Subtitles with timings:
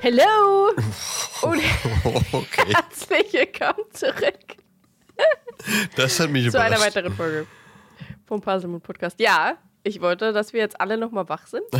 [0.00, 0.68] Hello
[1.42, 1.60] und
[2.32, 4.56] Okay, herzlich willkommen zurück
[5.94, 6.96] das hat mich zu einer überrascht.
[6.96, 7.46] weiteren Folge
[8.24, 9.20] vom Puzzlemut Podcast.
[9.20, 11.64] Ja, ich wollte, dass wir jetzt alle nochmal wach sind.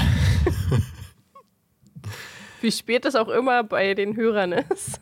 [2.60, 5.00] Wie spät es auch immer bei den Hörern ist.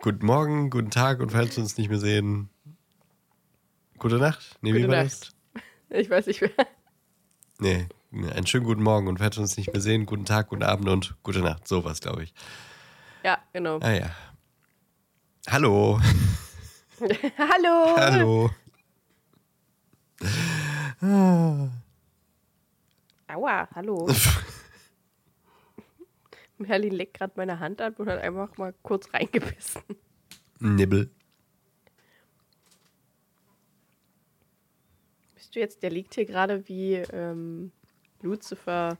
[0.00, 2.48] Guten Morgen, guten Tag und falls wir uns nicht mehr sehen,
[3.98, 4.56] gute Nacht.
[4.60, 5.32] Nee, wie Gute war Nacht.
[5.52, 5.62] das?
[5.98, 6.50] Ich weiß nicht mehr.
[7.58, 10.88] Nee, einen schönen guten Morgen und wir uns nicht mehr sehen, guten Tag, guten Abend
[10.88, 11.68] und gute Nacht.
[11.68, 12.34] Sowas, glaube ich.
[13.22, 13.78] Ja, genau.
[13.80, 14.10] Ah ja.
[15.48, 16.00] Hallo.
[17.38, 17.96] Hallo.
[17.96, 18.50] Hallo.
[23.28, 24.08] Aua, hallo.
[26.58, 29.82] Merlin leckt gerade meine Hand ab und hat einfach mal kurz reingebissen.
[30.58, 31.10] Nibbel.
[35.34, 37.72] Bist du jetzt, der liegt hier gerade wie ähm,
[38.22, 38.98] Lucifer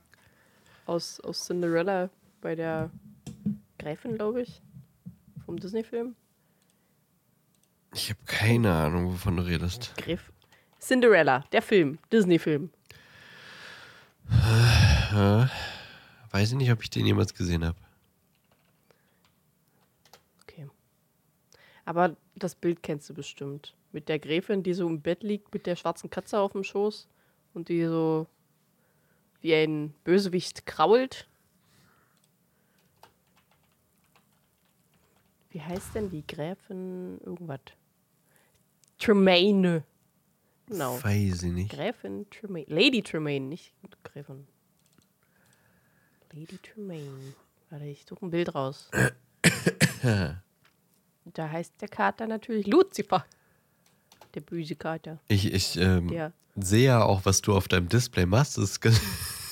[0.85, 2.09] aus, aus Cinderella
[2.41, 2.89] bei der
[3.77, 4.61] Gräfin, glaube ich.
[5.45, 6.15] Vom Disney-Film.
[7.93, 9.93] Ich habe keine Ahnung, wovon du redest.
[9.97, 10.31] Gräf
[10.79, 12.71] Cinderella, der Film, Disney-Film.
[16.31, 17.77] Weiß ich nicht, ob ich den jemals gesehen habe.
[20.43, 20.67] Okay.
[21.85, 23.75] Aber das Bild kennst du bestimmt.
[23.91, 27.07] Mit der Gräfin, die so im Bett liegt, mit der schwarzen Katze auf dem Schoß
[27.53, 28.25] und die so
[29.41, 31.27] wie ein Bösewicht krault.
[35.49, 37.59] Wie heißt denn die Gräfin irgendwas?
[38.97, 39.83] Tremaine.
[40.67, 41.03] Genau.
[41.03, 41.71] Weiß ich nicht.
[41.71, 42.65] Gräfin Tremaine.
[42.69, 44.47] Lady Tremaine, nicht Gräfin.
[46.31, 47.33] Lady Tremaine.
[47.69, 48.89] Warte, ich suche ein Bild raus.
[50.03, 53.25] da heißt der Kater natürlich Lucifer.
[54.33, 55.19] Der böse Kater.
[55.27, 58.57] Ich, ich ähm, sehe ja auch, was du auf deinem Display machst.
[58.57, 59.01] Das ist ganz,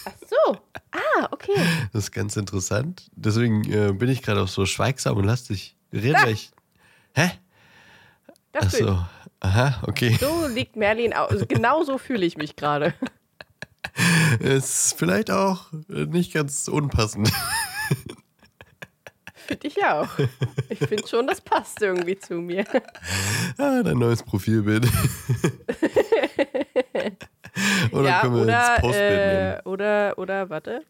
[0.06, 0.58] Ach so.
[0.92, 1.66] Ah, okay.
[1.94, 3.10] das ist ganz interessant.
[3.16, 6.16] Deswegen äh, bin ich gerade auch so schweigsam und lass dich reden.
[6.22, 6.52] weil ich-
[7.14, 7.32] Hä?
[8.52, 9.06] Das Ach so.
[9.42, 10.18] Aha, okay.
[10.20, 11.30] So liegt Merlin aus.
[11.30, 12.94] Also genau so fühle ich mich gerade.
[14.40, 17.32] Ist vielleicht auch nicht ganz unpassend.
[19.48, 20.08] Finde ich auch.
[20.70, 22.66] Ich finde schon, das passt irgendwie zu mir.
[23.58, 24.88] ah, dein neues Profilbild.
[27.92, 29.62] oder ja, können wir oder, ins Postbild äh, nehmen?
[29.66, 30.84] oder, oder, warte.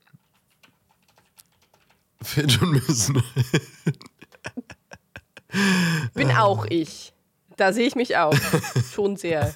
[2.24, 3.22] Schon müssen.
[6.14, 7.14] Bin auch ich.
[7.58, 8.36] Da sehe ich mich auch.
[8.94, 9.54] Schon sehr.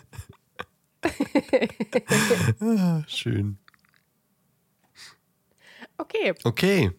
[3.07, 3.57] Schön.
[5.97, 6.91] Okay, Okay,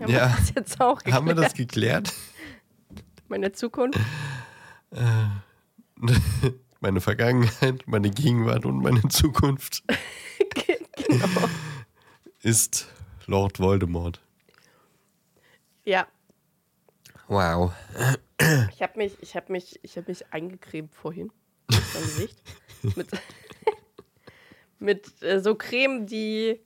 [0.00, 0.30] haben Ja.
[0.30, 1.16] wir das jetzt auch geklärt.
[1.16, 2.12] haben wir das geklärt?
[3.28, 3.98] Meine Zukunft.
[6.80, 9.84] Meine Vergangenheit, meine Gegenwart und meine Zukunft
[11.06, 11.48] genau.
[12.40, 12.88] ist
[13.26, 14.20] Lord Voldemort.
[15.84, 16.06] Ja,
[17.28, 17.72] Wow.
[18.70, 21.32] ich habe mich, ich habe mich, ich habe mich eingecremt vorhin.
[21.70, 22.42] Mein Gesicht.
[22.96, 23.08] Mit,
[24.80, 26.60] mit äh, so Creme, die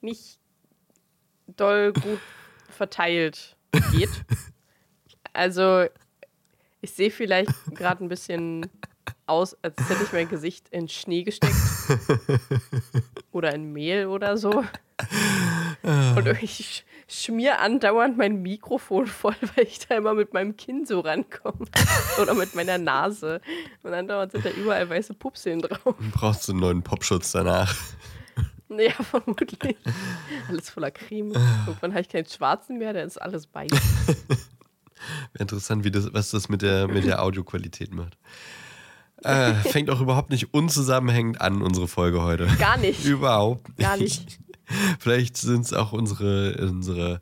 [0.00, 0.38] nicht
[1.48, 2.20] doll gut
[2.70, 3.56] verteilt
[3.90, 4.08] geht.
[5.32, 5.86] Also,
[6.80, 8.70] ich sehe vielleicht gerade ein bisschen
[9.26, 11.56] aus, als hätte ich mein Gesicht in Schnee gesteckt.
[13.32, 14.64] Oder in Mehl oder so.
[15.82, 20.86] Und ich sch- schmier andauernd mein Mikrofon voll, weil ich da immer mit meinem Kinn
[20.86, 21.66] so rankomme.
[22.20, 23.40] Oder mit meiner Nase.
[23.82, 25.94] Und andauernd sind da überall weiße Pupseln drauf.
[26.12, 27.74] Brauchst du einen neuen Popschutz danach?
[28.74, 29.76] Ja, vermutlich.
[30.48, 31.32] Alles voller Creme.
[31.66, 33.70] Irgendwann habe ich keinen schwarzen mehr, der ist alles weiß.
[33.70, 34.38] Wäre
[35.40, 38.16] interessant, wie das, was das mit der, mit der Audioqualität macht.
[39.24, 42.46] Äh, fängt auch überhaupt nicht unzusammenhängend an, unsere Folge heute.
[42.58, 43.04] Gar nicht.
[43.04, 44.38] Überhaupt Gar nicht.
[44.98, 47.20] Vielleicht sind es auch unsere, unsere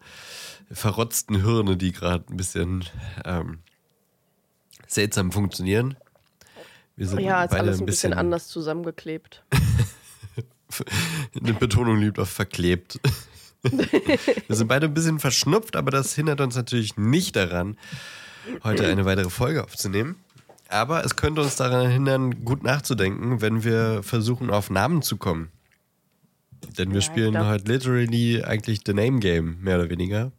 [0.70, 2.85] verrotzten Hirne, die gerade ein bisschen
[3.25, 3.58] ähm,
[4.87, 5.97] seltsam funktionieren.
[6.97, 9.43] Wir sind Ja, ist alles ein bisschen anders zusammengeklebt.
[11.35, 13.00] Die Betonung liegt auf verklebt.
[13.62, 17.76] Wir sind beide ein bisschen verschnupft, aber das hindert uns natürlich nicht daran,
[18.64, 20.17] heute eine weitere Folge aufzunehmen.
[20.69, 25.50] Aber es könnte uns daran hindern, gut nachzudenken, wenn wir versuchen, auf Namen zu kommen.
[26.78, 30.32] Denn wir Ja, spielen glaub- heute literally eigentlich The Name Game, mehr oder weniger.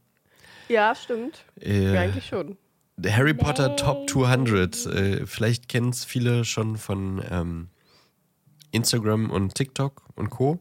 [0.70, 1.44] Ja, stimmt.
[1.60, 2.58] Äh, Ja, eigentlich schon.
[3.06, 4.86] Harry Potter Top 200.
[4.86, 7.70] Äh, vielleicht kennen es viele schon von ähm,
[8.72, 10.60] Instagram und TikTok und Co.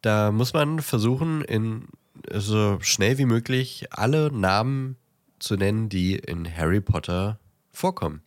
[0.00, 1.86] Da muss man versuchen, in
[2.32, 4.96] so schnell wie möglich alle Namen
[5.38, 7.38] zu nennen, die in Harry Potter
[7.70, 8.22] vorkommen.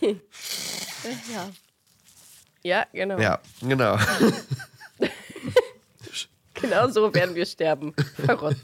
[0.00, 1.50] Ja.
[2.62, 3.18] Ja, genau.
[3.18, 3.98] Ja, genau.
[6.54, 7.94] Genau so werden wir sterben.
[8.24, 8.60] Verrotzt.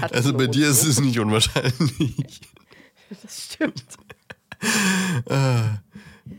[0.00, 2.40] Also bei dir ist es nicht unwahrscheinlich.
[3.22, 3.84] Das stimmt.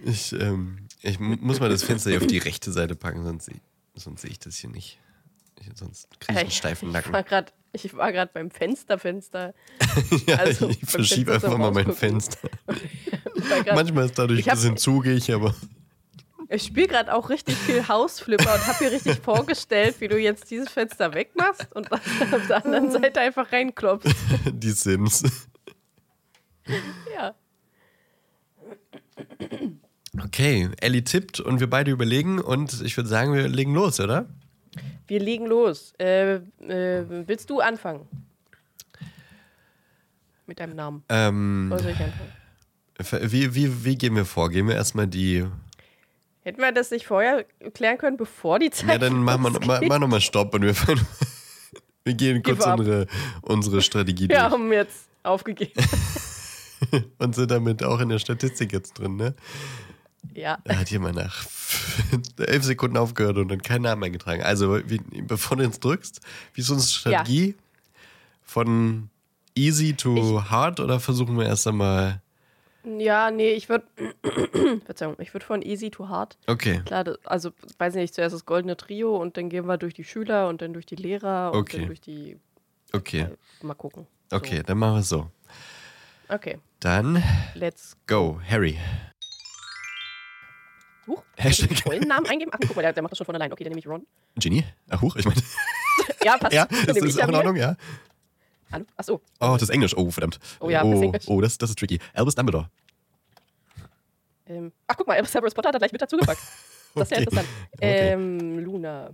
[0.06, 3.50] Ich, ähm, ich mu- muss mal das Fenster hier auf die rechte Seite packen, sonst,
[3.95, 5.00] sonst sehe ich das hier nicht.
[5.59, 7.13] Ich, sonst kriege ich einen steifen Nacken.
[7.73, 9.53] Ich war gerade beim Fenster, Fenster.
[10.27, 11.94] Ja, also ich verschiebe einfach mal mein.
[11.94, 12.38] Fenster.
[13.65, 15.53] Grad- Manchmal ist dadurch ein bisschen zugig, aber
[16.50, 20.50] ich spiele gerade auch richtig viel Hausflipper und habe mir richtig vorgestellt, wie du jetzt
[20.51, 22.01] dieses Fenster wegmachst und auf
[22.47, 24.09] der anderen Seite einfach reinklopfst.
[24.51, 25.23] die Sims.
[27.13, 27.35] Ja.
[30.23, 34.27] Okay, Ellie tippt und wir beide überlegen und ich würde sagen, wir legen los, oder?
[35.07, 35.94] Wir legen los.
[36.00, 36.41] Äh, äh,
[37.27, 38.07] willst du anfangen?
[40.45, 41.03] Mit deinem Namen.
[41.09, 43.31] Ähm, Oder soll ich anfangen?
[43.31, 44.50] wie, wie, wie gehen wir vor?
[44.50, 45.45] Gehen wir erstmal die.
[46.44, 49.88] Hätten wir das nicht vorher klären können, bevor die Zeit Ja, dann machen wir losgeht?
[49.89, 50.75] mach, nochmal Stopp und wir.
[52.03, 53.06] Wir gehen kurz unsere,
[53.44, 55.73] unsere Strategie Wir durch haben jetzt aufgegeben.
[57.19, 59.36] und sind damit auch in der Statistik jetzt drin, ne?
[60.33, 60.60] ja.
[60.66, 61.45] Da hat jemand nach
[62.38, 64.44] elf Sekunden aufgehört und dann keinen Namen eingetragen.
[64.44, 66.22] Also, wie, bevor du jetzt drückst,
[66.54, 67.56] wie ist unsere Strategie?
[68.44, 69.10] Von
[69.56, 72.22] easy to hard oder versuchen wir erst einmal.
[72.83, 73.86] Ja, nee, ich würde.
[74.85, 76.38] Verzeihung, ich würde von easy to hard.
[76.47, 80.04] Okay, Klar, also weiß nicht, zuerst das goldene Trio und dann gehen wir durch die
[80.04, 81.78] Schüler und dann durch die Lehrer und Okay.
[81.78, 82.38] dann durch die.
[82.92, 83.28] okay,
[83.61, 84.07] Mal gucken.
[84.31, 85.30] okay, dann machen wir es so.
[86.31, 87.21] Okay, Dann
[87.56, 87.97] let's.
[88.07, 88.78] go, Harry.
[91.06, 91.78] Huch, Hashtag- Hashtag.
[91.83, 92.52] vollen Namen eingeben?
[92.54, 93.52] Ach, guck mal, der, der macht das schon von allein.
[93.52, 94.07] Okay, dann nehme ich Ron.
[94.38, 94.64] Genie?
[94.90, 95.42] Ach, huch, ich meine.
[96.23, 96.54] Ja, passt.
[96.54, 97.35] Ja, das ist ich auch in.
[97.35, 97.76] Ordnung, ja.
[98.71, 98.85] Hallo?
[98.95, 99.21] Achso.
[99.40, 99.95] Oh, das ist Englisch.
[99.97, 100.40] Oh, verdammt.
[100.59, 101.23] Oh ja, das ist oh, Englisch.
[101.28, 102.00] oh das, das ist tricky.
[102.14, 102.69] Albus Dumbledore.
[104.45, 106.42] Ähm, ach, guck mal, Severus Potter hat er gleich mit dazugepackt.
[106.94, 107.47] Das ist ja interessant.
[107.78, 108.11] Okay.
[108.11, 109.11] Ähm, Luna.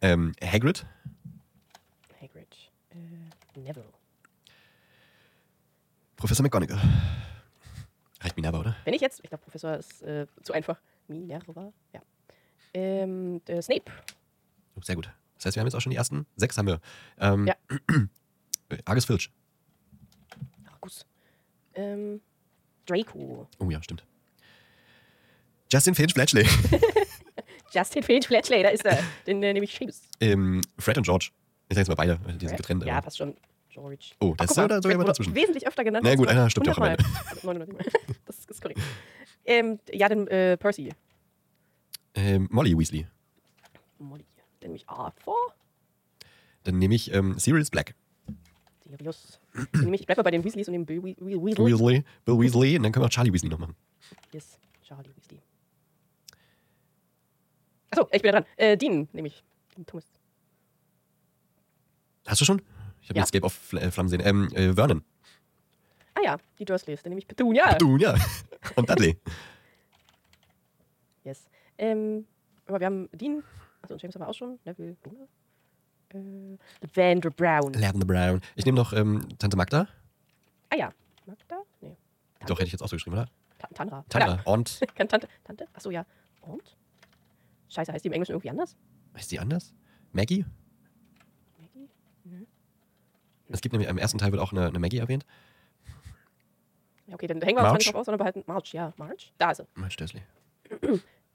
[0.00, 0.84] Ähm, Hagrid.
[2.20, 2.54] Hagrid.
[2.90, 3.84] Äh, Neville.
[6.16, 6.80] Professor McGonagall.
[8.20, 8.76] Reicht Minerva, oder?
[8.84, 10.78] Wenn ich jetzt, ich glaube, Professor ist äh, zu einfach.
[11.08, 12.00] Minerva, ja.
[12.74, 13.84] Ähm, der Snape.
[14.74, 15.10] Oh, sehr gut.
[15.36, 16.80] Das heißt, wir haben jetzt auch schon die ersten sechs haben wir.
[17.18, 17.54] Ähm, Ja.
[18.84, 19.30] Argus Filch.
[20.72, 21.06] Argus.
[21.74, 22.20] Ähm,
[22.86, 23.48] Draco.
[23.58, 24.04] Oh ja, stimmt.
[25.72, 26.46] Justin Finch Fletchley.
[27.72, 28.98] Justin Finch Fletchley, da ist er.
[29.26, 30.02] Den äh, nehme ich Seamus.
[30.20, 31.30] ähm, Fred und George.
[31.68, 32.84] Ich sage jetzt mal beide, die sind getrennt.
[32.84, 33.36] Ja, aber- passt schon.
[33.76, 34.12] George.
[34.20, 35.34] Oh, Ach, das guck ist mal, sogar- wurde dazwischen.
[35.34, 36.04] Wesentlich öfter genannt.
[36.08, 37.54] Na gut, einer stimmt ja auch am 100 Mal.
[37.54, 37.84] 900 Mal.
[38.24, 38.80] Das ist korrekt.
[39.44, 40.92] Ähm, ja, dann äh, Percy.
[42.14, 43.06] ähm, Molly Weasley.
[43.98, 44.24] Molly.
[44.60, 45.36] Dann nehme ich Arthur.
[46.64, 47.94] Dann nehme ich ähm, Sirius Black.
[48.88, 49.38] Sirius.
[49.72, 51.72] Dann nehme ich, bleib mal bei den Weasleys und dem Bill We We Weasley.
[51.72, 52.04] Weasley.
[52.24, 52.76] Bill Weasley.
[52.78, 53.76] Und dann können wir auch Charlie Weasley noch machen.
[54.32, 55.40] Yes, Charlie Weasley.
[57.90, 58.50] Achso, ich bin da dran.
[58.56, 59.44] Äh, Dean nehme ich.
[59.76, 60.06] Dean Thomas.
[62.26, 62.62] Hast du schon?
[63.06, 63.24] Ich habe Ja.
[63.32, 64.20] jetzt auf Fl äh, Flammen sehen.
[64.24, 65.04] Ähm, äh, Vernon.
[66.14, 67.04] Ah ja, die Dursleys.
[67.04, 67.78] Dann nehme ich Petunia.
[67.80, 68.14] Ja.
[68.74, 69.16] Und Dudley.
[71.24, 71.48] Yes.
[71.78, 72.26] Ähm,
[72.66, 73.42] aber wir haben Dean.
[73.82, 74.58] Also und James haben wir auch schon.
[74.64, 75.26] Neville, Luna.
[76.14, 76.56] Äh,
[76.96, 77.72] Lavender Brown.
[77.74, 78.40] Lavender Brown.
[78.54, 79.88] Ich nehme noch ähm, Tante Magda.
[80.70, 80.92] Ah ja.
[81.26, 81.62] Magda?
[81.80, 81.96] Nee.
[82.38, 82.46] Tante?
[82.52, 83.26] Doch, hätte ich jetzt auch so geschrieben, oder?
[83.58, 84.04] Ta Tanra.
[84.08, 84.40] Tandra.
[84.44, 84.80] Und.
[84.80, 84.86] Ja.
[84.94, 85.28] Kann Tante?
[85.44, 85.66] Tante?
[85.74, 86.04] Achso, ja.
[86.42, 86.76] Und?
[87.68, 88.76] Scheiße, heißt die im Englischen irgendwie anders?
[89.14, 89.74] Ist die anders?
[90.12, 90.44] Maggie?
[93.48, 95.24] Es gibt nämlich im ersten Teil wird auch eine, eine Maggie erwähnt.
[97.06, 97.78] Ja, okay, dann hängen wir uns March?
[97.78, 98.72] nicht drauf aus, sondern behalten March.
[98.72, 99.32] Ja, March.
[99.38, 99.66] Da ist sie.
[99.74, 100.22] Mensch, Dursley.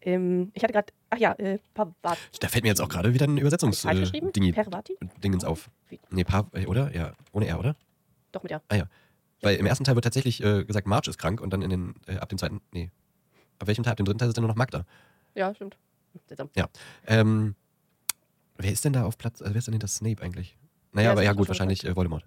[0.02, 2.20] Ähm, ich hatte gerade, ach ja, äh, Pavati.
[2.40, 4.34] Da fällt mir jetzt auch gerade wieder ein Übersetzungs äh, geschrieben?
[4.34, 4.54] Dingi?
[5.24, 5.70] Dingens auf.
[6.10, 6.94] Nee, Pav, äh, oder?
[6.94, 7.76] Ja, ohne R, oder?
[8.32, 8.62] Doch mit ja.
[8.70, 8.86] Ah ja.
[9.42, 11.94] Weil im ersten Teil wird tatsächlich äh, gesagt, Marge ist krank und dann in den,
[12.08, 12.90] äh, ab dem zweiten, nee.
[13.60, 13.92] Ab welchem Teil?
[13.92, 14.86] Ab dem dritten Teil ist dann nur noch Magda.
[15.36, 15.78] Ja, stimmt.
[16.28, 16.50] Seltsam.
[17.06, 17.56] Ähm,
[18.58, 20.58] wer ist denn da auf Platz, also wer ist denn hinter Snape eigentlich?
[20.94, 22.26] Naja, Ja, aber ja gut, wahrscheinlich äh, Voldemort.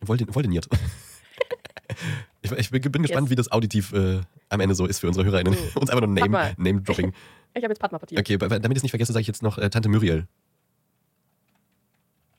[0.00, 0.68] Voldin, Voldiniert.
[2.42, 3.30] ich, ich bin, bin gespannt, Yes.
[3.30, 5.56] wie das auditiv äh, am Ende so ist für unsere HörerInnen.
[5.74, 5.80] Oh.
[5.80, 6.14] Uns einfach nur.
[6.14, 7.12] Name, Name Dropping.
[7.54, 8.20] Ich habe jetzt Padma partiert.
[8.20, 10.28] Okay, damit ich es nicht vergesse, sage ich jetzt noch äh, Tante Muriel.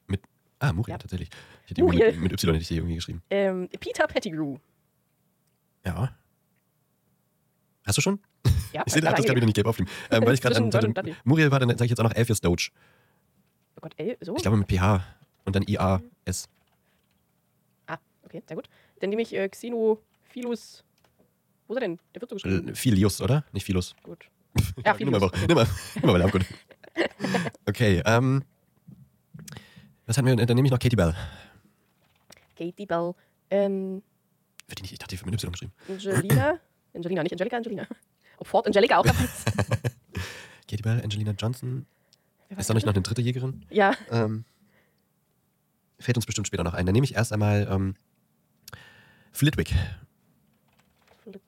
[0.07, 0.21] Mit.
[0.59, 0.97] Ah, Muriel, Ja.
[0.99, 1.29] tatsächlich.
[1.65, 2.11] Ich hätte Muriel.
[2.13, 3.21] mit, mit Y hätte ich die irgendwie geschrieben.
[3.29, 4.57] Ähm, Peter Pettigrew.
[5.85, 6.15] Ja.
[7.85, 8.19] Hast du schon?
[8.71, 9.91] Ja, Ich sehe, das gerade wieder nicht gelb aufgeschrieben.
[10.11, 11.15] Ähm, weil ich gerade an.
[11.25, 12.69] Muriel war, dann sage ich jetzt auch noch Elphius Doge.
[13.79, 14.35] Oh Gott, L, so?
[14.35, 15.01] Ich glaube mit PH
[15.45, 16.49] und dann IAS.
[17.87, 18.67] Ah, okay, sehr gut.
[18.99, 20.83] Dann nehme ich äh, Xenophilus.
[21.67, 21.99] Wo ist er denn?
[22.13, 22.67] Der wird so geschrieben.
[22.67, 23.45] Äh, Philius, oder?
[23.53, 23.95] Nicht Philus.
[24.03, 24.25] Gut.
[24.83, 25.47] Ja, Ja, nimm mal, Philus.
[25.47, 26.45] nimm mal, nimm mal, gut.
[27.67, 28.43] Okay, ähm.
[30.05, 30.35] Was hatten wir?
[30.35, 31.15] Dann nehme ich noch Katie Bell.
[32.57, 33.13] Katie Bell.
[33.49, 34.01] Ähm,
[34.67, 35.71] Wird die nicht, ich dachte, die wird mit Y geschrieben.
[35.87, 36.59] Angelina.
[36.93, 37.87] Angelina, nicht Angelika, Angelina.
[38.37, 39.05] Ob Ford Angelica auch?
[40.67, 41.85] Katie Bell, Angelina Johnson.
[42.57, 43.65] Ist da nicht noch eine dritte Jägerin?
[43.69, 44.43] Ja, Ähm,
[45.99, 46.85] fällt uns bestimmt später noch ein.
[46.85, 47.95] Dann nehme ich erst einmal ähm,
[49.31, 49.73] Flitwick.
[51.23, 51.41] Flitwick.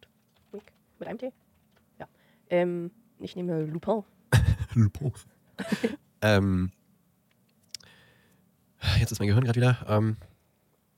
[0.99, 1.31] Mit einem T?
[1.99, 2.07] Ja.
[2.49, 4.03] Ähm, ich nehme Lupin.
[4.75, 5.13] Lupo.
[6.21, 6.71] ähm,
[8.99, 9.85] jetzt ist mein Gehirn gerade wieder.
[9.87, 10.17] Ähm,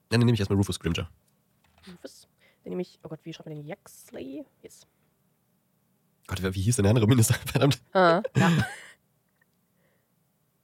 [0.09, 1.09] dann nehme ich erstmal Rufus Grimger.
[1.87, 2.27] Rufus.
[2.63, 3.65] Dann nehme ich, oh Gott, wie schreibt man den?
[3.65, 4.45] Yaxley?
[4.61, 4.85] Yes.
[6.27, 7.33] Gott, wie hieß denn der andere Minister?
[7.45, 7.81] Verdammt.
[7.93, 8.51] Ah, ja.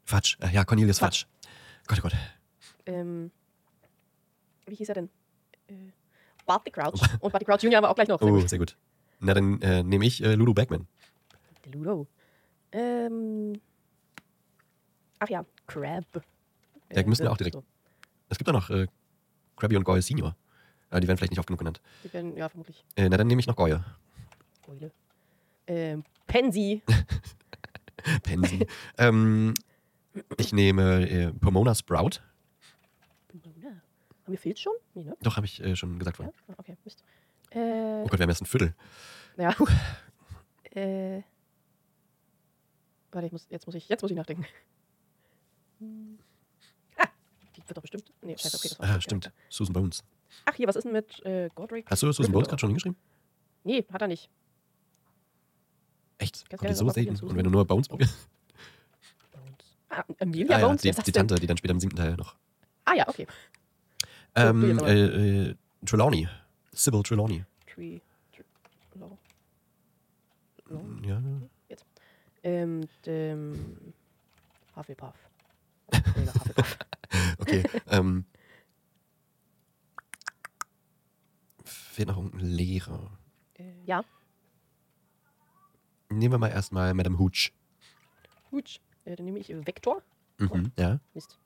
[0.09, 0.37] Fatsch.
[0.41, 1.25] Äh, ja, Cornelius Fatsch.
[1.87, 2.15] Gott, oh Gott.
[2.85, 3.31] ähm,
[4.67, 5.09] wie hieß er denn?
[5.67, 5.73] Äh,
[6.45, 7.01] Barty Crouch.
[7.19, 8.19] Und Barty Crouch haben wir auch gleich noch.
[8.19, 8.49] Sehr Oh, gut.
[8.49, 8.75] sehr gut.
[9.19, 10.87] Na, dann äh, nehme ich äh, Lulu Backman.
[11.65, 12.07] Der Ludo.
[12.71, 13.53] Ähm,
[15.19, 16.05] ach ja, Crab.
[16.91, 17.43] Ja, müssen wir auch so.
[17.43, 17.57] direkt-
[18.29, 18.87] Es gibt auch noch äh,
[19.57, 20.35] Krabby und Goyle Senior.
[20.89, 21.81] Aber die werden vielleicht nicht oft genug genannt.
[22.03, 22.83] Die werden, ja, vermutlich.
[22.95, 23.83] Äh, na, dann nehme ich noch Goyle.
[24.67, 24.91] Eule.
[25.67, 26.81] Ähm, Pansy.
[28.23, 28.65] Pansy.
[28.97, 29.53] ähm,
[30.37, 32.21] ich nehme äh, Pomona Sprout.
[33.27, 33.69] Pomona.
[33.69, 33.81] Haben
[34.33, 34.73] wir Filz schon?
[34.93, 35.15] Nee, ne?
[35.21, 36.25] Doch, habe ich äh, schon gesagt Ja?
[36.25, 36.33] vorhin.
[36.47, 37.03] Ah, Okay, Mist.
[37.51, 37.59] Äh,
[38.03, 38.75] Oh Gott, wir haben erst ein Viertel.
[39.37, 39.55] ja.
[40.71, 41.21] äh,
[43.11, 44.45] warte, ich muss, jetzt, muss ich, jetzt muss ich nachdenken.
[45.79, 46.19] Hm.
[46.97, 47.07] Ah,
[47.55, 48.11] die wird doch bestimmt.
[48.21, 49.31] Nee, scheiße, okay, das war ah, stimmt.
[49.49, 50.03] Susan Bones.
[50.45, 51.89] Ach, hier, was ist denn mit äh, Godric?
[51.89, 52.31] Hast du Susan?
[52.31, 52.97] Bones gerade schon hingeschrieben?
[53.63, 54.29] Nee, hat er nicht.
[56.17, 56.47] Echt?
[56.49, 57.25] Kannst Kommt gerne die so selten?
[57.25, 58.29] Und wenn du nur Bones probierst?
[59.89, 60.81] Ah, Amelia Ah, ja, Bones?
[60.81, 61.27] die, die denn?
[61.27, 62.35] Tante, die dann später im siebten Teil noch.
[62.85, 63.27] Ah ja, okay.
[64.35, 65.55] Ähm, jetzt äh, äh,
[65.85, 66.27] Trelawney.
[66.71, 67.45] Sybil Trelawney.
[67.65, 67.99] Tree.
[68.31, 68.43] Tree
[68.99, 69.17] Law.
[70.67, 70.85] Law.
[71.03, 71.21] Ja.
[72.43, 73.93] Ähm, dem
[74.75, 75.15] Hufflepuff.
[75.93, 76.77] Hufflepuff.
[77.39, 77.63] Okay.
[77.87, 78.23] ähm,
[81.65, 83.17] fehlt noch irgendein Lehrer.
[83.57, 84.03] äh, ja,
[86.11, 87.51] Nehmen wir mal erstmal Madame Hooch.
[88.51, 88.79] gut.
[89.09, 90.01] Äh, dann nehme ich äh, Vektor.
[90.37, 90.71] Mhm.
[90.77, 91.37] Ja, Mist.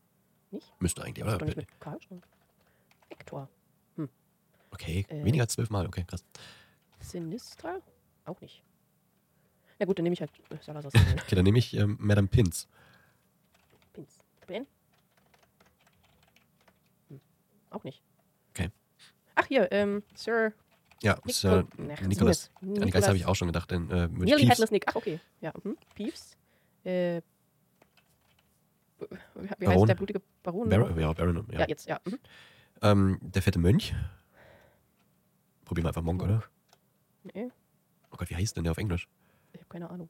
[0.79, 1.37] müsste eigentlich, oder?
[1.37, 1.97] doch nicht mit K.
[3.09, 3.49] Vektor.
[4.71, 5.23] Okay, Äh.
[5.23, 5.85] weniger als zwölfmal.
[5.85, 6.25] Okay, krass.
[6.99, 7.77] Sinistra?
[8.25, 8.63] Auch nicht.
[9.77, 10.91] Na gut, dann nehme ich halt äh, Salazar.
[11.23, 12.67] Okay, dann nehme ich ähm, Madame Pins.
[13.93, 14.17] Pins.
[14.41, 14.65] Doppel-N?
[17.09, 17.21] Hm.
[17.69, 18.01] Auch nicht.
[18.49, 18.71] Okay.
[19.35, 20.53] Ach, hier, ähm, Sir
[21.03, 22.49] Ja, Nico- Sir Ach, Nicholas.
[22.55, 22.93] An die Nicholas.
[22.93, 23.71] Geister habe ich auch schon gedacht.
[23.71, 24.49] Dann äh, Nearly Peeves.
[24.49, 24.85] Headless Nick.
[24.87, 25.19] Ach, okay.
[25.39, 25.77] Ja, mhm.
[25.93, 26.35] Peeves.
[26.83, 27.21] Äh,
[29.35, 29.87] wie heißt Baron.
[29.87, 30.69] der blutige Baron?
[30.69, 31.59] Baron, ja, Baron, ja.
[31.59, 31.99] Ja, jetzt, ja.
[32.05, 32.19] Mhm.
[32.81, 33.93] Ähm, der fette Mönch.
[35.65, 36.43] Probieren wir einfach Monk, oder?
[37.23, 37.49] Nee,
[38.11, 39.07] Oh Gott, wie heißt denn der auf Englisch?
[39.53, 40.09] ich habe keine Ahnung.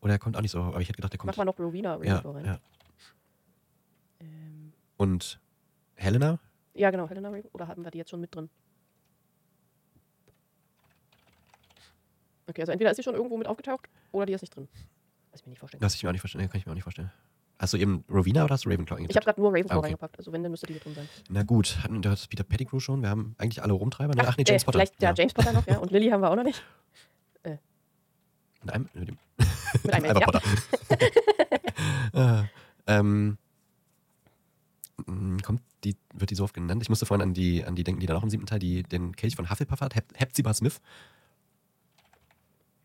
[0.00, 1.28] Oder er kommt auch nicht so, aber ich hätte gedacht, der kommt.
[1.28, 2.44] Mach mal noch Rowena ja, rein.
[2.44, 2.58] ja.
[4.20, 5.38] Ähm, Und
[5.96, 6.38] Helena?
[6.74, 7.50] ja, genau, Helena Raven.
[7.52, 8.48] Oder haben wir die jetzt schon mit drin?
[12.46, 14.68] Okay, also entweder ist sie schon irgendwo mit aufgetaucht oder die ist nicht drin.
[15.30, 15.80] Was ich mir nicht vorstellen.
[15.80, 16.48] Das ich mir auch nicht vorstellen.
[16.48, 17.10] Kann ich mir auch nicht vorstellen.
[17.62, 19.86] Hast du eben Rowena oder hast du Ravenclaw Ich habe gerade nur Ravenclaw Ah, okay.
[19.86, 21.08] reingepackt, also wenn, dann müsste die mit drin sein.
[21.30, 23.02] Na gut, hatten das Peter Pettigrew schon?
[23.02, 24.14] Wir haben eigentlich alle Rumtreiber.
[24.16, 24.24] Ne?
[24.26, 24.78] Ach nee, James äh, Potter.
[24.80, 25.14] Vielleicht ja, ja.
[25.16, 25.78] James Potter noch, ja.
[25.78, 26.60] Und Lily haben wir auch noch nicht.
[28.64, 29.18] Mit einem, mit dem,
[29.84, 30.20] Mit einem.
[30.24, 30.42] Potter.
[32.12, 32.44] Ah,
[32.86, 33.38] Ähm,
[35.06, 36.82] m, kommt die, wird die so oft genannt?
[36.82, 38.82] Ich musste vorhin an die, an die denken, die dann auch im siebten Teil die,
[38.82, 40.80] den Kelch von Hufflepuff hat, Hep Hepzibah Smith.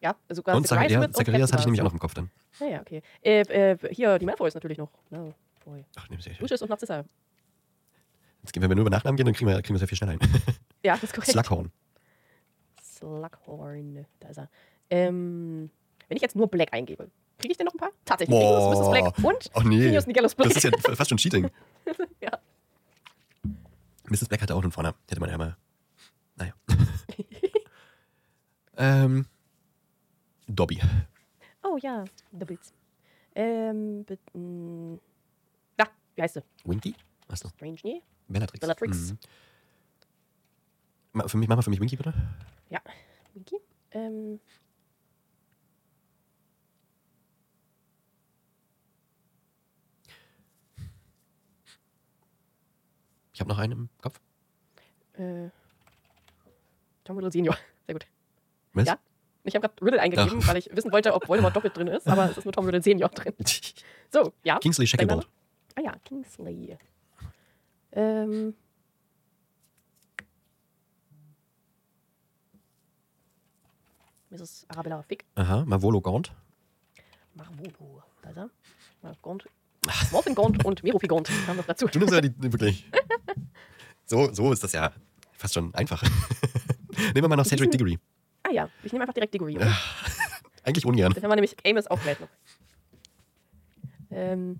[0.02, 2.30] Ja, sogar und Zacharias und Zacharias hatte ich nämlich auch noch im Kopf dann.
[2.60, 3.02] Ja, ja, okay.
[3.22, 4.92] Äh, äh, hier, die Malfoys natürlich noch.
[5.10, 5.86] Malfoy.
[5.96, 6.42] Ach, nee, sehr schön.
[6.42, 7.04] Lucius und Narcissa.
[8.44, 9.88] Jetzt gehen wir, wenn wir nur über Nachnamen gehen, dann kriegen wir, kriegen wir sehr
[9.88, 10.22] viel schneller hin.
[10.84, 11.32] Ja, das ist korrekt.
[11.32, 11.72] Slughorn.
[12.82, 14.06] Slughorn.
[14.20, 14.50] Da ist er.
[14.90, 15.70] Ähm,
[16.08, 17.90] wenn ich jetzt nur Black eingebe, kriege ich denn noch ein paar?
[18.06, 18.40] Tatsächlich.
[18.40, 18.74] Boah.
[18.74, 18.92] Mrs.
[18.92, 19.82] Black und Oh nee.
[19.82, 20.50] Phineas Nigellus Black.
[20.50, 21.50] Das ist ja fast schon Cheating.
[22.22, 22.40] Ja.
[24.06, 24.30] Mrs.
[24.30, 24.98] Black hatte auch einen Vornamen.
[25.10, 25.58] Hätte man ja mal.
[26.36, 26.54] Naja.
[28.78, 29.26] ähm,
[30.48, 30.80] Dobby.
[31.64, 32.74] Oh ja, Blitz.
[33.36, 34.98] Ähm, mh,
[35.78, 36.44] na, wie heißt sie?
[36.66, 36.96] Winky?
[37.28, 37.50] Achso.
[37.50, 38.02] Strange, nee?
[38.28, 38.60] Bellatrix.
[38.62, 39.12] Bellatrix.
[39.12, 39.18] Mhm.
[41.14, 42.14] Ma- Für mich, mach mal für mich Winky, bitte.
[42.70, 42.80] Ja.
[43.34, 43.58] Winky?
[43.92, 44.40] Ähm,
[53.34, 54.20] Ich habe noch einen im Kopf.
[55.14, 55.50] äh,
[57.04, 57.58] Tom Riddle Senior.
[57.86, 58.06] Sehr gut.
[58.74, 58.88] Was?
[58.88, 59.00] Ja.
[59.48, 62.30] Ich habe gerade Riddle eingegeben, weil ich wissen wollte, ob Voldemort doppelt drin ist, aber
[62.30, 63.34] es ist nur Tom Riddle Senior drin.
[64.10, 64.58] So, ja.
[64.60, 65.28] Kingsley Shacklebolt.
[65.76, 66.78] Ah ja, Kingsley.
[67.92, 68.54] Ähm.
[74.30, 74.66] Mrs.
[74.70, 75.26] Arabella Fick.
[75.36, 76.32] Aha, Mavolo Gaunt.
[77.34, 78.02] Marvolo.
[78.22, 78.50] Da ist er.
[79.22, 79.46] Gaunt.
[80.12, 81.88] Morphin Gaunt und Meropi Gaunt haben wir dazu.
[81.88, 82.86] Du nimmst ja die, wirklich.
[84.06, 84.92] So, so ist das ja
[85.34, 86.02] fast schon einfach.
[86.98, 88.00] Nehmen wir mal noch Cedric Diggory.
[88.48, 89.58] Ah ja, ich nehme einfach direkt Diggory.
[89.58, 89.76] oder?
[90.64, 91.14] Eigentlich ungern.
[91.14, 92.30] Dann haben wir nämlich Amos auch gleich noch.
[94.12, 94.60] Ähm,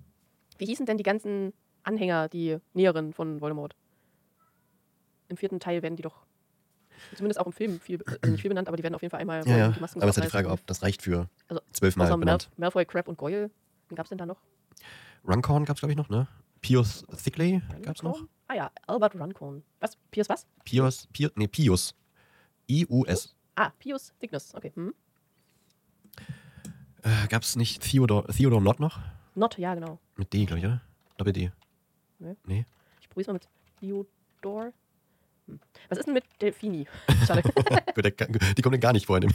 [0.58, 1.52] wie hießen denn die ganzen
[1.84, 3.74] Anhänger, die Näheren von Voldemort?
[5.28, 6.26] Im vierten Teil werden die doch,
[7.14, 9.20] zumindest auch im Film, viel, also nicht viel benannt, aber die werden auf jeden Fall
[9.20, 9.68] einmal Ja, ja.
[9.68, 10.36] die Masken Aber es ist halt die.
[10.36, 12.50] Frage, ob das reicht für Also, zwölfmal benannt.
[12.56, 13.50] Malfoy, Crab und Goyle.
[13.88, 14.40] Wen gab es denn da noch?
[15.26, 16.26] Runcorn gab es, glaube ich, noch, ne?
[16.60, 18.22] Pius Thickley gab es noch.
[18.48, 19.62] Ah ja, Albert Runcorn.
[19.80, 19.96] Was?
[20.10, 20.46] Pius was?
[20.64, 21.94] Pius, Pius, nee, Pius.
[22.70, 23.34] I-U-S.
[23.58, 24.54] Ah, Pius Thickness.
[24.54, 24.70] Okay.
[24.76, 24.94] Hm.
[27.02, 29.00] Äh, gab es nicht Theodore, Theodore Nott noch?
[29.34, 29.98] Not, ja, genau.
[30.16, 30.80] Mit D, glaube ich, oder?
[31.16, 31.50] Doppel D.
[32.20, 32.36] Nee.
[32.46, 32.66] Nee.
[33.00, 33.48] Ich probier's mal mit
[33.80, 34.72] Theodor.
[35.46, 35.60] Hm.
[35.88, 36.86] Was ist denn mit Delfini?
[37.26, 37.42] Schade.
[38.56, 39.34] Die kommt ja gar nicht vor in, dem,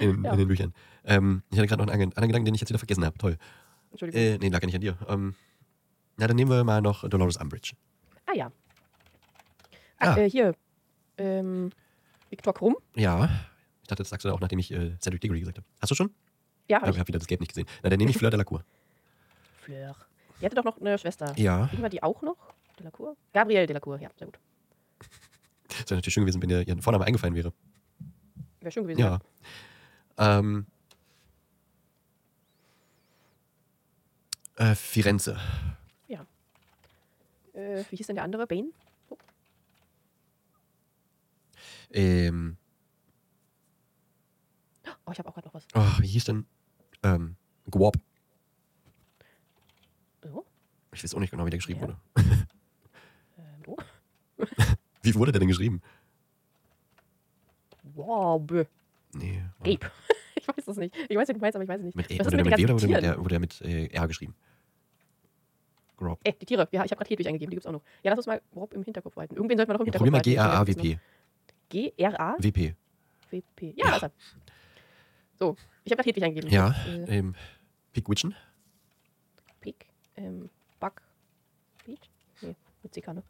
[0.00, 0.32] in, Ja.
[0.32, 0.72] in den Büchern.
[1.04, 3.18] Ähm, ich hatte gerade noch einen anderen anderen Gedanken, den ich jetzt wieder vergessen habe.
[3.18, 3.36] Toll.
[3.90, 4.20] Entschuldigung.
[4.22, 4.98] Äh, nee, lag ja nicht an dir.
[5.08, 5.34] Ähm,
[6.16, 7.72] na, dann nehmen wir mal noch Dolores Umbridge.
[8.26, 8.50] Ah ja.
[9.98, 10.16] Ah, Ah.
[10.16, 10.54] Äh, hier.
[11.18, 11.70] Ähm,
[12.30, 12.76] Viktor Krumm.
[12.94, 13.28] Ja.
[13.88, 15.66] Ich dachte, das sagst du auch, nachdem ich äh, Cedric Diggory gesagt habe.
[15.80, 16.10] Hast du schon?
[16.68, 17.66] Ja, hab ich habe wieder das Gelb nicht gesehen.
[17.82, 18.62] Na, dann nehme ich Fleur de la Cour.
[19.62, 19.96] Fleur.
[20.38, 21.32] Die hatte doch noch eine Schwester.
[21.36, 21.68] Ja.
[21.68, 22.36] Kriegen wir die auch noch?
[22.78, 23.16] Delacour?
[23.32, 24.38] Gabrielle Delacour, ja, sehr gut.
[25.70, 27.52] Es wäre natürlich schön gewesen, wenn dir ihr Vorname eingefallen wäre.
[28.60, 29.00] Wäre schön gewesen.
[29.00, 29.20] Ja.
[30.18, 30.66] Ähm,
[34.56, 35.38] äh, Firenze.
[37.58, 38.46] Äh, wie hieß denn der andere?
[38.46, 38.70] Bane?
[41.90, 42.56] Ähm,
[45.08, 45.66] Oh, ich habe auch gerade noch was.
[45.74, 46.44] oh, wie hieß denn?
[47.02, 47.36] Ähm,
[47.70, 47.96] Gwop.
[50.22, 50.44] So.
[50.92, 51.86] Ich weiß auch nicht genau, wie der geschrieben Ja.
[51.86, 51.98] wurde.
[53.38, 53.76] Ähm, du?
[55.02, 55.80] Wie wurde der denn geschrieben?
[57.94, 58.64] Wow, bö.
[59.14, 59.42] Nee.
[59.60, 59.78] Ape.
[60.34, 60.94] ich weiß es nicht.
[61.08, 61.96] Ich weiß, was du meinst, aber ich weiß es nicht.
[61.96, 62.14] Mit E.
[62.16, 64.34] Ist Wurde der mit W oder wurde der mit, wurde der mit äh, R geschrieben?
[65.96, 66.20] Grob.
[66.24, 66.68] Ey, die Tiere.
[66.72, 67.82] Ja, ich habe gerade Hedwig eingegeben, die gibt's auch noch.
[68.02, 69.34] Ja, lass uns mal grob im Hinterkopf halten.
[69.36, 70.82] Irgendwen sollten wir noch im Ja, Hinterkopf probier mal halten.
[70.82, 70.98] G-A-A-W-P.
[71.70, 72.74] G-R-A-W-P.
[73.30, 73.74] WP.
[73.76, 73.96] Ja, Ja.
[73.96, 74.12] ist er.
[75.38, 76.50] So, ich habe gerade Hedwig eingegeben.
[76.50, 76.74] Ja.
[76.86, 77.34] Äh, Ähm,
[77.92, 78.34] Pigwitchen.
[79.60, 81.00] Pig, ähm, Buck,
[81.84, 82.10] Beach?
[82.40, 83.22] Nee, mit CK, ne?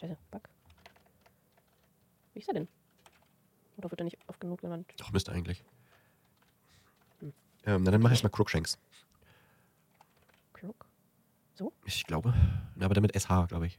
[0.00, 0.48] Scheiße, Buck.
[2.34, 2.68] Wie ist er denn?
[3.76, 4.92] Oder wird er nicht oft genug genannt?
[4.98, 5.64] Doch, müsste eigentlich.
[7.20, 7.32] Hm.
[7.66, 8.78] Ähm, na, dann mach ich mal Crookshanks.
[10.52, 10.86] Crook?
[11.84, 12.34] Ich glaube.
[12.74, 13.78] Na, aber dann mit SH, glaube ich.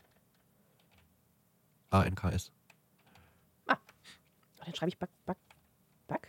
[1.90, 2.52] A-N-K-S.
[3.68, 3.74] Oh,
[4.66, 5.38] dann schreibe ich Buck, Buck,
[6.08, 6.22] Buck?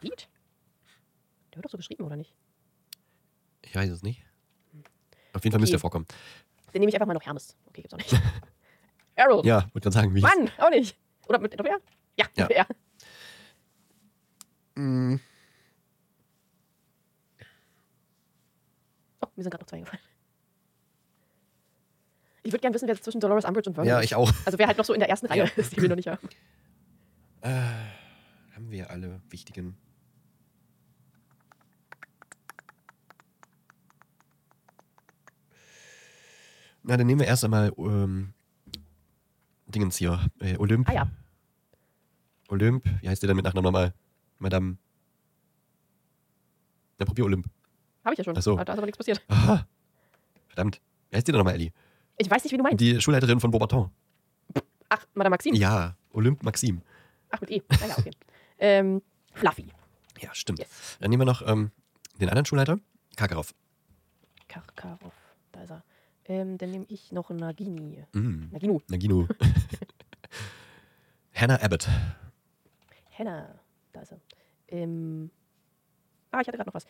[0.00, 0.28] Beat?
[1.50, 2.32] Der wird doch so geschrieben, oder nicht?
[3.62, 4.22] Ich weiß es nicht.
[5.32, 5.78] Auf jeden Fall müsste Okay.
[5.78, 6.06] er vorkommen.
[6.72, 7.56] Dann nehme ich einfach mal noch Hermes.
[7.66, 8.12] Okay, gibt's auch nicht.
[9.16, 9.44] Errol!
[9.46, 10.20] Ja, wollte gerade sagen, wie.
[10.20, 10.96] Mann, auch nicht.
[11.28, 11.78] Oder mit Doppel-R?
[12.16, 12.44] Ja, Ja.
[12.44, 12.66] Doppel-R.
[14.76, 15.16] Mm,
[19.20, 20.02] Oh, mir sind gerade noch zwei gefallen.
[22.42, 24.30] Ich würde gerne wissen, wer zwischen Dolores Umbridge und Vernon Ja, ich auch.
[24.44, 25.50] Also wer halt noch so in der ersten Reihe Ja.
[25.56, 26.28] ist, die wir noch nicht haben.
[27.40, 27.50] Äh,
[28.54, 29.76] haben wir alle wichtigen.
[36.84, 38.34] Na, dann nehmen wir erst einmal ähm,
[39.66, 40.20] Dingens hier.
[40.38, 40.88] Äh, Olymp.
[40.88, 41.10] Ah ja,
[42.48, 42.84] Olymp.
[43.00, 43.94] Wie heißt der denn mit Nachnamen nochmal?
[44.38, 44.76] Madame.
[46.98, 47.46] Na, probier Olymp.
[48.04, 48.36] Habe ich ja schon.
[48.36, 48.56] Ach so.
[48.56, 49.24] Da ist aber nichts passiert.
[49.28, 49.64] Ah,
[50.48, 50.80] verdammt.
[51.10, 51.72] Wie heißt die denn nochmal, Ellie?
[52.18, 52.80] Ich weiß nicht, wie du meinst.
[52.80, 53.90] Die Schulleiterin von Beaubaton.
[54.90, 55.54] Ach, Madame Maxim.
[55.54, 56.82] Ja, Olymp Maxim.
[57.30, 57.62] Ach, mit E.
[57.68, 58.10] Ah, ja, okay.
[58.58, 59.72] ähm, Fluffy.
[60.20, 60.58] Ja, stimmt.
[60.58, 60.98] Yes.
[61.00, 61.70] Dann nehmen wir noch ähm,
[62.20, 62.78] den anderen Schulleiter,
[63.16, 63.54] Kakarov.
[64.46, 65.12] Karkarov.
[65.50, 65.82] Da ist er.
[66.26, 68.04] Ähm, dann nehme ich noch Nagini.
[68.12, 68.80] Mm, Naginu.
[68.88, 69.28] Nagino.
[71.34, 71.88] Hannah Abbott.
[73.10, 73.54] Henna.
[73.92, 74.20] Da ist er.
[74.68, 75.30] Ähm,
[76.30, 76.86] ah, ich hatte gerade noch was.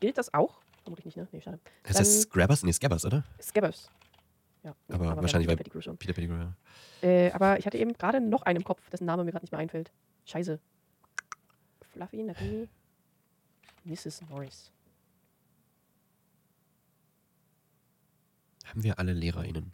[0.00, 0.60] Gilt das auch?
[0.82, 1.28] Vermutlich nicht, ne?
[1.32, 1.60] Nee, schade.
[1.86, 2.62] Heißt das Grabbers?
[2.62, 3.24] Nee, Scabbers, oder?
[3.40, 3.90] Scabbers.
[4.64, 5.96] Ja, Aber dann wahrscheinlich, Peter weil- Pettigrew schon.
[5.96, 6.36] Peter Pettigrew.
[6.36, 6.54] ja.
[7.08, 9.52] Äh, aber ich hatte eben gerade noch einen im Kopf, dessen Name mir gerade nicht
[9.52, 9.90] mehr einfällt.
[10.24, 10.60] Scheiße.
[11.92, 12.68] Fluffy, Nagini,
[13.84, 14.22] Mrs.
[14.28, 14.70] Norris.
[18.72, 19.70] Haben wir alle LehrerInnen?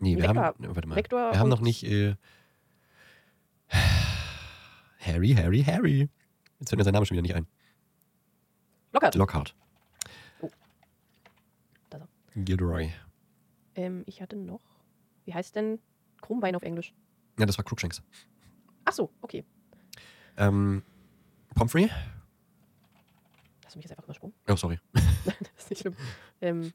[0.00, 0.74] Nee, wir Vector- haben.
[0.74, 0.96] Warte mal.
[0.96, 1.84] Vector wir haben noch nicht.
[1.84, 2.16] Äh,
[4.98, 6.10] Harry, Harry, Harry.
[6.58, 7.46] Jetzt fällt mir sein Name schon wieder nicht ein.
[8.92, 9.14] Lockhart.
[9.14, 9.54] Lockhart.
[11.90, 12.02] Da ist
[12.34, 12.42] er.
[12.42, 12.90] Gilderoy.
[13.76, 14.62] Ähm, ich hatte noch.
[15.26, 15.78] Wie heißt denn
[16.20, 16.92] Krummbein auf Englisch?
[17.38, 18.02] Ja, das war Crookshanks.
[18.84, 19.44] Ach so, okay.
[20.36, 20.82] Ähm,
[21.54, 21.88] Pomfrey?
[23.64, 24.34] Hast du mich jetzt einfach übersprungen?
[24.48, 24.80] Oh, sorry.
[24.92, 25.94] das ist nicht schlimm.
[26.40, 26.72] Ähm,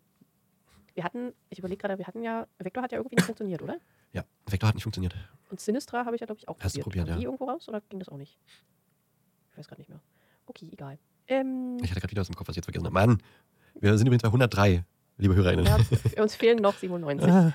[1.01, 3.77] wir hatten, ich überlege gerade, wir hatten ja, Vector hat ja irgendwie nicht funktioniert, oder?
[4.13, 5.15] Ja, Vector hat nicht funktioniert.
[5.49, 7.19] Und Sinistra habe ich ja, glaube ich, auch Hast du probiert, Kam ja.
[7.19, 8.37] die irgendwo raus oder ging das auch nicht?
[9.51, 9.99] Ich weiß gerade nicht mehr.
[10.45, 10.99] Okay, egal.
[11.27, 12.93] Ähm, Ich hatte gerade wieder aus dem Kopf, was ich jetzt vergessen habe.
[12.93, 13.21] Mann,
[13.79, 14.85] wir sind übrigens bei 103,
[15.17, 15.65] liebe HörerInnen.
[15.65, 15.77] ja,
[16.21, 17.27] uns fehlen noch 97.
[17.29, 17.53] Ah.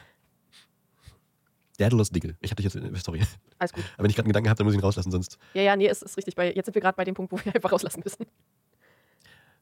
[1.79, 2.37] Daedalus Diggle.
[2.41, 3.05] Ich hatte dich jetzt.
[3.05, 3.21] Sorry.
[3.59, 3.85] Alles gut.
[3.95, 5.39] Aber wenn ich gerade einen Gedanken habe, dann muss ich ihn rauslassen, sonst.
[5.55, 6.35] Ja, ja, nee, es ist richtig.
[6.35, 8.27] Bei, jetzt sind wir gerade bei dem Punkt, wo wir einfach rauslassen müssen.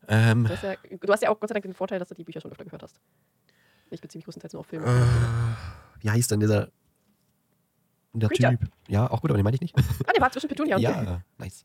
[0.07, 2.15] Ähm, Du hast, ja, du hast ja auch Gott sei Dank den Vorteil, dass du
[2.15, 3.01] die Bücher schon öfter gehört hast.
[3.95, 4.87] Ich beziehe mich größtenteils nur auf Filme.
[4.87, 6.69] äh, wie heißt denn dieser.
[8.13, 8.29] Der.
[8.29, 8.71] Typ?
[8.87, 9.75] Ja, auch gut, aber den meine ich nicht.
[9.77, 11.65] Ah, der war zwischen Petunia und ja, nice.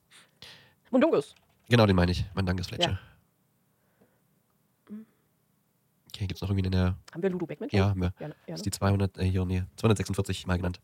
[0.89, 1.35] Mundungus.
[1.69, 2.25] Genau, den meine ich.
[2.57, 2.99] Ist Fletcher.
[6.07, 6.97] Okay, gibt es noch irgendwie in der.
[7.13, 7.69] Haben wir Ludo Beckman?
[7.71, 8.13] Ja, haben wir.
[8.19, 8.35] Ja, ne?
[8.47, 8.63] ja, ist ne?
[8.63, 10.81] die 200, äh, hier, nee, 246 mal genannt.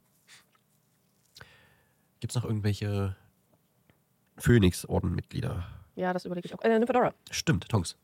[2.20, 3.16] Gibt es noch irgendwelche
[4.38, 5.68] Phönix-Orden-Mitglieder?
[5.96, 6.62] ja das überlege ich auch.
[6.62, 7.14] Äh, Nymphadora.
[7.32, 7.98] Stimmt, Tongs.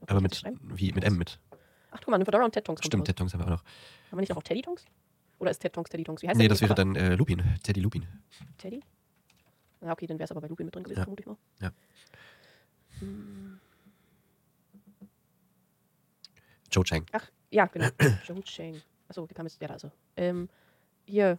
[0.00, 1.38] Okay, Aber mit, wie, mit M mit.
[1.90, 2.80] Ach, guck mal, Nymphadora und Ted Tongs.
[2.80, 3.06] kommt Stimmt, raus.
[3.06, 3.64] Ted Tongs haben wir auch noch.
[3.64, 4.84] Haben wir nicht noch Teddy Tongs?
[5.38, 6.22] Oder ist Ted Tongs Teddy Tongs?
[6.22, 7.42] Wie heißt Nee, der das wäre dann äh, Lupin.
[7.62, 8.06] Teddy Lupin.
[8.58, 8.80] Teddy?
[9.80, 11.04] Ja, okay, dann wäre es aber bei Lupin mit drin gewesen, Ja.
[11.04, 11.36] vermute ich mal.
[11.60, 11.72] Ja.
[12.98, 13.60] Hm,
[16.70, 17.06] Joe Chang.
[17.12, 17.88] Ach, ja, genau.
[18.26, 18.80] Joe Chang.
[19.08, 19.92] Achso, der kam jetzt, ja, da ist er.
[20.16, 20.48] Ähm,
[21.06, 21.38] hier,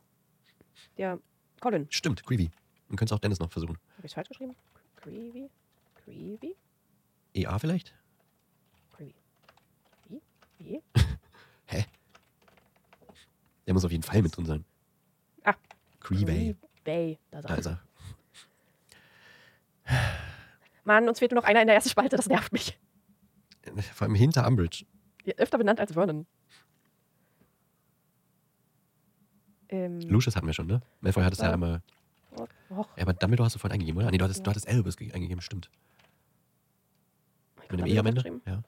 [0.98, 1.20] der
[1.60, 1.86] Colin.
[1.90, 2.50] Stimmt, Creevy.
[2.88, 3.78] Man könnte es auch Dennis noch versuchen.
[3.98, 4.56] Habe ich es falsch geschrieben?
[4.96, 5.50] Creevy?
[6.04, 6.56] Creevy?
[7.36, 7.94] EA vielleicht?
[10.60, 10.82] Wie?
[11.66, 11.86] Hä?
[13.66, 14.66] Der muss auf jeden Fall mit drin sein.
[15.44, 15.56] Ah.
[16.00, 16.56] Creevy.
[16.84, 17.82] Da ist Da ist er.
[20.84, 22.80] Mann, uns fehlt nur noch einer in der ersten Spalte, das nervt mich.
[23.94, 24.86] Vor allem hinter Umbridge.
[25.26, 26.26] Ja, Öfter benannt als Vernon.
[29.70, 30.82] Ähm, Lucius hatten wir schon, ne?
[31.02, 31.54] Malfoy hattest ja Ja.
[31.54, 31.82] einmal.
[32.36, 34.10] och, Ja, aber Dumbledore hast du vorhin eingegeben, oder?
[34.10, 35.70] Nee, du hattest, du hattest Albus ge- eingegeben, stimmt.
[37.70, 38.42] Mit dem E am Ende?
[38.46, 38.64] Ja.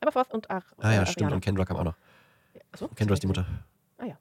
[0.00, 1.18] Ah, Aberforth und Ach, Ah ja, äh, stimmt.
[1.24, 1.34] Ariana.
[1.36, 1.96] Und Kendra kam auch noch.
[2.72, 3.46] Achso, Kendra ist die Mutter.
[3.98, 4.18] Ah ja.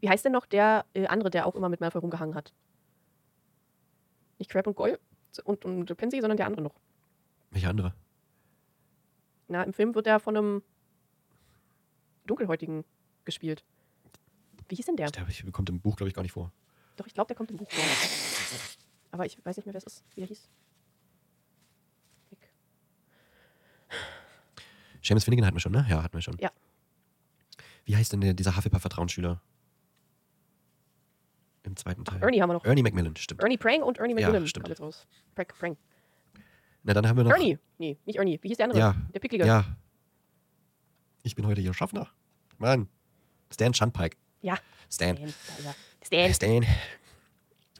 [0.00, 2.52] Wie heißt denn noch der äh, andere, der auch immer mit Malfoy rumgehangen hat?
[4.38, 4.98] Nicht Crab und Goyle
[5.44, 6.74] und, und Pansy, sondern der andere noch.
[7.50, 7.94] Welcher andere?
[9.48, 10.62] Na, im Film wird er von einem
[12.26, 12.84] Dunkelhäutigen
[13.24, 13.64] gespielt.
[14.68, 15.10] Wie hieß denn der?
[15.10, 16.52] Der kommt im Buch, glaube ich, gar nicht vor.
[16.96, 17.84] Doch, ich glaube, der kommt im Buch vor.
[19.12, 20.48] Aber ich weiß nicht mehr, wer es ist, wie der hieß.
[22.30, 22.52] Weg.
[25.08, 25.86] Seamus Finnegan hatten wir schon, ne?
[25.88, 26.36] Ja, hatten wir schon.
[26.38, 26.50] Ja.
[27.86, 29.40] Wie heißt denn der, dieser Hufflepuff-Vertrauensschüler?
[31.62, 32.22] Im zweiten Teil.
[32.22, 32.64] Ernie haben wir noch.
[32.66, 33.42] Ernie Macmillan, stimmt.
[33.42, 34.64] Ernie Prang und Ernie Ja, McMillan stimmt.
[34.66, 35.06] kam jetzt raus.
[35.34, 35.76] Prang, Prang.
[36.82, 37.32] Na, dann haben wir noch.
[37.32, 37.58] Ernie!
[37.78, 38.38] Nee, nicht Ernie.
[38.42, 38.78] Wie hieß der andere?
[38.80, 38.94] Ja.
[39.14, 39.46] Der Picklige.
[39.46, 39.64] Ja.
[41.22, 42.08] Ich bin heute hier Schaffner.
[42.58, 42.88] Mann.
[43.50, 44.16] Stan Shunpike.
[44.42, 44.58] Ja.
[44.90, 45.16] Stan.
[45.16, 45.74] Stan.
[46.04, 46.34] Stan.
[46.34, 46.66] Stan.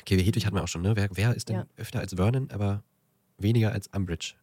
[0.01, 0.97] Okay, Hedwig hatten wir auch schon, ne?
[0.97, 1.67] Wer, wer ist denn Ja.
[1.77, 2.83] öfter als Vernon, aber
[3.37, 4.35] weniger als Umbridge?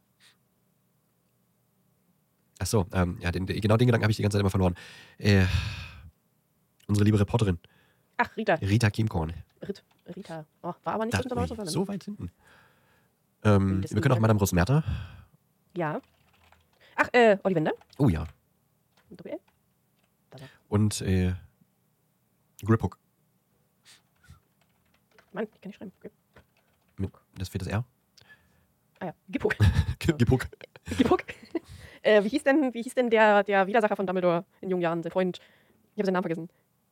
[2.59, 4.75] Ach so, ähm, ja, den, genau den Gedanken habe ich die ganze Zeit immer verloren.
[5.17, 5.45] Äh,
[6.87, 7.59] unsere liebe Reporterin,
[8.17, 8.55] Ach, Rita.
[8.55, 9.33] Rita Kimkorn.
[9.61, 9.83] Rit,
[10.15, 10.45] Rita.
[10.61, 12.31] Oh, war aber nicht Da, unter Leute so weit hinten.
[13.43, 14.19] Ähm, wir können auch.
[14.19, 14.83] Madame Rosmerta.
[15.75, 16.01] Ja.
[16.95, 17.73] Ach, äh, Ollivander.
[17.97, 18.25] Oh ja.
[19.09, 19.25] Da.
[20.69, 21.33] Und äh,
[22.63, 22.97] Griphook.
[25.33, 25.91] Mann, ich kann nicht schreiben.
[25.99, 26.11] Okay.
[26.97, 27.83] Mit, das fehlt das R.
[28.99, 29.55] Ah ja, Gipuk.
[29.99, 30.47] Giphook.
[30.97, 31.25] Gipuk.
[32.05, 35.03] äh, wie hieß denn, wie hieß denn der, der Widersacher von Dumbledore in jungen Jahren,
[35.03, 35.39] sein Freund?
[35.93, 36.49] Ich habe seinen Namen vergessen.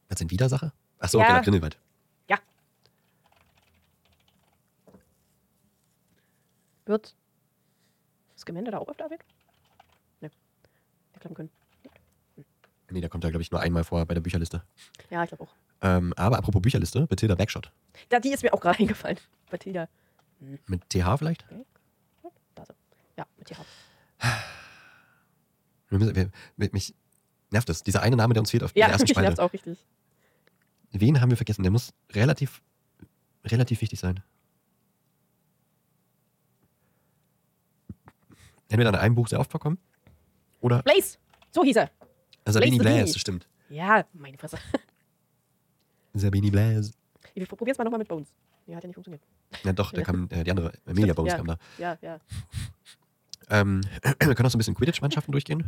[0.09, 0.73] Was sind Widersacher?
[0.99, 1.25] Achso, Ja.
[1.25, 1.77] okay, der Grindelwald.
[2.29, 2.37] Ja.
[6.85, 7.15] Wird
[8.37, 9.23] Scamander da auch öfter erwähnt?
[10.21, 10.29] Ne.
[11.13, 11.49] Der klappen können.
[12.89, 14.63] Nee, der kommt da, glaube ich, nur einmal vor bei der Bücherliste.
[15.09, 15.53] Ja, ich glaube auch.
[15.81, 17.71] Ähm, aber apropos Bücherliste, Bathilda Backshot.
[18.09, 19.17] Da, die ist mir auch gerade eingefallen.
[19.49, 19.87] Bathilda.
[20.67, 21.45] Mit TH vielleicht?
[22.55, 22.73] Da so.
[23.17, 23.57] Ja, mit TH.
[25.93, 26.93] Wir müssen, wir, mich
[27.51, 27.83] nervt das.
[27.83, 29.43] Dieser eine Name, der uns fehlt auf Ja, der ersten mich nervt's Spalte.
[29.43, 29.77] auch richtig.
[30.91, 31.63] Wen haben wir vergessen?
[31.63, 32.61] Der muss relativ,
[33.45, 34.21] relativ wichtig sein.
[38.69, 39.77] Entweder in einem Buch sehr oft vorkommen
[40.61, 41.17] oder Blaze!
[41.51, 41.91] So hieß er.
[42.45, 43.47] Sabini Blaze Blaze, stimmt.
[43.69, 44.57] Ja, meine Fresse.
[46.13, 46.93] Sabini Blaze.
[47.35, 48.33] Wir probieren es mal nochmal mit Bones.
[48.65, 49.21] Ja, hat ja nicht funktioniert.
[49.63, 50.03] Ja, doch, da Ja.
[50.03, 51.37] kam äh, die andere, Amelia Bones ja.
[51.37, 51.57] kam da.
[51.77, 52.19] Ja, ja.
[53.49, 55.63] Ähm, wir können auch so ein bisschen Quidditch-Mannschaften durchgehen.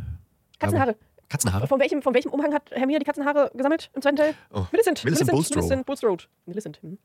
[0.58, 0.90] Katzenhaare.
[0.90, 1.66] Aber- Katzenhaare?
[1.66, 4.34] Von welchem, von welchem Umhang hat Hermine die Katzenhaare gesammelt im zweiten Teil?
[4.52, 5.02] Oh, Millicent.
[5.04, 5.58] Millicent Bulstrode.
[5.60, 6.24] Millicent Bulstrode.
[6.46, 6.82] Millicent.
[6.82, 6.98] Hm.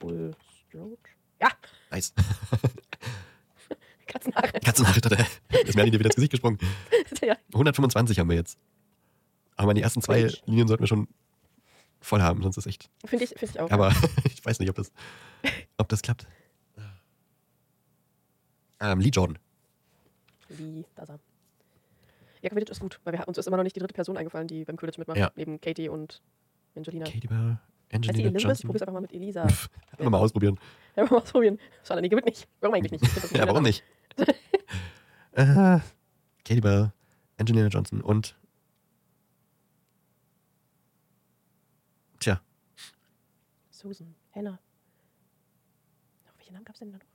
[0.00, 0.98] Bulstrode.
[1.40, 1.48] Ja,
[1.90, 2.12] nice.
[4.06, 4.52] Katzenhaare.
[4.60, 5.16] Katzenhaare, da
[5.64, 6.58] ist mir eigentlich wieder ins Gesicht gesprungen.
[7.22, 7.36] ja.
[7.52, 8.58] 125 haben wir jetzt.
[9.56, 10.42] Aber die ersten zwei Quidditch.
[10.46, 11.06] Linien sollten wir schon
[12.00, 12.90] voll haben, sonst ist echt.
[13.04, 13.70] Finde ich, find ich auch.
[13.70, 13.92] Aber
[14.24, 14.92] ich weiß nicht, ob das,
[15.78, 16.26] ob das klappt.
[18.80, 19.38] Ähm, Lee Jordan.
[20.58, 21.18] Wie, da ist er.
[22.42, 24.46] Ja, Quidditch ist gut, weil wir, uns ist immer noch nicht die dritte Person eingefallen,
[24.46, 25.18] die beim Quidditch mitmacht.
[25.18, 25.32] Ja.
[25.34, 26.20] Neben Katie und
[26.76, 27.04] Angelina.
[27.06, 27.28] Katie
[28.02, 28.38] die Angelina?
[28.38, 28.68] Johnson.
[28.68, 29.48] Probier's einfach mal mit Elisa.
[29.48, 30.58] Pff, wir mal ausprobieren.
[30.96, 31.58] Ja, mal ausprobieren.
[31.82, 32.46] Schade, nee, gewinnt nicht.
[32.60, 33.04] Warum eigentlich nicht?
[33.04, 33.82] Ich Ja, warum nicht?
[35.32, 35.80] äh,
[36.44, 36.92] Katie Bell,
[37.36, 38.36] Angelina Johnson und.
[42.20, 42.40] Tja,
[43.70, 44.60] Susan, Hannah.
[46.28, 47.13] Ach, welche Namen gab es denn da noch?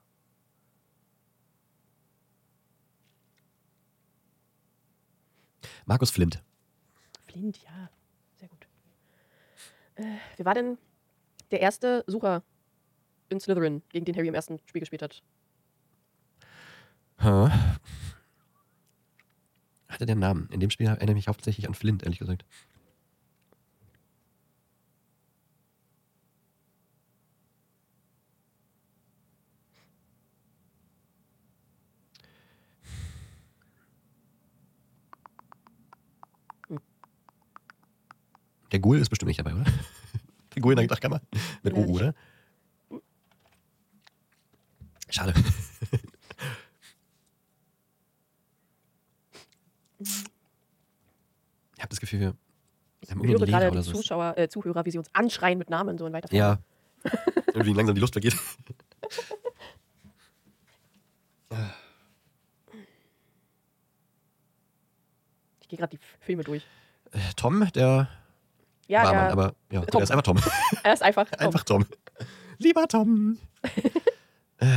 [5.90, 6.44] Markus Flint.
[7.26, 7.90] Flint, ja.
[8.36, 8.68] Sehr gut.
[9.96, 10.04] Äh,
[10.38, 10.78] wer war denn
[11.50, 12.44] der erste Sucher
[13.30, 15.24] in Slytherin, gegen den Harry im ersten Spiel gespielt hat?
[17.24, 17.50] Huh?
[19.88, 20.48] Hatte der Namen?
[20.52, 22.46] In dem Spiel erinnere ich mich hauptsächlich an Flint, ehrlich gesagt.
[38.72, 39.66] Der Ghoul ist bestimmt nicht dabei, oder?
[40.56, 41.22] Der Ghoul in der Dachkammer.
[41.64, 42.14] Mit Ja, O, oder?
[45.10, 45.34] Schade.
[50.00, 52.34] Ich habe das Gefühl, wir
[53.02, 53.94] Ich haben höre gerade oder die so.
[53.94, 56.34] Zuschauer, äh, Zuhörer, wie sie uns anschreien mit Namen so in weiter.
[56.34, 56.60] Ja.
[57.48, 58.36] Irgendwie langsam die Lust vergeht.
[65.62, 66.64] Ich gehe gerade die Filme durch.
[67.12, 68.08] Äh, Tom, der
[68.90, 70.02] Ja, Barmann, der, aber ja, Tom.
[70.02, 70.40] er ist einfach Tom.
[70.84, 71.30] er ist einfach.
[71.30, 71.40] Tom.
[71.40, 71.86] einfach Tom.
[72.58, 73.38] Lieber Tom.
[74.58, 74.68] äh,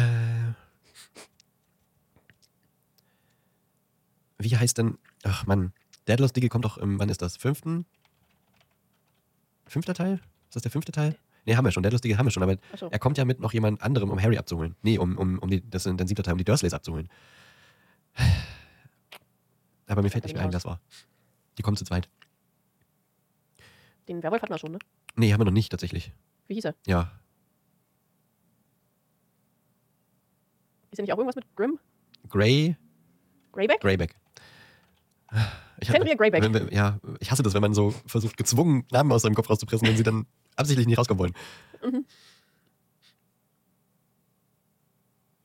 [4.38, 4.98] wie heißt denn.
[5.24, 5.72] Ach Mann.
[6.04, 6.98] Daedalus Diggle kommt doch im.
[6.98, 7.38] Wann ist das?
[7.38, 7.86] Fünften?
[9.66, 10.20] Fünfter Teil?
[10.48, 11.16] Ist das der fünfte Teil?
[11.46, 11.82] Nee, haben wir schon.
[11.82, 12.90] Daedalus Diggle haben wir schon, aber so.
[12.90, 14.76] er kommt ja mit noch jemand anderem, um Harry abzuholen.
[14.82, 17.08] Nee, um, um, um die, das ist dann siebter Teil, um die Dursleys abzuholen.
[19.86, 20.80] Aber mir fällt nicht mehr ein, wer das war.
[21.56, 22.10] Die kommen zu zweit.
[24.08, 24.78] Den Werwolf hatten wir schon, ne?
[25.16, 26.12] Nee, haben wir noch nicht tatsächlich.
[26.48, 26.74] Wie hieß er?
[26.86, 27.10] Ja.
[30.90, 31.78] Ist er nicht auch irgendwas mit Grimm?
[32.28, 32.76] Grey,
[33.52, 33.80] Greyback?
[33.80, 34.14] Greyback.
[35.80, 36.42] Ich Fenrir Greyback.
[36.42, 39.48] Wenn wir, ja, ich hasse das, wenn man so versucht, gezwungen Namen aus seinem Kopf
[39.50, 41.34] rauszupressen, wenn sie dann absichtlich nicht rauskommen wollen.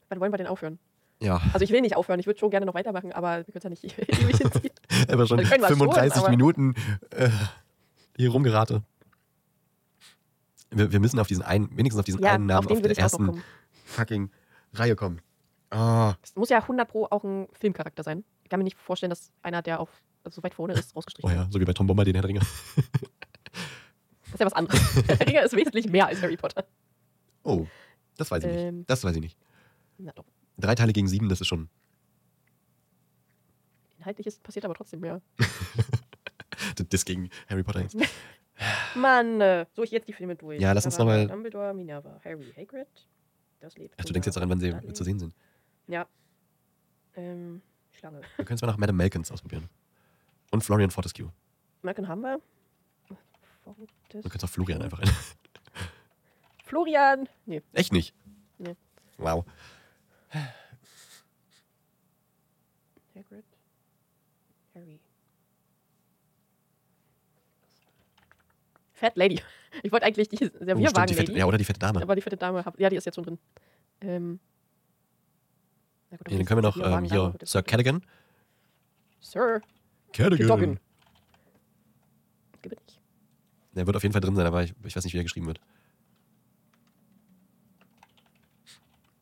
[0.10, 0.80] Wann wollen wir denn aufhören?
[1.20, 3.56] Ja, Also ich will nicht aufhören, ich würde schon gerne noch weitermachen, aber wir können
[3.56, 3.84] es ja nicht
[4.22, 4.72] ewig hinziehen.
[5.10, 6.76] aber schon was 35 schon, aber- Minuten
[7.10, 7.30] äh,
[8.18, 8.84] hier rumgerate.
[10.70, 12.98] Wir, wir müssen auf diesen einen, wenigstens auf diesen Ja, einen Namen auf auf der
[12.98, 13.42] ersten
[13.86, 14.30] fucking
[14.74, 15.22] Reihe kommen.
[15.70, 18.24] Ah, Es muss ja 100 Pro auch ein Filmcharakter sein.
[18.44, 19.90] Ich kann mir nicht vorstellen, dass einer, der auf
[20.24, 21.40] also so weit vorne ist, oh rausgestrichen wird.
[21.46, 22.40] ja, so wie bei Tom Bomber, den Herr der Ringe.
[24.26, 24.80] Das ist ja was anderes.
[25.08, 26.66] Der Ringer ist wesentlich mehr als Harry Potter.
[27.44, 27.66] Oh,
[28.18, 28.78] das weiß ich Ähm.
[28.80, 28.90] nicht.
[28.90, 29.38] Das weiß ich nicht.
[29.98, 30.26] Na doch.
[30.58, 31.70] Drei Teile gegen sieben, das ist schon.
[34.00, 35.22] Inhaltlich ist, passiert aber trotzdem mehr.
[36.90, 37.96] Das gegen Harry Potter jetzt.
[38.96, 40.60] Mann, äh, so ich jetzt die Filme durch.
[40.60, 42.88] Ja, lass uns Da war noch mal- Dumbledore, Minerva, Harry, Hagrid.
[43.60, 43.96] Das lebt.
[43.98, 45.34] Ach, du denkst jetzt daran, wann sie zu sehen sind.
[45.88, 46.08] Ja.
[47.16, 47.62] Ähm,
[47.92, 48.22] Schlange.
[48.36, 49.70] Wir können es mal nach Madame Malkins ausprobieren.
[50.52, 51.32] Und Florian Fortescue.
[51.82, 52.40] Malcolm haben wir.
[54.10, 55.10] Du kannst auch Florian einfach rein.
[56.66, 57.28] Florian.
[57.46, 57.62] Nee.
[57.74, 58.14] Echt nicht?
[58.58, 58.76] Nee.
[59.18, 59.46] Wow.
[63.16, 63.46] Hagrid.
[64.76, 65.00] Harry.
[68.98, 69.40] Fat Lady.
[69.84, 71.40] Ich wollte eigentlich die Oh, stimmt, Servierwagen fette, Lady.
[71.40, 72.02] ja, oder die fette Dame.
[72.02, 73.38] Aber die fette Dame, ja, die ist jetzt schon drin.
[74.02, 74.40] Ähm,
[76.10, 78.02] Na gut, Ja, dann können wir noch ähm, hier Sir Cadogan.
[79.20, 79.62] Sir.
[80.14, 80.80] Cadogan.
[82.64, 83.00] Gibt es nicht.
[83.74, 85.46] Der wird auf jeden Fall drin sein, aber ich, ich weiß nicht, wie er geschrieben
[85.46, 85.60] wird.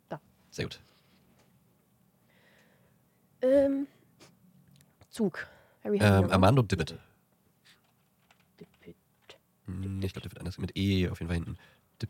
[0.08, 0.22] Da.
[0.52, 0.80] Sehr gut.
[3.42, 3.88] Ähm,
[5.10, 5.48] Zug.
[5.84, 7.00] Harry Ähm, Armando ne?
[9.68, 9.86] Dippet.
[9.86, 11.58] Hm, ich glaube, der wird anders mit E auf jeden Fall hinten.
[12.02, 12.10] Dip.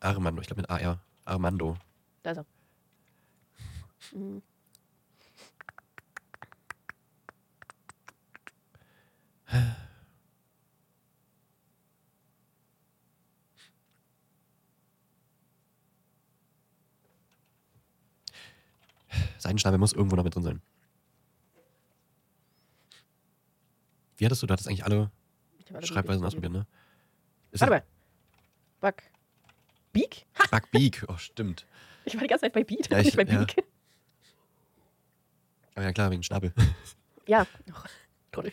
[0.00, 1.00] Armando, ich glaube mit AR.
[1.24, 1.76] Armando.
[2.22, 2.46] Da ist er.
[4.12, 4.42] Mhm.
[19.38, 20.62] Seidenschnabel muss irgendwo noch mit drin sein.
[24.16, 24.46] Wie hattest du?
[24.46, 25.10] Du hattest eigentlich alle
[25.82, 26.66] Schreibweisen Beak ausprobiert, ne?
[27.50, 27.84] Ist Warte mal.
[28.80, 29.02] Bug.
[29.92, 30.26] Beak?
[30.38, 30.44] Ha!
[30.50, 31.04] Bug Beak.
[31.08, 31.66] Oh, stimmt.
[32.04, 33.38] Ich war die ganze Zeit bei Beat, Ja, nicht ich- bei ja.
[33.44, 33.64] Beak.
[35.74, 36.52] Aber ja klar, wegen Schnabel.
[37.28, 37.44] Ja.
[37.68, 37.84] Och,
[38.30, 38.52] toll.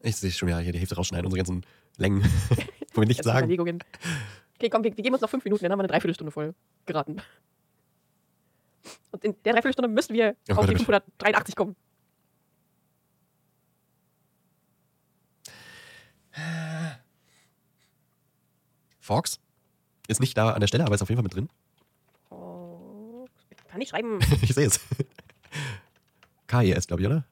[0.00, 1.66] Ich sehe schon wieder hier die Hälfte rausschneiden, unsere ganzen
[1.98, 2.22] Längen,
[2.94, 3.44] wo wir nichts sagen.
[3.46, 3.84] Überlegungen.
[4.56, 6.54] Okay, komm, wir, wir geben uns noch fünf Minuten, dann haben wir eine Dreiviertelstunde voll
[6.86, 7.20] geraten.
[9.10, 11.76] Und in der Dreiviertelstunde müssen wir Oh auf die oh 583 kommen.
[19.00, 19.40] Fox
[20.06, 21.48] ist nicht da an der Stelle, aber ist auf jeden Fall mit drin.
[23.50, 24.18] Ich kann nicht schreiben.
[24.42, 24.80] ich sehe es.
[26.46, 27.24] KES, glaube ich, oder?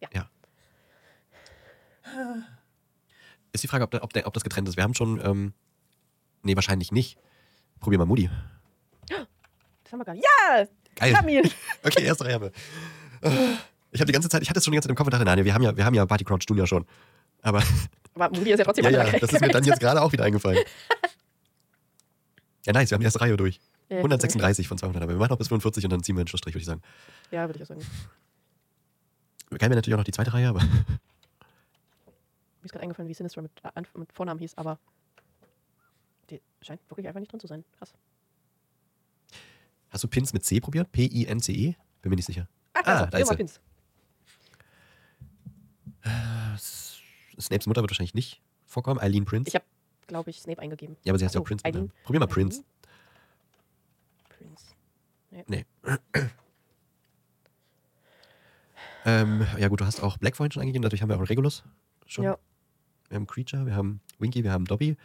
[0.00, 0.08] Ja.
[0.14, 0.28] ja.
[3.52, 4.76] Ist die Frage, ob, der, ob, der, ob das getrennt ist.
[4.76, 5.52] Wir haben schon, ähm,
[6.42, 7.18] nee, wahrscheinlich nicht.
[7.80, 8.30] Probier mal Moody.
[9.84, 10.24] Das haben wir gar nicht.
[10.24, 10.66] Ja!
[10.96, 11.12] Geil.
[11.12, 11.50] Kamil!
[11.84, 12.52] Okay, erste Reihe.
[13.90, 15.12] Ich habe die ganze Zeit, ich hatte es schon die ganze Zeit im Kopf und
[15.12, 16.86] dachte, nein, wir haben ja, wir haben ja Party Crouch Junior schon.
[17.44, 17.62] Aber
[18.16, 20.24] Aber Moody ist ja trotzdem ja, ja, das ist mir dann jetzt gerade auch wieder
[20.24, 20.58] eingefallen.
[22.66, 23.60] Ja, nice, wir haben die erste Reihe durch.
[23.90, 26.28] Ja, 136 von 200, aber wir machen noch bis 45 und dann ziehen wir einen
[26.28, 26.80] Schlussstrich, würde ich sagen.
[27.30, 27.82] Ja, würde ich auch sagen.
[29.50, 30.68] Wir kennen natürlich auch noch die zweite Reihe, aber Mir
[32.62, 34.78] ist gerade eingefallen, wie Sinistra mit, äh, mit Vornamen hieß, aber
[36.30, 37.62] die scheint wirklich einfach nicht drin zu sein.
[37.76, 37.92] Krass.
[39.90, 40.90] hast du Pins mit C probiert?
[40.90, 41.74] P-I-N-C-E?
[42.00, 42.48] Bin mir nicht sicher.
[42.72, 43.36] Ah, Ah, da ist.
[43.36, 43.60] Pins.
[47.40, 49.00] Snapes Mutter wird wahrscheinlich nicht vorkommen.
[49.00, 49.48] Eileen Prince.
[49.48, 49.64] Ich habe,
[50.06, 50.96] glaube ich, Snape eingegeben.
[51.04, 51.64] ja, aber sie heißt ja auch Prince.
[51.64, 51.92] Eileen.
[52.04, 52.26] Probier mal?
[52.26, 52.64] Prince.
[54.28, 54.64] Prince.
[55.46, 55.64] Nee.
[59.04, 60.82] ähm, ja, gut, du hast auch Black vorhin schon eingegeben.
[60.82, 61.64] Dadurch haben wir auch Regulus
[62.06, 62.24] schon.
[62.24, 62.38] Ja.
[63.08, 64.96] Wir haben Creature, wir haben Winky, wir haben Dobby.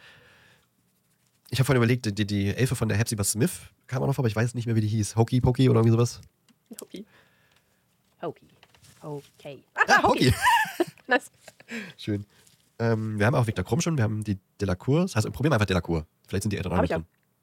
[1.51, 4.21] Ich habe vorhin überlegt, die, die Elfe von der Hepzibah Smith kam auch noch vor,
[4.21, 5.15] aber ich weiß nicht mehr, wie die hieß.
[5.15, 6.21] Hokey Pokey oder irgendwie sowas.
[6.79, 7.05] Hokey.
[8.21, 8.47] Hokey.
[9.01, 9.63] Okay.
[9.73, 10.33] Ah, Hokey.
[11.07, 11.31] Nice.
[11.97, 12.25] Schön.
[12.77, 15.01] Ähm, wir haben auch Victor Krumm schon, wir haben die Delacour.
[15.01, 16.05] Das heißt, probieren wir einfach Delacour.
[16.27, 16.61] Vielleicht sind die ja.
[16.63, 16.73] drin.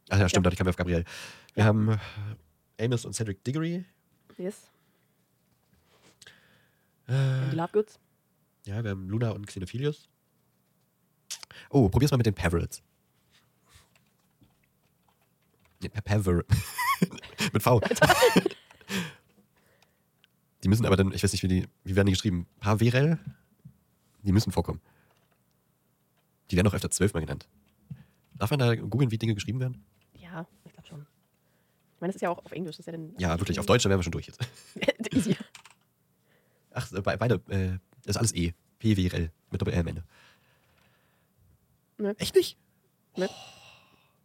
[0.08, 0.50] Ach ja, stimmt, Ja.
[0.50, 1.04] dadurch kamen wir auf Gabriel.
[1.54, 1.88] Wir haben
[2.78, 3.84] äh, Amos und Cedric Diggory.
[4.38, 4.70] Yes.
[7.08, 7.98] Äh, Die Love Goods.
[8.66, 10.08] ja, wir haben Luna und Xenophilius.
[11.70, 12.82] Oh, probier's mal mit den Peverils.
[15.82, 16.42] Nee, Pever.
[17.52, 17.80] mit V.
[20.66, 22.48] die müssen aber dann, ich weiß nicht, wie, die, wie werden die geschrieben?
[22.58, 23.20] Paverel?
[24.24, 24.80] Die müssen vorkommen.
[26.50, 27.46] Die werden auch öfter zwölfmal genannt.
[28.34, 29.84] Darf man da googeln, wie Dinge geschrieben werden?
[30.14, 31.06] Ja, ich glaube schon.
[31.94, 32.74] Ich meine, das ist ja auch auf Englisch.
[32.74, 33.60] Das ist ja dann Ja, wirklich.
[33.60, 34.40] Auf Deutsch, da wären wir schon durch jetzt.
[35.14, 35.36] Easy.
[36.72, 38.52] Ach, be beide, äh, das ist alles E.
[38.80, 39.30] PWRL.
[39.52, 40.04] Mit Doppel-L am Ende.
[41.98, 42.16] Ne.
[42.18, 42.58] Echt nicht?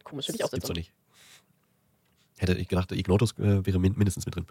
[0.02, 0.92] Komisch, finde ich auch Das gibt's doch nicht.
[2.38, 4.46] Hätte ich gedacht, Ignotus äh, wäre min mindestens mit drin.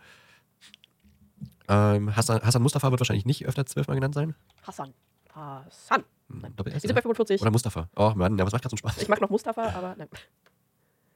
[1.68, 4.36] Ähm, Hassan, Hassan Mustafa wird wahrscheinlich nicht öfter zwölfmal genannt sein.
[4.64, 4.94] Hassan.
[5.34, 6.04] Hassan.
[6.30, 7.02] Hm, Doppel-S, Wir sind bei oder?
[7.04, 7.42] 45.
[7.42, 7.90] Oder Mustafa.
[7.96, 9.02] Oh Mann, ja, was macht gerade so Spaß?
[9.02, 10.08] Ich mag noch Mustafa, aber nein.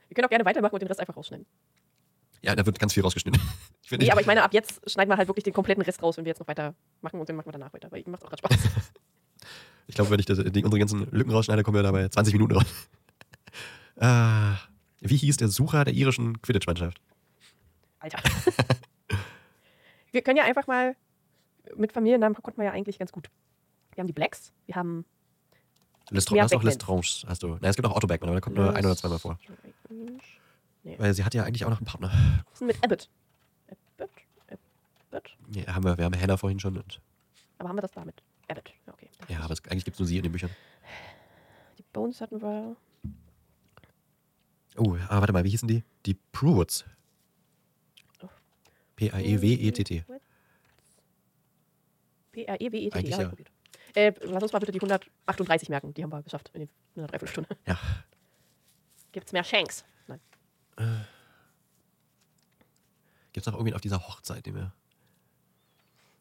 [0.07, 1.45] Wir können auch gerne weitermachen und den Rest einfach rausschneiden.
[2.41, 3.41] Ja, da wird ganz viel rausgeschnitten.
[3.85, 6.01] Ich Nee, nicht- aber ich meine, ab jetzt schneiden wir halt wirklich den kompletten Rest
[6.01, 8.09] raus, wenn wir jetzt noch weiter machen und den machen wir danach weiter, weil ihm
[8.11, 8.57] macht auch gerade Spaß.
[9.87, 12.55] Ich glaube, wenn ich das, die, unsere ganzen Lücken rausschneide, kommen wir dabei 20 Minuten
[12.55, 12.65] raus.
[13.99, 14.55] ah,
[14.99, 16.99] wie hieß der Sucher der irischen Quidditch-Mannschaft?
[17.99, 18.17] Alter.
[20.15, 20.95] Wir können ja einfach mal,
[21.75, 23.29] mit Familiennamen konnten wir ja eigentlich ganz gut.
[23.93, 25.05] Wir haben die Blacks, wir haben
[26.09, 26.63] Lestrange, hast du auch.
[26.63, 27.47] Lestrange, hast du.
[27.47, 29.37] Nein, es gibt auch Beckmann, aber der kommt nur ein oder zweimal vor.
[30.83, 32.09] Weil sie hat ja eigentlich auch noch einen Partner.
[32.45, 33.09] Was ist denn mit Abbott?
[33.97, 34.09] Abbott?
[35.09, 35.37] Abbott?
[35.51, 36.81] Ja, haben wir, wir haben Hannah vorhin schon.
[37.57, 38.73] Aber haben wir das da mit Abbott?
[38.85, 39.09] Ja, okay.
[39.27, 40.51] ja, aber es, eigentlich gibt es nur sie in den Büchern.
[41.77, 42.75] Die Bones hatten wir.
[44.77, 45.83] Oh, aber warte mal, wie hießen die?
[46.05, 46.85] Die Prewoods.
[48.95, 50.05] P-A-E-W-E-T-T.
[52.31, 53.31] P-A-E-W-E-T-T, ja,
[53.95, 55.93] Äh, lass uns mal bitte die 138 merken.
[55.93, 57.49] Die haben wir geschafft in, einer Dreiviertelstunde.
[57.65, 57.79] Ja.
[59.11, 59.85] Gibt's mehr Shanks?
[60.07, 60.19] Nein.
[60.77, 60.83] Äh,
[63.31, 64.73] gibt's noch irgendwie auf dieser Hochzeit, den wir.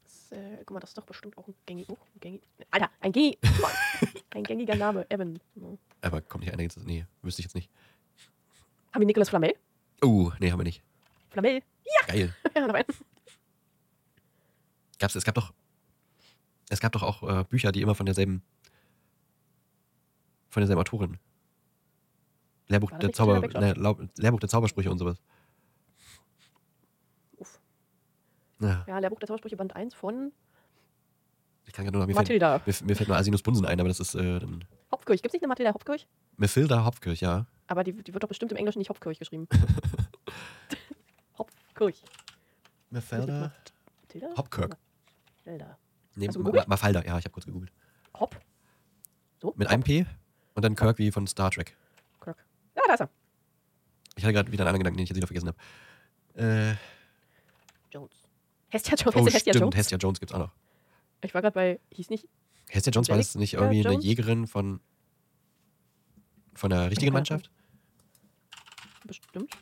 [0.05, 1.93] Das, äh, guck mal, das ist doch bestimmt auch ein gängiger.
[1.93, 3.39] Oh, gängig, Alter, ein, gängig,
[4.31, 5.41] ein gängiger Name, Evan.
[6.01, 6.63] Aber kommt nicht einer.
[6.63, 6.79] jetzt.
[6.79, 7.71] Nee, wüsste ich jetzt nicht.
[8.93, 9.55] Haben wir Nicolas Flamel?
[10.03, 10.83] Oh, uh, nee, haben wir nicht.
[11.31, 11.63] Flamel?
[12.07, 12.35] Geil.
[12.55, 12.87] Ja, noch einen.
[15.01, 15.53] Gab's, es gab doch.
[16.71, 18.43] Es gab doch auch äh, Bücher, die immer von derselben.
[20.51, 21.19] Von derselben Autorin.
[22.69, 23.73] Lehrbuch der, Zauber, ne,
[24.17, 25.21] Lehrbuch der Zaubersprüche und sowas.
[27.37, 27.61] Uff.
[28.61, 30.33] Ja, Ja, Lehrbuch der Zaubersprüche Band 1 von
[31.67, 32.09] ich kann gerade nur noch.
[32.09, 32.61] Mir fällt, Mathilda.
[32.65, 34.65] mir, mir fällt nur Asinus Bunsen ein, aber das ist äh, dann.
[34.93, 35.23] Hopfkirch.
[35.23, 36.07] Gibt es nicht eine Mathilda Hopfkirch?
[36.37, 37.47] Methilda Hopkirch, ja.
[37.67, 39.49] Aber die, die wird doch bestimmt im Englischen nicht Hopfkirch geschrieben.
[42.91, 43.53] Methilda
[44.03, 44.37] Mathilda?
[44.37, 44.77] Hopkirk.
[45.45, 45.79] Mathilda.
[46.15, 47.73] Nee, Hast du Ma- Mafalda, ja, ich habe kurz gegoogelt.
[48.19, 48.39] Hop.
[49.41, 49.53] So?
[49.57, 49.73] Mit Hop.
[49.75, 50.07] einem P
[50.55, 51.77] und dann Kirk wie von Star Trek.
[52.21, 52.45] Kirk.
[52.77, 53.11] Ja, da ist er.
[54.17, 55.59] Ich hatte gerade wieder einen anderen Gedanken, den ich jetzt wieder vergessen habe.
[56.41, 56.77] Äh,
[57.93, 58.13] Jones.
[58.69, 59.17] Hestia Jones.
[59.17, 59.77] oh, Hestia stimmt, Jones.
[59.77, 60.53] Hestia Jones gibt's auch noch.
[61.23, 62.29] Ich war gerade bei, hieß nicht,
[62.69, 64.05] Hestia Jones war das nicht irgendwie eine Jones?
[64.05, 64.81] Jägerin von
[66.55, 67.51] von der richtigen Mannschaft?
[69.07, 69.53] bestimmt.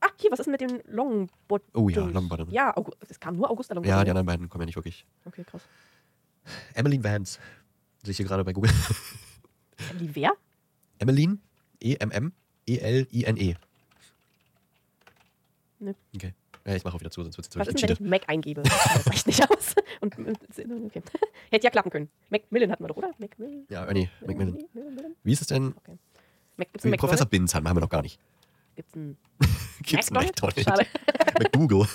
[0.00, 1.74] Ah, hier, was ist denn mit den Longbottoms?
[1.74, 2.50] Oh ja, Longbottom.
[2.50, 2.74] Ja,
[3.08, 3.98] es kam nur Augusta Longbottom.
[3.98, 5.04] Ja, die anderen beiden kommen ja nicht wirklich.
[5.24, 5.62] Okay, krass.
[6.74, 7.38] Emmeline Vance.
[8.02, 8.70] Sehe ich hier gerade bei Google.
[10.00, 10.32] Die wer?
[10.98, 11.38] Emmeline,
[11.80, 13.54] E E-M-M-E-L-I-N-E.
[15.80, 15.94] Ne.
[16.14, 16.34] Okay.
[16.64, 18.10] Ja, ich mache auch wieder zu, sonst wird es Was zu ist denn, wenn ich
[18.10, 18.62] Mac eingebe?
[18.94, 19.74] Das reicht nicht aus.
[20.00, 21.02] Und, okay.
[21.50, 22.10] Hätte ja klappen können.
[22.30, 23.12] Macmillan hatten wir doch, oder?
[23.18, 23.64] Macmillan?
[23.70, 24.58] Ja, Ernie, Macmillan.
[25.22, 25.74] Wie ist es denn?
[25.76, 25.98] Okay.
[26.56, 27.26] Mac, Professor?
[27.26, 28.18] Binz haben wir noch gar nicht.
[28.78, 29.18] Gibt's einen
[29.82, 30.62] Gibt's einen McDonald's?
[30.62, 30.86] Schade.
[31.40, 31.88] McGoogle.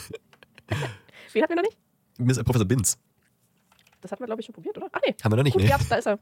[1.31, 1.77] Wen hatten wir noch nicht?
[2.17, 2.97] Miss- äh, Professor Binz.
[4.01, 4.89] Das hatten wir, glaube ich, schon probiert, oder?
[4.91, 5.15] Ach nee.
[5.23, 5.69] Haben wir noch nicht, Gut, ne?
[5.69, 6.19] ja, da ist er.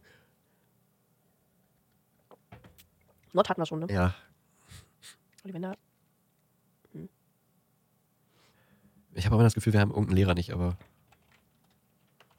[3.33, 3.87] Not hatten wir schon, ne?
[3.91, 4.13] Ja.
[5.43, 5.75] Ollivander.
[9.15, 10.77] Ich habe aber das Gefühl, wir haben irgendeinen Lehrer nicht, aber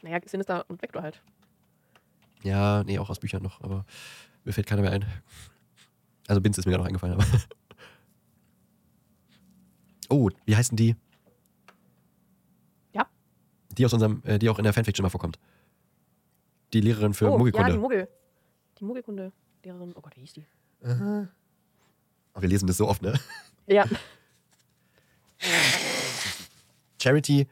[0.03, 1.20] Naja, Sinister und Vector halt.
[2.45, 3.85] ja, nee, auch aus Büchern noch, aber
[4.45, 5.05] mir fällt keiner mehr ein.
[6.29, 7.27] Also Binz ist mir gerade noch eingefallen, aber.
[10.09, 10.97] Oh, wie heißen die?
[12.93, 13.07] Ja.
[13.71, 15.39] Die aus unserem, äh, die auch in der Fanfiction mal vorkommt.
[16.73, 17.73] Die Lehrerin für oh, ja, Muggelkunde.
[17.73, 18.09] die Muggel.
[18.79, 19.93] Die Muggelkunde-Lehrerin.
[19.95, 20.47] Oh Gott, wie hieß die?
[22.35, 23.19] Oh, wir lesen das so oft, ne?
[23.67, 23.87] Ja.
[27.01, 27.47] Charity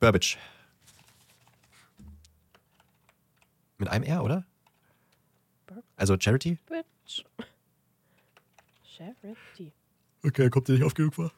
[0.00, 0.36] Burbage.
[3.78, 4.44] Mit einem R, oder?
[5.96, 6.58] Also Charity?
[8.84, 9.72] Charity.
[10.24, 11.32] Okay, kommt dir nicht oft genug vor.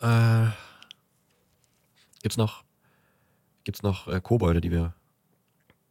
[0.00, 0.50] Äh,
[2.22, 2.64] gibt's noch,
[3.64, 4.94] gibt's noch äh, Kobolde, die wir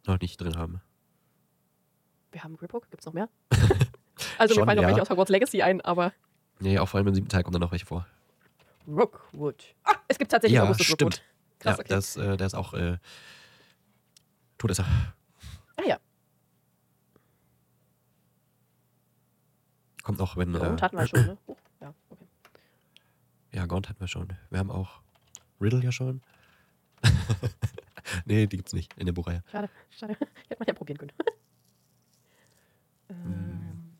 [0.05, 0.81] noch nicht drin haben?
[2.31, 2.89] Wir haben Griphook.
[2.89, 3.29] Gibt's noch mehr?
[4.37, 4.87] also, Schon, mir fallen noch ja.
[4.89, 6.13] welche aus Hogwarts Legacy ein, aber
[6.61, 8.05] Nee, auch vor allem im siebten Teil kommen dann noch welche vor.
[8.87, 9.75] Rookwood.
[9.83, 11.01] Ah, es gibt tatsächlich ja, Augustus stimmt.
[11.01, 11.23] Rookwood.
[11.59, 11.89] Krass, ja, okay.
[11.89, 12.97] das, äh, der ist auch äh,
[14.57, 14.85] Todesser.
[15.75, 15.97] Ah ja.
[20.03, 20.55] Kommt noch, wenn.
[20.55, 21.37] Und Äh, hatten wir schon, ne?
[21.47, 22.27] Oh, ja, okay.
[23.51, 24.33] ja, Gaunt hatten wir schon.
[24.49, 25.01] Wir haben auch
[25.59, 26.21] Riddle ja schon.
[28.25, 29.43] nee, die gibt's nicht in der Buchreihe.
[29.51, 30.13] Schade, schade.
[30.47, 31.11] Hätte man ja probieren können.
[33.09, 33.97] ähm,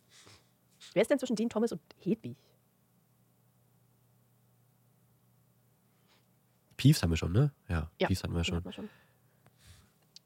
[0.94, 2.36] wer ist denn zwischen Dean Thomas und Hedwig?
[6.78, 7.52] Peeves haben wir schon, ne?
[7.68, 8.56] Ja, Ja, Peeves hatten wir Den schon.
[8.58, 8.90] hatten wir schon.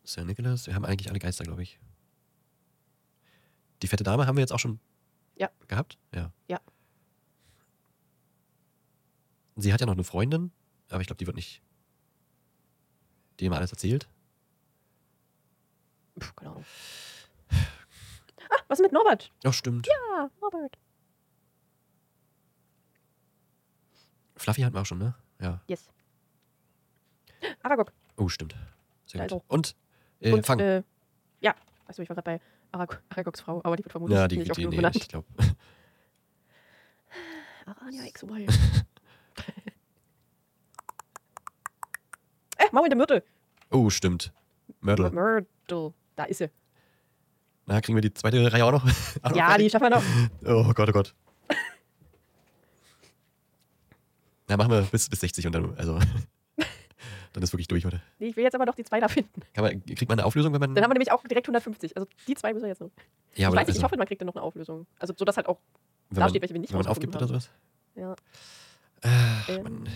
[0.03, 1.80] Sir Nicholas, wir haben eigentlich alle Geister, glaube ich.
[3.82, 4.80] Die fette Dame haben wir jetzt auch schon
[5.36, 5.49] Ja.
[5.67, 5.97] gehabt?
[6.13, 6.31] Ja.
[6.47, 6.59] Ja.
[9.57, 10.51] Sie hat ja noch eine Freundin,
[10.89, 11.61] aber ich glaube, die wird nicht.
[13.39, 14.07] Die immer alles erzählt.
[16.19, 16.65] Puh, keine Ahnung.
[17.51, 19.31] Ah, was mit Norbert?
[19.43, 19.88] Ja, stimmt.
[19.88, 20.77] Ja, Norbert.
[24.38, 25.15] Fluffy hatten wir auch schon, ne?
[25.39, 25.61] Ja.
[25.67, 25.89] Yes.
[27.63, 27.91] Aragog.
[28.17, 28.55] Oh, stimmt.
[29.05, 29.43] Sehr Da gut.
[29.47, 29.75] Und,
[30.19, 30.59] äh, Und, Fang.
[30.59, 30.83] äh,
[31.41, 31.55] ja,
[31.88, 32.41] weißt du, ich war gerade bei
[32.76, 34.97] Arag Aragogs Frau, aber die wird vermutlich ja, die, nicht die, die nee, benannt.
[34.97, 35.26] ich glaube.
[37.65, 38.47] Arania XY.
[42.57, 43.23] äh, Maul in der Myrte.
[43.71, 44.34] Oh, stimmt.
[44.82, 45.09] Myrtle.
[45.11, 45.93] Myrtle.
[46.17, 46.49] Da ist sie.
[47.65, 48.86] Na, kriegen wir die zweite Reihe auch noch?
[49.23, 50.03] Auch noch Ja, die schaffen wir noch.
[50.45, 51.15] Oh Gott, oh Gott.
[54.47, 55.97] Na, machen wir bis, bis 60 und dann, also,
[57.36, 58.01] dann ist wirklich durch heute.
[58.17, 59.41] Nee, Ich will jetzt aber noch die zwei da finden.
[59.57, 60.73] Man, kriegt man eine Auflösung, wenn man.
[60.73, 61.97] Dann haben wir nämlich auch direkt 150.
[61.97, 62.91] Also die zwei müssen wir jetzt noch.
[62.97, 63.01] ja,
[63.36, 64.88] ich aber weiß nicht, ich also, hoffe, man kriegt dann noch eine Auflösung.
[64.99, 65.59] Also so, dass halt auch
[66.09, 67.49] wenn da man, steht, welche wir nicht Wenn man aufgibt oder sowas.
[67.95, 68.15] Ja.
[69.01, 69.63] Ach, Ähm.
[69.63, 69.89] Mann.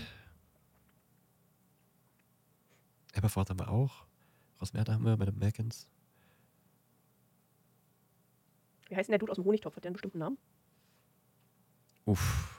[3.15, 4.05] Aberforth haben wir auch.
[4.59, 5.87] Rosswerte haben wir bei den Malkins.
[8.89, 9.75] Wie heißt denn der Dude aus dem Honigtopf?
[9.77, 10.37] Hat der einen bestimmten Namen?
[12.05, 12.58] Uff.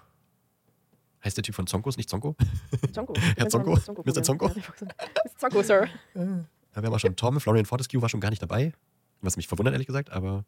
[1.25, 2.35] Heißt der Typ von Zonkos nicht Zonko?
[2.93, 3.14] Zonko.
[3.37, 3.75] Herr Zonko?
[4.05, 4.23] Mr.
[4.23, 4.49] Zonko?
[4.49, 4.55] Mr.
[5.39, 5.89] Zonko, Sir.
[6.14, 8.73] Ja, wir haben auch schon Tom, Florian Fortescue war schon gar nicht dabei.
[9.21, 10.45] Was mich verwundert, ehrlich gesagt, aber.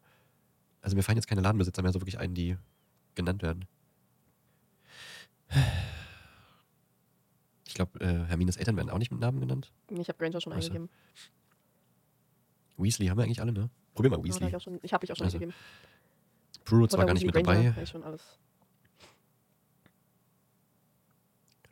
[0.81, 2.57] Also mir fallen jetzt keine Ladenbesitzer mehr so wirklich ein, die
[3.15, 3.65] genannt werden.
[7.65, 9.71] Ich glaube, äh, Hermines Eltern werden auch nicht mit Namen genannt.
[9.89, 10.67] Ich habe Granger schon Ach so.
[10.67, 10.89] eingegeben.
[12.77, 13.69] Weasley haben wir eigentlich alle, ne?
[13.93, 14.53] Probier mal Weasley.
[14.55, 15.55] ich, schon, ich habe ich auch schon Also, eingegeben.
[16.65, 17.83] Pruitt war gar nicht Weasley mit Granger, dabei.
[17.83, 18.37] Ich schon alles.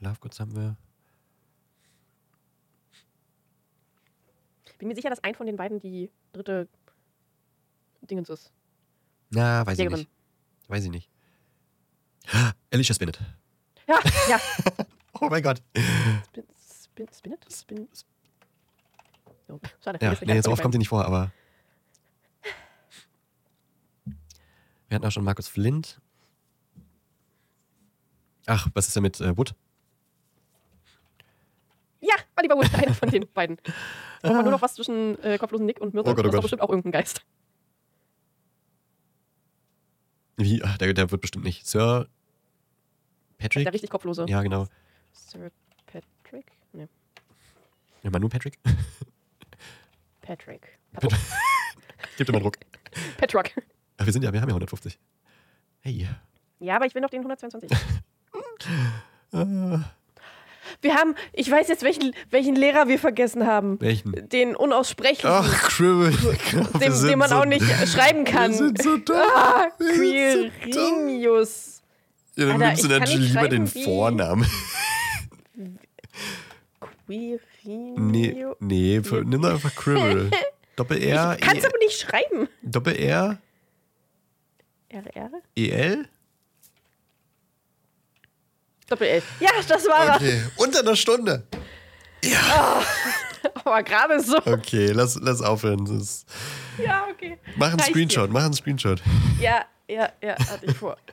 [0.02, 0.76] Lovegoods haben wir.
[4.80, 6.68] Bin mir sicher, dass ein von den beiden die dritte
[8.02, 8.52] Dingens ist.
[9.30, 10.00] Na, weiß ich Jägerin.
[10.00, 10.10] nicht.
[10.68, 11.10] Weiß ich nicht.
[12.72, 13.20] Alicia Spinnet.
[13.88, 14.40] Ja, ja.
[15.24, 15.62] Oh mein Gott.
[15.76, 17.46] Spin, spin, Spinnet?
[17.54, 17.88] Spin.
[19.50, 20.00] Oh, schade.
[20.02, 21.32] Ja, nee, oft den kommt sie nicht vor, aber.
[24.88, 26.02] Wir hatten auch schon Markus Flint.
[28.48, 29.54] Ach, was ist denn mit äh, Wood?
[32.02, 33.58] Ja, Oliver Wood, einer von den beiden.
[34.22, 36.12] Braucht man nur noch was zwischen äh, kopflosen Nick und Myrtle.
[36.12, 37.24] Oh Gott, oh das ist bestimmt auch irgendein Geist.
[40.38, 40.62] Wie?
[40.64, 41.66] Ach, der, der wird bestimmt nicht.
[41.68, 42.08] Sir
[43.38, 43.66] Patrick?
[43.66, 44.26] Der richtig kopflose.
[44.28, 44.68] Ja, genau.
[45.12, 45.52] Sir
[45.86, 46.52] Patrick?
[46.74, 46.88] Nee,
[48.04, 48.58] Ja, mal nur Patrick.
[50.22, 50.80] Patrick.
[52.18, 52.58] Gib dir mal Druck.
[53.18, 53.56] Patrick.
[53.98, 55.00] Ach, wir sind ja, wir haben ja 150.
[55.82, 56.08] Hey.
[56.60, 57.72] Ja, aber ich will noch den 122.
[59.34, 59.78] Äh,
[60.82, 63.80] Wir haben, ich weiß jetzt, welchen, welchen Lehrer wir vergessen haben.
[63.82, 64.28] welchen?
[64.30, 66.12] Den unaussprechlichen, Ach, Cribbel.
[66.82, 68.52] dem, den man auch nicht schreiben kann.
[68.52, 69.16] Wir sind so dumm.
[69.18, 71.00] Ah, Wir sind so dumm.
[71.06, 71.82] Quirinius.
[72.36, 74.46] Ja, dann Alter, nimmst du natürlich lieber den Vornamen.
[77.08, 78.56] Nee, Quirinio.
[78.60, 80.32] nee, für, nimm doch einfach Cribbel.
[80.78, 82.48] Doppel-R, Ich kann es E- aber nicht schreiben.
[82.64, 83.38] Doppel-R,
[84.90, 85.30] RR?
[85.56, 86.08] E-L?
[88.92, 89.24] Doppel-L.
[89.40, 90.16] Ja, das war.
[90.16, 91.48] Okay, unter einer Stunde.
[93.64, 94.38] Aber gerade so.
[94.46, 95.86] Okay, lass, lass aufhören.
[95.86, 96.26] Das
[96.78, 97.40] Ja, okay.
[97.56, 99.02] mach einen Reicht Screenshot, mach einen Screenshot.
[99.40, 100.98] Ja, ja, ja, hatte ich vor.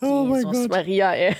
[0.00, 0.68] Oh mein Gott.
[0.70, 1.36] Maria, ey.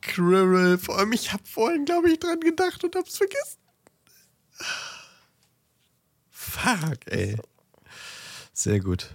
[0.00, 0.78] Cribbel.
[0.78, 3.58] Vor allem, ich habe vorhin, glaube ich, dran gedacht und hab's vergessen.
[6.30, 7.36] Fuck, ey.
[8.54, 9.10] Sehr gut.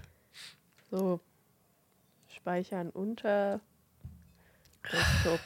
[0.91, 1.19] So.
[2.35, 3.61] Speichern unter.
[4.91, 5.39] Desktop.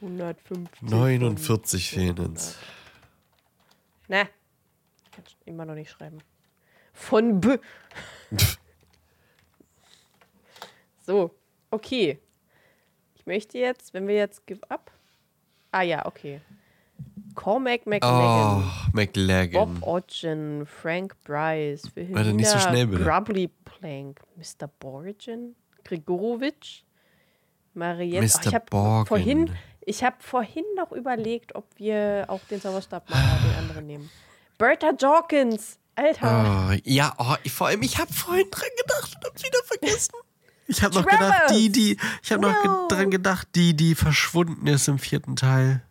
[0.00, 0.82] 150.
[0.82, 2.56] 49 fehlen uns.
[4.08, 4.28] Ne.
[5.12, 6.18] Kannst immer noch nicht schreiben.
[6.92, 7.58] Von B.
[11.06, 11.34] so,
[11.70, 12.18] okay.
[13.14, 14.90] Ich möchte jetzt, wenn wir jetzt Give Up.
[15.72, 16.40] Ah ja, okay.
[17.34, 18.72] Cormac Oh, McLagan.
[18.92, 19.80] McLagan.
[19.80, 23.04] Bob Ogden, Frank Bryce, Warte, nicht so schnell, bitte.
[23.04, 24.68] Grubbly Plank, Mr.
[24.68, 25.54] Borgen,
[25.84, 26.82] Grigorowitsch,
[27.76, 28.22] Mariette.
[28.26, 28.46] Mr.
[28.48, 29.50] ich habe vorhin,
[29.82, 34.10] ich habe vorhin noch überlegt, ob wir auch den Zauberstabmacher, den anderen nehmen.
[34.58, 36.70] Bertha Jorkins, Alter.
[36.72, 40.14] Oh, ja, oh, ich, vor allem, ich habe vorhin dran gedacht und hab's wieder vergessen.
[40.68, 41.18] Ich habe noch Travis!
[41.20, 42.88] gedacht, die, die, ich habe noch No.
[42.88, 45.82] ge dran gedacht, die, die verschwunden ist im vierten Teil.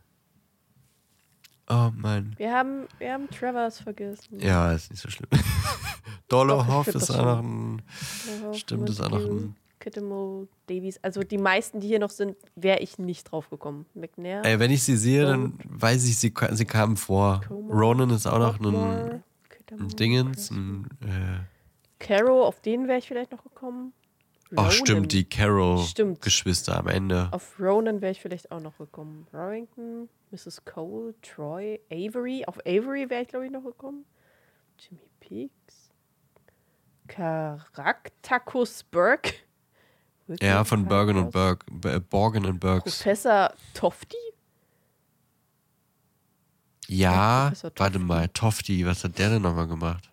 [1.69, 2.33] Oh Mann.
[2.37, 4.39] Wir haben, wir haben Travers vergessen.
[4.39, 5.29] Ja, ist nicht so schlimm.
[6.27, 7.81] Dollarhoff find ist auch noch ein.
[8.53, 9.55] Stimmt, ist auch noch ein-
[9.85, 10.97] Kittemel, Davies.
[11.03, 13.85] Also die meisten, die hier noch sind, wäre ich nicht drauf gekommen.
[13.93, 14.43] McNair.
[14.43, 17.41] Ey, wenn ich sie sehe, dann weiß ich, sie, sie kamen vor.
[17.51, 19.23] Ronan ist auch noch ein,
[19.69, 20.49] ein Dingens.
[20.49, 23.93] Ein, äh, Caro, auf den wäre ich vielleicht noch gekommen.
[24.51, 24.71] Ronan.
[24.71, 25.29] stimmt, die.
[25.29, 27.29] Carol-Geschwister am Ende.
[27.31, 29.27] Auf Ronan wäre ich vielleicht auch noch gekommen.
[29.31, 30.65] Rowington, Mrs.
[30.65, 32.43] Cole, Troy, Avery.
[32.47, 34.05] Auf Avery wäre ich, glaube ich, noch gekommen.
[34.79, 35.91] Jimmy Peaks.
[37.07, 39.44] Caractacus Burke.
[40.27, 41.31] Wirklich Ja, von Bergen und.
[41.31, 42.83] Berg, äh, Borgen und Bergs.
[42.97, 44.15] Professor Tofty?
[46.87, 50.09] Ja, Professor warte mal, Tofty, was hat der denn nochmal gemacht?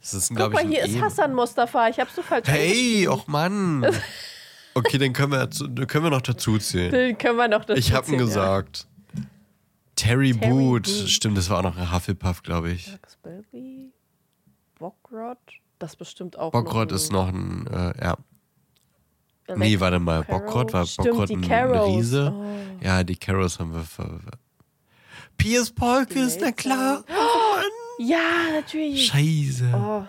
[0.00, 1.88] Das ist, Guck mal, ich, hier ist Ehe- Hassan Mustafa.
[1.88, 3.86] Ich hab's so falsch Hey, och Mann.
[4.72, 6.92] Okay, den können wir, den können wir noch dazu zählen.
[6.92, 8.86] Den können wir noch dazu Ich habe ihn zählen, gesagt.
[9.96, 10.86] Terry, Terry Boot.
[10.86, 12.86] Stimmt, das war auch noch ein Hufflepuff, glaube ich.
[12.86, 12.94] Ja.
[13.24, 13.92] Belby,
[14.78, 15.38] Bockrod.
[15.80, 18.16] Das bestimmt auch Bockrod noch ist noch ein, äh, ja.
[19.48, 20.22] ein Nee, warte mal.
[20.22, 20.40] Carol.
[20.40, 21.88] Bockrod war Stimmt, Bockrod die ein Carols.
[21.88, 22.32] Riese.
[22.32, 22.84] Oh.
[22.84, 24.20] Ja, die Carols haben wir ver.
[25.38, 27.02] Piers Polkes, na klar.
[28.02, 29.08] Ja, natürlich.
[29.08, 30.06] Scheiße.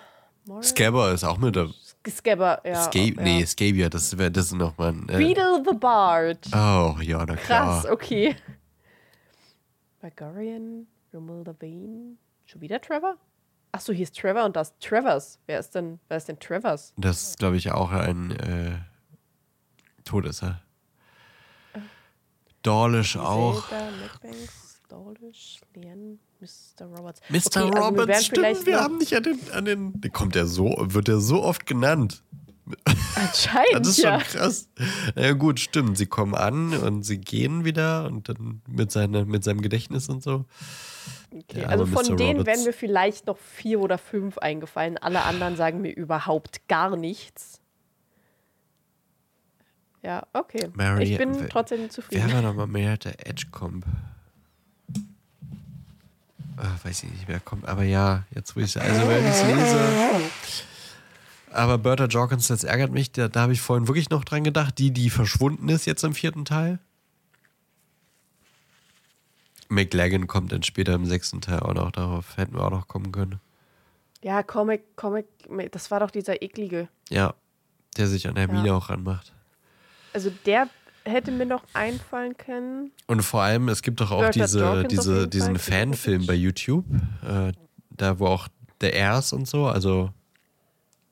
[0.48, 0.62] Oh.
[0.62, 1.70] Scabber ist auch mit der.
[2.10, 2.84] Scabber, ja.
[2.84, 3.22] Sca ja.
[3.22, 5.10] Nee, Scabia, das wäre das ist noch mal ein.
[5.10, 6.48] Äh, Beetle the Bard.
[6.54, 7.82] oh, ja, na klar.
[7.82, 8.38] Krass, okay.
[10.00, 12.16] Bulgarian, Romuald Levine.
[12.46, 13.18] Schon wieder Trevor?
[13.72, 15.40] Achso, hier ist Trevor und das ist Travers.
[15.46, 16.94] Wer ist denn, wer ist denn Travers?
[16.98, 18.80] Das ist, glaube ich, auch ein äh,
[20.04, 20.62] Todesser.
[22.64, 23.64] Dawlish auch.
[24.90, 26.86] Dawlish, Leanne, Mr.
[26.86, 27.22] Roberts.
[27.30, 27.38] Mr.
[27.38, 30.02] Okay, also wir Roberts, werden stimmt, wir haben nicht an den, an den.
[30.02, 32.24] Der kommt ja so, wird er so oft genannt.
[33.16, 34.20] Anscheinend, Das ist schon ja.
[34.20, 34.70] krass.
[35.16, 35.98] Ja, gut, stimmt.
[35.98, 40.22] Sie kommen an und sie gehen wieder und dann mit, seine, mit seinem Gedächtnis und
[40.22, 40.46] so.
[41.34, 42.46] Okay, Der also von denen Roberts.
[42.58, 44.98] wären mir vielleicht noch vier oder fünf eingefallen.
[44.98, 47.62] Alle anderen sagen mir überhaupt gar nichts.
[50.04, 50.70] Ja, okay.
[50.74, 52.24] Mary- ich bin trotzdem zufrieden.
[52.28, 53.86] Wer war nochmal mehr der Edgecomb?
[56.58, 57.66] Äh, weiß ich nicht, wer kommt.
[57.68, 59.90] Aber ja, jetzt wo ich also wenn ich lese.
[61.52, 63.12] Aber Bertha Jorkins, das ärgert mich.
[63.12, 64.78] Da, da habe ich vorhin wirklich noch dran gedacht.
[64.80, 66.80] Die, die verschwunden ist jetzt im vierten Teil.
[69.72, 71.92] McLagan kommt dann später im sechsten Teil auch noch.
[71.92, 73.40] Darauf hätten wir auch noch kommen können.
[74.22, 75.26] Ja, Comic, Comic,
[75.72, 76.88] das war doch dieser eklige.
[77.10, 77.34] Ja,
[77.98, 79.34] der sich an Hermine auch ranmacht.
[80.14, 80.68] Also der
[81.06, 82.92] hätte mir noch einfallen können.
[83.08, 86.86] Und vor allem, es gibt doch auch Bertha diese, Jorkins diese, diesen Fanfilm bei YouTube,
[87.28, 87.54] äh,
[87.90, 88.48] da wo auch
[88.82, 90.12] der Heirs und so, also,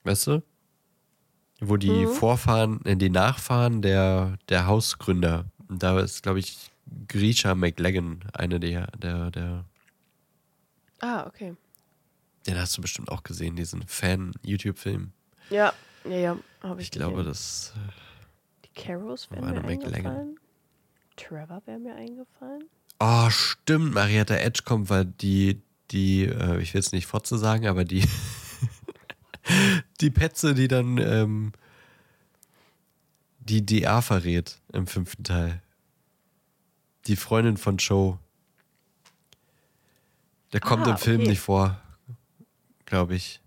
[0.04, 0.44] weißt du?
[1.62, 2.10] Wo die Mhm.
[2.10, 6.72] Vorfahren, äh, die Nachfahren der, der Hausgründer, da ist, glaube ich,
[7.08, 9.66] Grisha McLagan eine der, der, der,
[11.02, 11.56] Ah, okay.
[12.48, 15.12] den hast du bestimmt auch gesehen, diesen Fan-YouTube-Film.
[15.50, 15.74] Ja,
[16.06, 17.30] ja, ja, habe ich, Ich glaube, gesehen.
[17.30, 17.74] das,
[18.66, 19.94] Die Carrows wären mir McLagan.
[19.94, 20.40] eingefallen.
[21.16, 22.64] Trevor wäre mir eingefallen.
[23.00, 25.62] Oh, stimmt, Marietta Edge kommt, weil die,
[25.92, 28.04] die, äh, ich will es nicht Fotze sagen, aber die,
[30.02, 31.52] die Petze, die dann ähm,
[33.40, 35.62] die DA verrät im fünften Teil.
[37.10, 38.20] Die Freundin von Joe.
[40.54, 41.30] Der kommt Ah, im Film okay.
[41.30, 41.82] nicht vor,
[42.86, 43.42] glaube ich.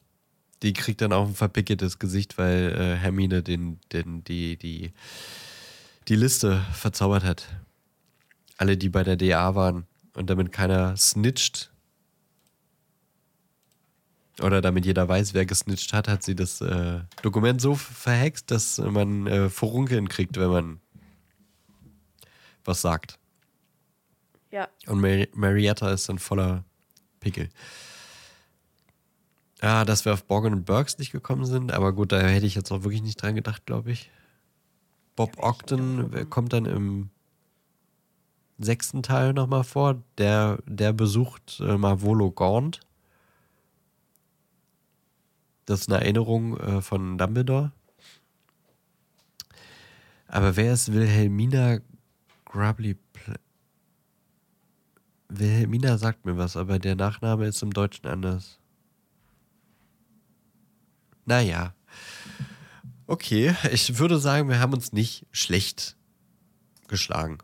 [0.62, 4.92] Die kriegt dann auch ein verpickeltes Gesicht, weil äh, Hermine den, den, die, die,
[6.08, 7.48] die Liste verzaubert hat
[8.56, 11.72] alle, die bei der DA waren und damit keiner snitcht
[14.40, 18.78] oder damit jeder weiß, wer gesnitcht hat, hat sie das äh, Dokument so verhext, dass
[18.78, 20.80] man äh, Furunkeln kriegt, wenn man
[22.64, 23.18] was sagt.
[24.53, 26.64] Ja, Und Mar Marietta ist dann voller
[27.20, 27.48] Pickel.
[29.62, 32.55] Ja, dass wir auf Borgen und Burks nicht gekommen sind, aber gut, da hätte ich
[32.55, 34.11] jetzt auch wirklich nicht dran gedacht, glaube ich.
[35.16, 37.11] Bob Ogden wer kommt dann im
[38.59, 40.03] sechsten Teil nochmal vor.
[40.18, 42.80] Der, der besucht äh, Marvolo Gaunt.
[45.64, 47.72] Das ist eine Erinnerung äh, von Dumbledore.
[50.28, 51.78] Aber wer ist Wilhelmina
[52.44, 53.01] Grubbly Pl
[55.39, 58.59] Wilhelmina sagt mir was, aber der Nachname ist im Deutschen anders.
[61.24, 61.74] Naja.
[63.07, 65.97] Okay, ich würde sagen, wir haben uns nicht schlecht
[66.89, 67.39] geschlagen.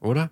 [0.00, 0.30] Oder?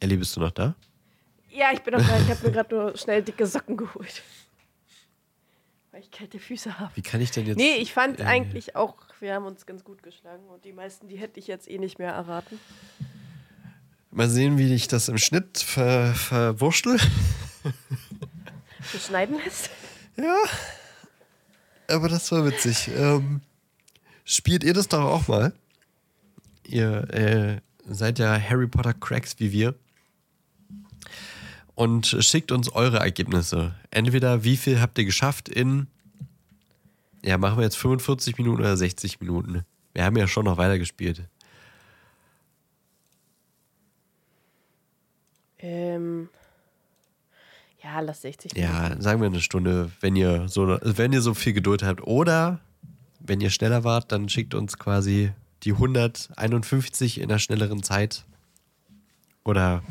[0.00, 0.74] Ellie, bist du noch da?
[1.60, 2.18] ja ich bin noch da.
[2.18, 4.22] Ich habe mir gerade nur schnell dicke Socken geholt.
[6.00, 6.90] Weil ich kalte Füße habe.
[6.94, 7.58] Wie kann ich denn jetzt.
[7.58, 11.08] Nee, ich fand äh, eigentlich auch, wir haben uns ganz gut geschlagen und die meisten,
[11.08, 12.58] die hätte ich jetzt eh nicht mehr erraten.
[14.10, 16.98] Mal sehen, wie ich das im Schnitt ver verwurschtel.
[18.92, 19.68] Du schneiden lässt?
[20.16, 20.36] Ja.
[21.88, 22.88] Aber das war witzig.
[22.96, 23.42] Ähm,
[24.24, 25.52] spielt ihr das doch auch mal?
[26.66, 29.74] Ihr äh, seid ja Harry Potter Cracks wie wir.
[31.80, 33.74] Und schickt uns eure Ergebnisse.
[33.90, 35.86] Entweder wie viel habt ihr geschafft in,
[37.24, 39.64] ja, machen wir jetzt 45 Minuten oder 60 Minuten.
[39.94, 41.26] Wir haben ja schon noch weitergespielt.
[45.58, 46.28] Ähm.
[47.82, 51.54] Ja, lass 60 Ja, sagen wir eine Stunde, wenn ihr so, wenn ihr so viel
[51.54, 52.02] Geduld habt.
[52.02, 52.60] Oder
[53.20, 58.26] wenn ihr schneller wart, dann schickt uns quasi die 151 in der schnelleren Zeit.
[59.44, 59.82] Oder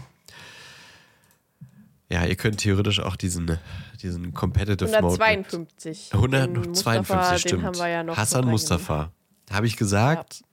[2.09, 3.57] ja, ihr könnt theoretisch auch diesen,
[4.01, 5.23] diesen Competitive Mode.
[5.23, 6.09] 152.
[6.13, 7.63] Mit Den Mustafa, 152 den stimmt.
[7.63, 9.11] haben wir ja noch Hassan Mustafa.
[9.51, 10.43] Habe ich gesagt.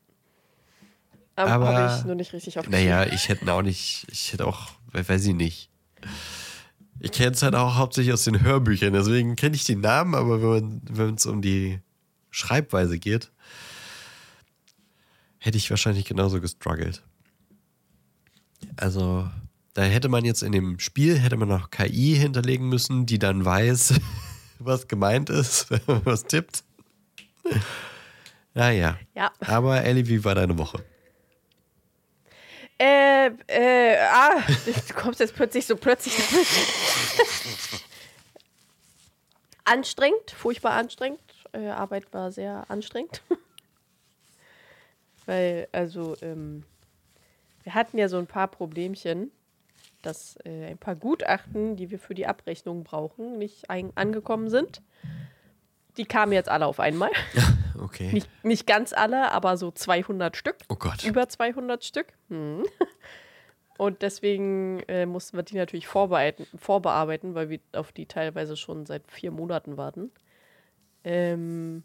[1.37, 1.67] reingenommen.
[1.69, 2.87] aber- Habe ich nur nicht richtig aufgeschrieben.
[2.89, 5.71] Naja, ich hätte auch nicht, ich hätte auch, weiß ich nicht.
[7.01, 10.41] Ich kenne es halt auch hauptsächlich aus den Hörbüchern, deswegen kenne ich die Namen, aber
[10.63, 11.81] wenn es um die
[12.31, 13.31] Schreibweise geht,
[15.39, 17.03] hätte ich wahrscheinlich genauso gestruggelt.
[18.77, 19.29] Also,
[19.77, 23.45] da hätte man jetzt in dem Spiel, hätte man noch KI hinterlegen müssen, die dann
[23.45, 24.01] weiß,
[24.59, 26.65] was gemeint ist, was tippt.
[28.55, 28.99] Naja.
[29.15, 29.31] Ja.
[29.41, 30.83] Aber Ellie, wie war deine Woche?
[32.79, 36.15] Äh, äh, ah, du kommst jetzt plötzlich so plötzlich.
[39.65, 41.21] anstrengend, furchtbar anstrengend.
[41.53, 43.21] Äh, Arbeit war sehr anstrengend.
[45.27, 46.65] Weil, also, ähm,
[47.63, 49.33] wir hatten ja so ein paar Problemchen,
[50.07, 54.83] dass äh, ein paar Gutachten, die wir für die Abrechnung brauchen, nicht angekommen sind.
[55.97, 57.11] Die kamen jetzt alle auf einmal.
[57.79, 58.11] Okay.
[58.11, 60.57] Nicht, nicht ganz alle, aber so 200 Stück.
[60.71, 61.05] Oh Gott.
[61.05, 62.07] Über 200 Stück.
[62.31, 62.65] Hm.
[63.77, 68.87] Und deswegen äh, mussten wir die natürlich vorbereiten, vorbearbeiten, weil wir auf die teilweise schon
[68.87, 70.11] seit vier Monaten warten.
[71.05, 71.83] Ähm,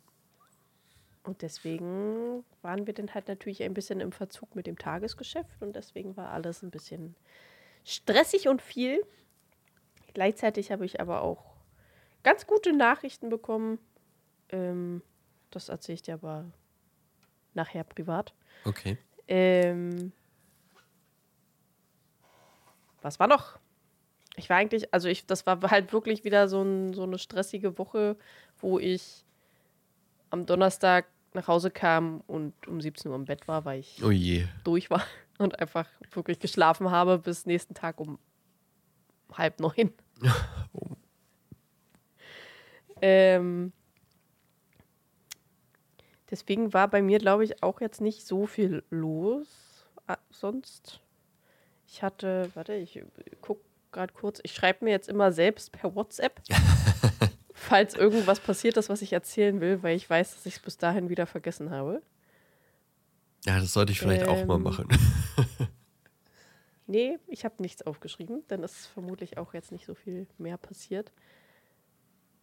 [1.23, 5.75] und deswegen waren wir dann halt natürlich ein bisschen im Verzug mit dem Tagesgeschäft und
[5.75, 7.15] deswegen war alles ein bisschen
[7.83, 9.03] stressig und viel.
[10.13, 11.55] Gleichzeitig habe ich aber auch
[12.23, 13.79] ganz gute Nachrichten bekommen.
[14.49, 15.01] Ähm,
[15.49, 16.45] das erzähle ich dir aber
[17.53, 18.33] nachher privat.
[18.65, 18.97] Okay.
[19.27, 20.11] Ähm,
[23.01, 23.59] was war noch?
[24.35, 27.77] Ich war eigentlich, also ich, das war halt wirklich wieder so, ein, so eine stressige
[27.77, 28.15] Woche,
[28.57, 29.25] wo ich
[30.29, 34.11] am Donnerstag nach Hause kam und um 17 Uhr im Bett war, weil ich Oh
[34.63, 35.03] durch war
[35.37, 38.19] und einfach wirklich geschlafen habe bis nächsten Tag um
[39.33, 39.93] halb neun.
[43.01, 43.71] ähm,
[46.29, 49.85] deswegen war bei mir, glaube ich, auch jetzt nicht so viel los.
[50.07, 50.99] Ah, sonst,
[51.87, 53.01] ich hatte, warte, ich
[53.41, 56.41] gucke gerade kurz, ich schreibe mir jetzt immer selbst per WhatsApp,
[57.71, 60.77] falls irgendwas passiert ist, was ich erzählen will, weil ich weiß, dass ich es bis
[60.77, 62.01] dahin wieder vergessen habe.
[63.45, 64.87] Ja, das sollte ich vielleicht auch mal Ähm, machen.
[66.87, 71.13] Nee, ich habe nichts aufgeschrieben, dann ist vermutlich auch jetzt nicht so viel mehr passiert.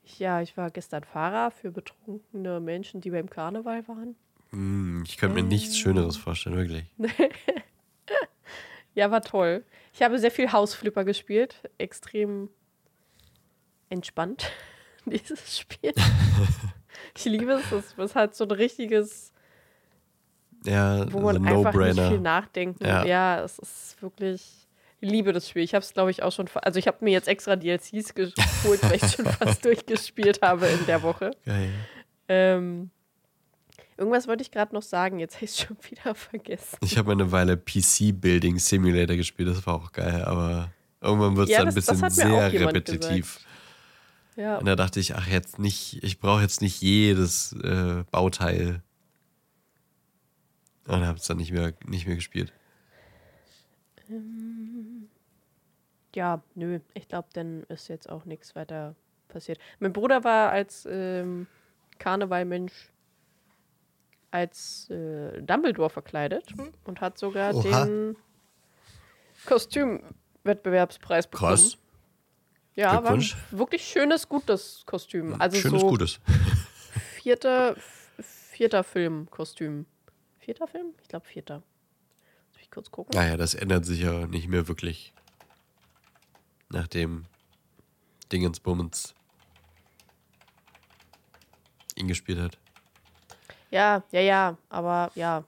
[0.03, 4.17] Ich, ja, ich war gestern Fahrer für betrunkene Menschen, die beim Karneval waren.
[4.51, 5.79] Hm, ich könnte mir nichts Äh.
[5.79, 6.87] Schöneres vorstellen, wirklich.
[8.95, 9.65] Ja, war toll.
[9.93, 11.61] Ich habe sehr viel Hausflipper gespielt.
[11.79, 12.49] Extrem
[13.91, 14.51] entspannt,
[15.11, 15.93] dieses Spiel.
[17.17, 17.73] ich liebe es.
[17.73, 19.33] Es ist halt so ein richtiges,
[20.65, 22.85] Ja, wo man so einfach nicht viel nachdenken.
[22.85, 23.05] Ja.
[23.05, 23.43] Ja.
[23.45, 24.67] es ist wirklich.
[25.01, 25.63] Ich liebe das Spiel.
[25.63, 26.49] Ich habe es, glaube ich, auch schon.
[26.63, 30.87] Also, ich habe mir jetzt extra DLCs geholt, weil ich schon fast durchgespielt habe in
[30.87, 31.31] der Woche.
[31.47, 31.71] Geil.
[32.27, 32.91] Ähm,
[33.97, 35.21] irgendwas wollte ich gerade noch sagen.
[35.21, 36.79] Jetzt habe ich es schon wieder vergessen.
[36.83, 41.47] Ich habe eine Weile PC Building Simulator gespielt, das war auch geil, aber irgendwann wird
[41.49, 43.39] es Ja, dann ein das- bisschen sehr repetitiv.
[44.39, 44.59] Ja.
[44.59, 48.83] Und da dachte ich, ach, jetzt nicht, ich brauche jetzt nicht jedes äh, Bauteil.
[50.87, 52.53] Und habe es dann nicht mehr, nicht mehr gespielt.
[56.15, 58.95] Ja, nö, ich glaube, dann ist jetzt auch nichts weiter
[59.27, 59.59] passiert.
[59.81, 61.49] Mein Bruder war als ähm,
[61.99, 62.93] Karnevalmensch
[64.31, 67.87] als äh, Dumbledore verkleidet und hat sogar Oha.
[67.87, 68.17] den
[69.47, 71.57] Kostümwettbewerbspreis bekommen.
[71.57, 71.79] Krass.
[72.79, 75.35] Ja, war ein wirklich schönes, gutes Kostüm.
[75.41, 76.21] Also Schönes, so Gutes.
[77.17, 77.75] vierter,
[78.21, 79.85] vierter Filmkostüm.
[80.39, 80.95] Vierter Film?
[81.03, 81.65] Ich glaube vierter.
[82.53, 83.19] Lass mich kurz gucken.
[83.19, 85.13] Naja, das ändert sich ja nicht mehr wirklich.
[86.69, 87.25] Nachdem
[88.31, 89.13] Dingensbummens
[91.97, 92.59] ihn gespielt hat.
[93.73, 95.43] Ja, ja, ja, aber ja.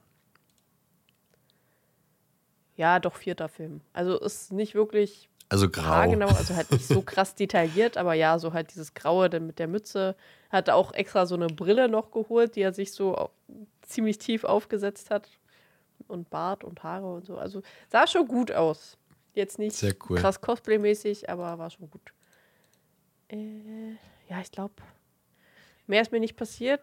[2.75, 3.79] Ja, doch vierter Film.
[3.93, 5.83] Also ist nicht wirklich Also grau.
[5.83, 9.59] haargenau, also halt nicht so krass detailliert, aber ja, so halt dieses Graue dann mit
[9.59, 10.15] der Mütze.
[10.49, 13.29] Hat auch extra so eine Brille noch geholt, die er sich so
[13.81, 15.27] ziemlich tief aufgesetzt hat.
[16.07, 17.37] Und Bart und Haare und so.
[17.37, 18.97] Also sah schon gut aus.
[19.33, 20.17] Jetzt nicht cool.
[20.17, 22.13] krass Cosplay-mäßig, aber war schon gut.
[23.27, 23.97] Äh,
[24.29, 24.75] ja, ich glaube,
[25.85, 26.81] mehr ist mir nicht passiert.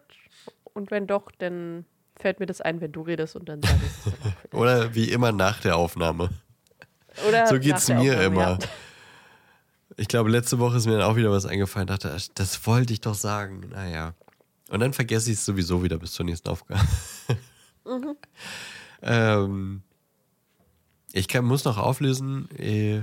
[0.73, 4.13] Und wenn doch, dann fällt mir das ein, wenn du redest und dann sage ich
[4.13, 4.53] es.
[4.53, 6.29] Oder wie immer nach der Aufnahme.
[7.27, 8.41] Oder So geht's der mir Aufnahme, immer.
[8.41, 8.59] ja.
[9.97, 11.87] Ich glaube, letzte Woche ist mir dann auch wieder was eingefallen.
[11.87, 13.69] Dachte, ach, das wollte ich doch sagen.
[13.71, 14.13] Naja.
[14.69, 16.81] Und dann vergesse ich es sowieso wieder bis zur nächsten Aufgabe.
[17.85, 18.15] Mhm.
[19.01, 19.81] ähm,
[21.11, 22.49] ich kann, muss noch auflösen.
[22.57, 23.01] Äh,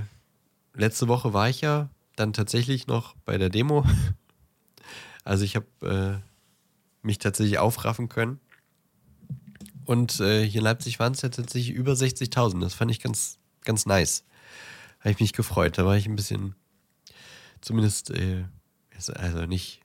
[0.73, 3.85] letzte Woche war ich ja dann tatsächlich noch bei der Demo.
[5.23, 5.65] Also ich habe
[6.21, 8.39] äh, mich tatsächlich aufraffen können.
[9.83, 12.61] Und äh, hier in Leipzig waren es ja tatsächlich über 60.000.
[12.61, 13.37] Das fand ich ganz,
[13.67, 14.23] ganz nice.
[15.01, 15.77] Habe ich mich gefreut.
[15.77, 16.55] Da war ich ein bisschen,
[17.61, 18.45] zumindest, äh,
[19.13, 19.81] also nicht,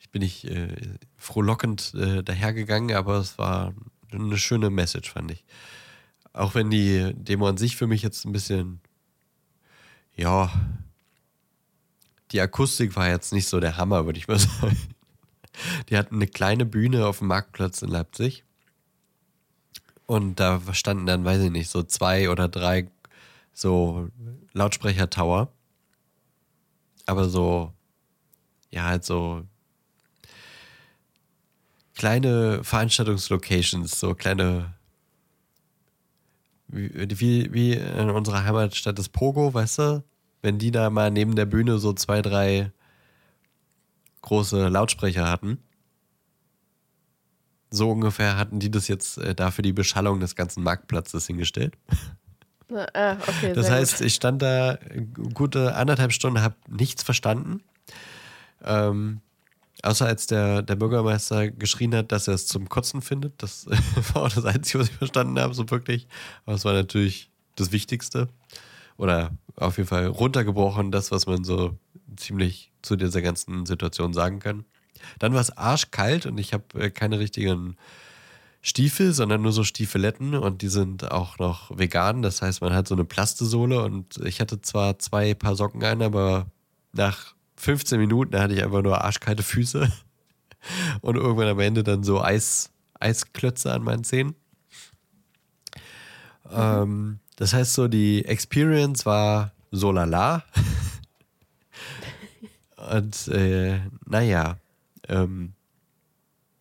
[0.00, 0.74] ich bin nicht äh,
[1.16, 3.72] frohlockend äh, dahergegangen, aber es war
[4.10, 5.44] eine schöne Message, fand ich.
[6.32, 8.80] Auch wenn die Demo an sich für mich jetzt ein bisschen,
[10.16, 10.50] ja,
[12.32, 14.76] die Akustik war jetzt nicht so der Hammer, würde ich mal sagen.
[15.88, 18.45] Die hatten eine kleine Bühne auf dem Marktplatz in Leipzig.
[20.06, 22.88] Und da standen dann, weiß ich nicht, so zwei oder drei
[23.52, 24.08] so
[24.52, 25.52] Lautsprecher-Tower.
[27.06, 27.72] Aber so,
[28.70, 29.44] ja, halt so
[31.94, 34.74] kleine Veranstaltungslocations, so kleine,
[36.68, 40.04] wie, wie, in unserer Heimatstadt des Pogo, weißt du?
[40.42, 42.70] Wenn die da mal neben der Bühne so zwei, drei
[44.20, 45.58] große Lautsprecher hatten.
[47.70, 51.76] So ungefähr hatten die das jetzt äh, da für die Beschallung des ganzen Marktplatzes hingestellt.
[52.94, 54.06] Ah, okay, Das heißt, gut.
[54.06, 54.78] ich stand da
[55.34, 57.62] gute anderthalb Stunden, habe nichts verstanden.
[58.64, 59.20] Ähm,
[59.82, 63.40] außer als der, der Bürgermeister geschrien hat, dass er es zum Kotzen findet.
[63.42, 63.66] Das
[64.12, 66.08] war auch das Einzige, was ich verstanden habe, so wirklich.
[66.44, 68.28] Aber es war natürlich das Wichtigste.
[68.96, 71.78] Oder auf jeden Fall runtergebrochen, das, was man so
[72.16, 74.64] ziemlich zu dieser ganzen Situation sagen kann.
[75.18, 77.76] Dann war es arschkalt und ich habe äh, keine richtigen
[78.62, 82.22] Stiefel, sondern nur so Stiefeletten und die sind auch noch vegan.
[82.22, 86.02] Das heißt, man hat so eine Plastesohle und ich hatte zwar zwei Paar Socken an,
[86.02, 86.46] aber
[86.92, 89.90] nach 15 Minuten hatte ich einfach nur arschkalte Füße
[91.00, 94.34] und irgendwann am Ende dann so Eis, Eisklötze an meinen Zehen.
[96.50, 100.42] Ähm, das heißt so, die Experience war so lala.
[102.90, 104.56] und äh, naja,
[105.08, 105.52] ähm,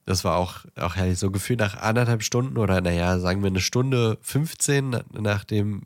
[0.06, 1.18] das war auch, auch herrlich.
[1.18, 5.84] So gefühlt nach anderthalb Stunden oder naja, sagen wir eine Stunde 15, na- nachdem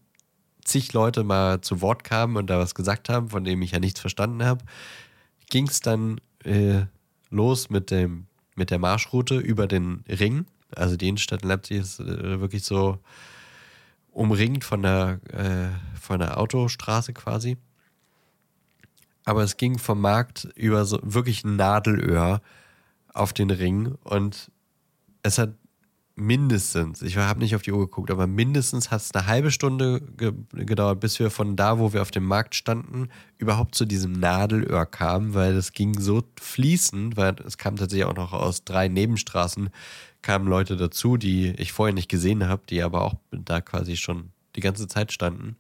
[0.64, 3.80] zig Leute mal zu Wort kamen und da was gesagt haben, von dem ich ja
[3.80, 4.64] nichts verstanden habe,
[5.49, 6.82] ging es dann äh,
[7.30, 10.45] los mit, dem, mit der Marschroute über den Ring.
[10.76, 12.99] Also die Innenstadt in Leipzig ist äh, wirklich so
[14.12, 17.57] umringt von der, äh, von der Autostraße quasi.
[19.30, 22.41] Aber es ging vom Markt über so wirklich Nadelöhr
[23.13, 24.49] auf den Ring und
[25.21, 25.53] es hat
[26.15, 30.01] mindestens, ich habe nicht auf die Uhr geguckt, aber mindestens hat es eine halbe Stunde
[30.01, 34.13] ge gedauert, bis wir von da, wo wir auf dem Markt standen, überhaupt zu diesem
[34.13, 38.88] Nadelöhr kamen, weil es ging so fließend, weil es kam tatsächlich auch noch aus drei
[38.88, 39.69] Nebenstraßen,
[40.23, 44.32] kamen Leute dazu, die ich vorher nicht gesehen habe, die aber auch da quasi schon
[44.55, 45.55] die ganze Zeit standen.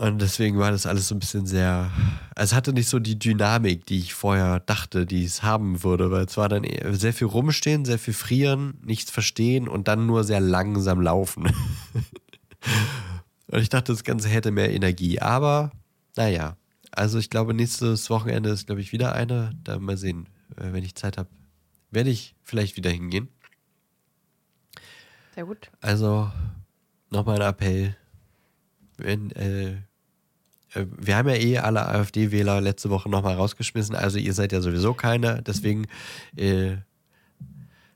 [0.00, 1.90] Und deswegen war das alles so ein bisschen sehr.
[2.34, 6.24] Es hatte nicht so die Dynamik, die ich vorher dachte, die es haben würde, weil
[6.24, 10.40] es war dann sehr viel rumstehen, sehr viel frieren, nichts verstehen und dann nur sehr
[10.40, 11.44] langsam laufen.
[13.48, 15.20] und ich dachte, das Ganze hätte mehr Energie.
[15.20, 15.70] Aber
[16.16, 16.56] naja,
[16.92, 19.52] also ich glaube, nächstes Wochenende ist, glaube ich, wieder eine.
[19.64, 21.28] Da mal sehen, äh, wenn ich Zeit habe,
[21.90, 23.28] werde ich vielleicht wieder hingehen.
[25.34, 25.70] Sehr gut.
[25.82, 26.32] Also
[27.10, 27.96] nochmal ein Appell.
[28.96, 29.82] Wenn, äh,
[30.74, 34.94] wir haben ja eh alle AfD-Wähler letzte Woche nochmal rausgeschmissen, also ihr seid ja sowieso
[34.94, 35.86] keine, deswegen
[36.36, 36.76] äh,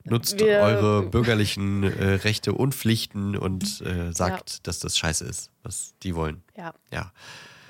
[0.04, 5.50] nutzt Wir- eure bürgerlichen äh, Rechte und Pflichten und äh, sagt, dass das scheiße ist,
[5.62, 6.42] was die wollen.
[6.56, 6.74] Ja.
[6.92, 7.12] Ja.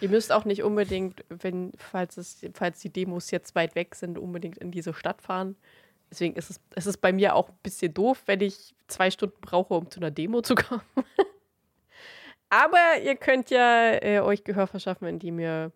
[0.00, 4.18] Ihr müsst auch nicht unbedingt, wenn, falls, es, falls die Demos jetzt weit weg sind,
[4.18, 5.56] unbedingt in diese Stadt fahren.
[6.10, 9.40] Deswegen ist es, es ist bei mir auch ein bisschen doof, wenn ich zwei Stunden
[9.40, 10.82] brauche, um zu einer Demo zu kommen.
[12.54, 15.72] Aber ihr könnt ja äh, euch Gehör verschaffen, indem ihr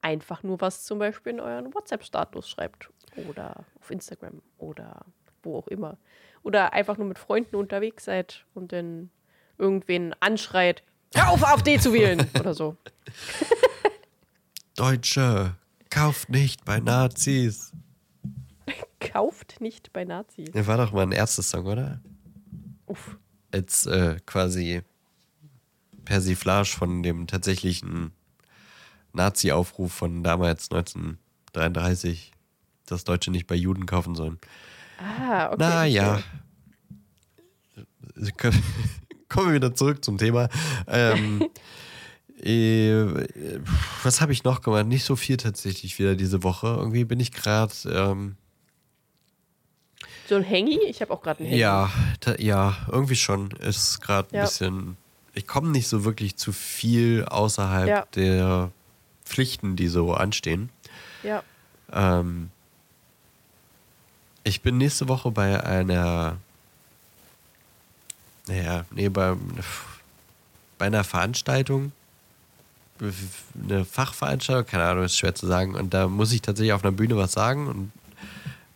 [0.00, 2.88] einfach nur was zum Beispiel in euren WhatsApp-Status schreibt.
[3.28, 5.04] Oder auf Instagram oder
[5.42, 5.98] wo auch immer.
[6.42, 9.10] Oder einfach nur mit Freunden unterwegs seid und dann
[9.58, 10.82] irgendwen anschreit,
[11.14, 12.78] hör auf, AfD zu wählen oder so.
[14.74, 15.56] Deutsche,
[15.90, 17.72] kauft nicht bei Nazis.
[19.00, 20.48] Kauft nicht bei Nazis.
[20.52, 22.00] Das war doch mal ein erstes Song, oder?
[22.86, 23.18] Uff.
[23.50, 24.82] als äh, quasi
[26.04, 28.12] Persiflage von dem tatsächlichen
[29.12, 32.32] Nazi-Aufruf von damals 1933,
[32.86, 34.38] dass Deutsche nicht bei Juden kaufen sollen.
[34.98, 35.56] Ah, okay.
[35.58, 36.22] naja.
[39.28, 40.48] Kommen wir wieder zurück zum Thema.
[40.86, 41.48] Ähm,
[42.42, 43.04] äh,
[44.02, 44.86] was habe ich noch gemacht?
[44.86, 46.66] Nicht so viel tatsächlich wieder diese Woche.
[46.68, 47.72] Irgendwie bin ich gerade.
[47.86, 48.36] Ähm,
[50.28, 50.78] So ein Handy?
[50.86, 51.60] Ich habe auch gerade ein Handy.
[51.60, 51.90] Ja,
[52.38, 53.50] ja, irgendwie schon.
[53.52, 54.42] Ist gerade ein Ja.
[54.44, 54.96] bisschen.
[55.34, 58.06] Ich komme nicht so wirklich zu viel außerhalb Ja.
[58.14, 58.70] der
[59.24, 60.68] Pflichten, die so anstehen.
[61.22, 61.42] Ja.
[61.92, 62.50] Ähm,
[64.44, 66.36] ich bin nächste Woche bei einer.
[68.46, 69.36] Naja, nee, bei,
[70.78, 71.92] bei einer Veranstaltung.
[73.64, 75.74] Eine Fachveranstaltung, keine Ahnung, ist schwer zu sagen.
[75.74, 77.68] Und da muss ich tatsächlich auf einer Bühne was sagen.
[77.68, 77.92] Und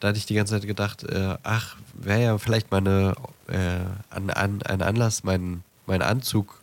[0.00, 3.14] da hatte ich die ganze Zeit gedacht, äh, ach, wäre ja vielleicht mal eine,
[3.48, 3.80] äh,
[4.10, 6.60] an, an, ein Anlass, meinen, meinen Anzug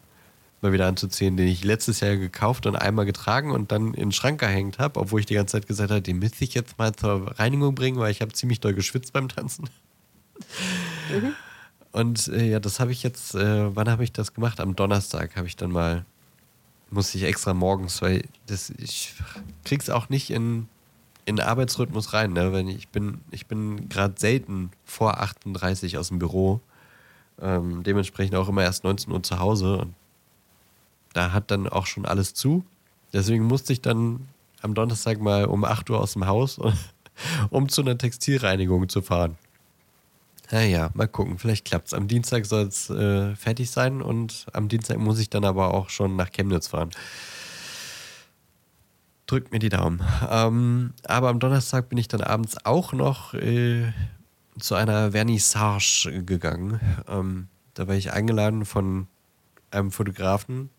[0.63, 4.11] mal wieder anzuziehen, den ich letztes Jahr gekauft und einmal getragen und dann in den
[4.11, 6.95] Schrank gehängt habe, obwohl ich die ganze Zeit gesagt habe, den müsste ich jetzt mal
[6.95, 9.69] zur Reinigung bringen, weil ich habe ziemlich doll geschwitzt beim Tanzen.
[11.11, 11.33] Mhm.
[11.91, 14.59] Und äh, ja, das habe ich jetzt, äh, wann habe ich das gemacht?
[14.59, 16.05] Am Donnerstag habe ich dann mal,
[16.89, 19.13] musste ich extra morgens, weil das, ich
[19.63, 20.67] krieg's auch nicht in,
[21.25, 22.51] in den Arbeitsrhythmus rein, ne?
[22.51, 26.61] Wenn ich bin, ich bin gerade selten vor 38 aus dem Büro.
[27.43, 29.77] Ähm, dementsprechend auch immer erst 19 Uhr zu Hause.
[29.79, 29.93] Und
[31.13, 32.63] da hat dann auch schon alles zu.
[33.11, 34.27] Deswegen musste ich dann
[34.61, 36.59] am Donnerstag mal um 8 Uhr aus dem Haus,
[37.49, 39.37] um zu einer Textilreinigung zu fahren.
[40.51, 41.93] Naja, mal gucken, vielleicht klappt es.
[41.93, 45.89] Am Dienstag soll es äh, fertig sein und am Dienstag muss ich dann aber auch
[45.89, 46.91] schon nach Chemnitz fahren.
[49.25, 50.01] Drückt mir die Daumen.
[50.29, 53.91] Ähm, aber am Donnerstag bin ich dann abends auch noch äh,
[54.59, 56.79] zu einer Vernissage gegangen.
[57.07, 59.07] Ähm, da war ich eingeladen von
[59.71, 60.69] einem Fotografen,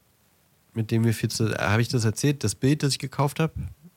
[0.72, 1.54] mit dem wir viel zu.
[1.54, 2.44] Habe ich das erzählt?
[2.44, 3.52] Das Bild, das ich gekauft habe?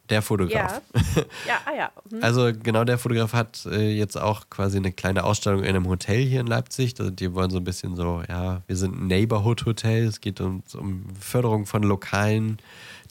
[0.09, 0.81] Der Fotograf.
[0.93, 1.91] Ja, ja, ah, ja.
[2.09, 2.23] Mhm.
[2.23, 6.23] Also genau der Fotograf hat äh, jetzt auch quasi eine kleine Ausstellung in einem Hotel
[6.23, 6.95] hier in Leipzig.
[6.99, 10.05] Also die wollen so ein bisschen so, ja, wir sind ein Neighborhood-Hotel.
[10.05, 12.59] Es geht um, um Förderung von lokalen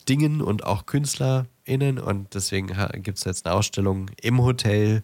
[0.09, 1.99] Dingen und auch KünstlerInnen.
[1.99, 2.69] Und deswegen
[3.03, 5.03] gibt es jetzt eine Ausstellung im Hotel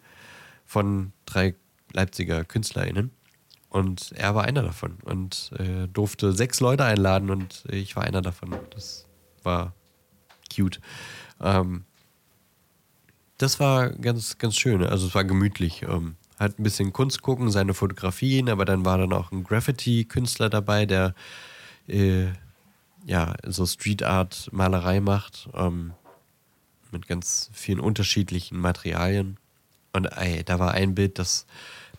[0.64, 1.54] von drei
[1.92, 3.10] Leipziger KünstlerInnen.
[3.68, 8.22] Und er war einer davon und äh, durfte sechs Leute einladen und ich war einer
[8.22, 8.54] davon.
[8.70, 9.06] Das
[9.42, 9.74] war
[10.54, 10.80] cute.
[11.40, 11.84] Ähm,
[13.38, 14.84] das war ganz, ganz schön.
[14.84, 15.82] Also es war gemütlich.
[15.82, 20.50] Ähm, hat ein bisschen Kunst gucken, seine Fotografien, aber dann war dann auch ein Graffiti-Künstler
[20.50, 21.14] dabei, der
[21.88, 22.26] äh,
[23.06, 25.92] ja so Street Art Malerei macht ähm,
[26.90, 29.38] mit ganz vielen unterschiedlichen Materialien.
[29.94, 31.46] Und ey, da war ein Bild, das,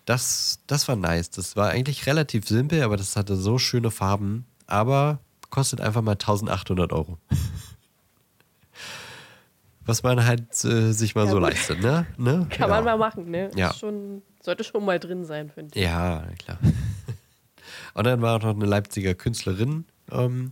[0.05, 1.31] das, das war nice.
[1.31, 4.45] Das war eigentlich relativ simpel, aber das hatte so schöne Farben.
[4.67, 5.19] Aber
[5.49, 7.17] kostet einfach mal 1800 Euro.
[9.85, 11.49] was man halt äh, sich mal ja, so gut.
[11.49, 12.05] leistet, ne?
[12.17, 12.47] ne?
[12.49, 12.75] Kann ja.
[12.75, 13.51] man mal machen, ne?
[13.55, 13.73] Ja.
[13.73, 15.83] Schon, sollte schon mal drin sein, finde ich.
[15.83, 16.59] Ja, klar.
[17.93, 20.51] Und dann war auch noch eine Leipziger Künstlerin ähm,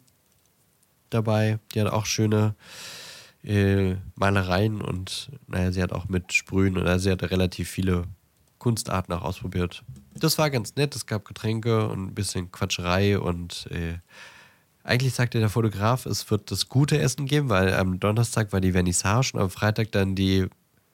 [1.10, 1.60] dabei.
[1.74, 2.56] Die hat auch schöne
[3.44, 8.04] äh, Malereien und naja, sie hat auch mit Sprühen oder sie hat relativ viele
[8.58, 9.84] Kunstarten auch ausprobiert.
[10.16, 10.96] Das war ganz nett.
[10.96, 13.98] Es gab Getränke und ein bisschen Quatscherei und äh,
[14.84, 18.74] eigentlich sagte der Fotograf, es wird das gute Essen geben, weil am Donnerstag war die
[18.74, 20.48] Vernissage und am Freitag dann die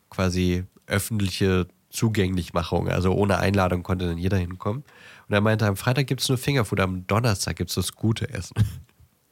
[0.10, 2.88] quasi öffentliche Zugänglichmachung.
[2.88, 4.84] Also ohne Einladung konnte dann jeder hinkommen.
[5.28, 8.30] Und er meinte, am Freitag gibt es nur Fingerfood, am Donnerstag gibt es das gute
[8.30, 8.56] Essen.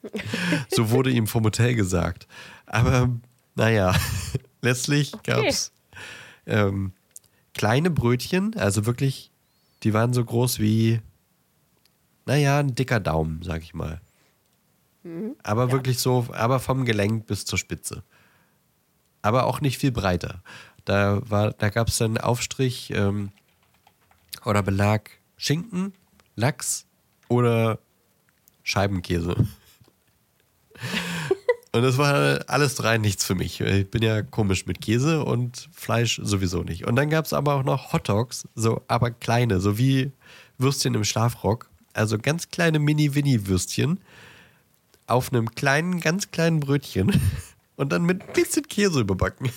[0.70, 2.28] so wurde ihm vom Hotel gesagt.
[2.68, 3.09] Aber
[3.55, 3.95] naja,
[4.61, 6.01] letztlich gab es okay.
[6.45, 6.93] ähm,
[7.53, 9.32] kleine Brötchen, also wirklich,
[9.84, 11.01] die waren so groß wie,
[12.26, 13.99] naja, ein dicker Daumen, sag ich mal.
[15.03, 15.36] Mhm.
[15.43, 15.72] Aber ja.
[15.72, 18.03] wirklich so, aber vom Gelenk bis zur Spitze.
[19.22, 20.43] Aber auch nicht viel breiter.
[20.86, 21.20] Da,
[21.57, 23.32] da gab es dann Aufstrich ähm,
[24.45, 25.93] oder Belag Schinken,
[26.36, 26.86] Lachs
[27.28, 27.80] oder
[28.63, 29.36] Scheibenkäse.
[31.78, 33.61] Und das war alles drei nichts für mich.
[33.61, 36.88] Ich bin ja komisch mit Käse und Fleisch sowieso nicht.
[36.88, 40.11] Und dann gab es aber auch noch Hotdogs, so aber kleine, so wie
[40.57, 41.69] Würstchen im Schlafrock.
[41.93, 43.99] Also ganz kleine Mini-Winnie-Würstchen
[45.05, 47.21] auf einem kleinen, ganz kleinen Brötchen
[47.75, 49.51] und dann mit ein bisschen Käse überbacken.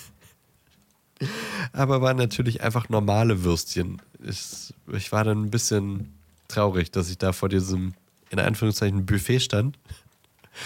[1.72, 4.02] Aber waren natürlich einfach normale Würstchen.
[4.22, 6.12] Ich, ich war dann ein bisschen
[6.48, 7.94] traurig, dass ich da vor diesem,
[8.28, 9.78] in Anführungszeichen, Buffet stand.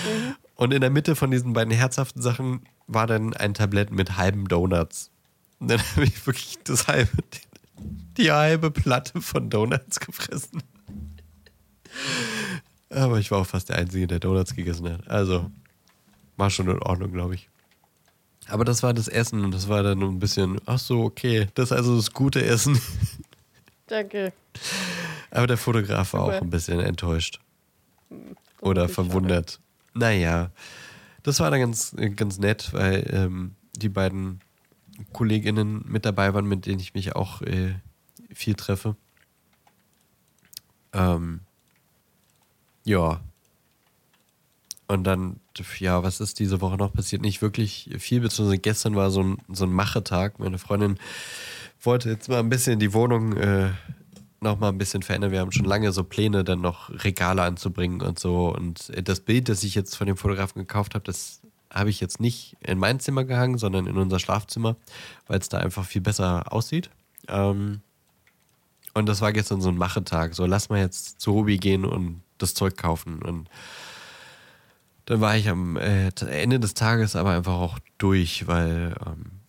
[0.05, 0.34] Mhm.
[0.57, 4.46] Und in der Mitte von diesen beiden herzhaften Sachen war dann ein Tablett mit halben
[4.46, 5.11] Donuts.
[5.59, 7.11] Und dann habe ich wirklich das halbe,
[8.16, 10.62] die halbe Platte von Donuts gefressen.
[12.90, 15.09] Aber ich war auch fast der Einzige, der Donuts gegessen hat.
[15.09, 15.50] Also
[16.36, 17.48] war schon in Ordnung, glaube ich.
[18.48, 21.70] Aber das war das Essen und das war dann ein bisschen, ach so, okay, das
[21.70, 22.78] ist also das gute Essen.
[23.86, 24.32] Danke.
[25.30, 27.40] Aber der Fotograf war auch ein bisschen enttäuscht.
[28.11, 29.61] Hm, Oder verwundert.
[29.95, 30.51] Naja,
[31.22, 34.40] das war dann ganz, ganz nett, weil ähm, die beiden
[35.12, 37.74] KollegInnen mit dabei waren, mit denen ich mich auch äh,
[38.32, 38.97] viel treffe.
[40.92, 41.40] Ähm,
[42.84, 43.20] ja.
[44.86, 45.40] Und dann,
[45.78, 47.22] ja, was ist diese Woche noch passiert?
[47.22, 50.38] Nicht wirklich viel, beziehungsweise gestern war so ein, so ein Machetag.
[50.38, 50.99] Meine Freundin
[51.82, 53.70] wollte jetzt mal ein bisschen die Wohnung äh,
[54.45, 55.32] noch mal ein bisschen verändern.
[55.32, 58.55] Wir haben schon lange so Pläne, dann noch Regale anzubringen und so.
[58.55, 61.40] Und das Bild, das ich jetzt von dem Fotografen gekauft habe, das
[61.70, 64.76] habe ich jetzt nicht in mein Zimmer gehangen, sondern in unser Schlafzimmer,
[65.26, 66.88] weil es da einfach viel besser aussieht.
[67.26, 67.80] Ähm,
[68.95, 70.34] und das war gestern so ein Machetag.
[70.34, 73.20] So, lass mal jetzt zu Hobby gehen und das Zeug kaufen.
[73.22, 73.49] Und
[75.07, 79.40] Dann war ich am äh, Ende des Tages aber einfach auch durch, weil ähm,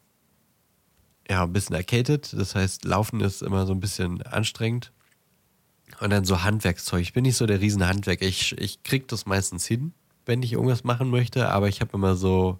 [1.29, 2.33] ja, ein bisschen erkältet.
[2.37, 4.91] Das heißt, Laufen ist immer so ein bisschen anstrengend.
[5.99, 7.01] Und dann so Handwerkszeug.
[7.01, 8.25] Ich bin nicht so der Riesenhandwerker.
[8.25, 9.93] Ich, ich krieg das meistens hin,
[10.25, 12.59] wenn ich irgendwas machen möchte, aber ich habe immer so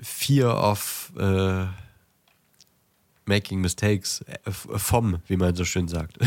[0.00, 1.66] Fear of äh,
[3.26, 6.18] Making Mistakes äh, vom, wie man so schön sagt.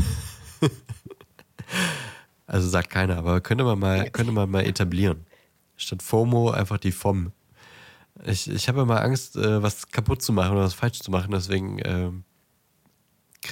[2.47, 5.25] also sagt keiner, aber könnte man mal, könnte man mal etablieren.
[5.75, 7.31] Statt FOMO einfach die vom.
[8.25, 11.31] Ich, ich habe immer Angst, äh, was kaputt zu machen oder was falsch zu machen,
[11.31, 12.11] deswegen äh,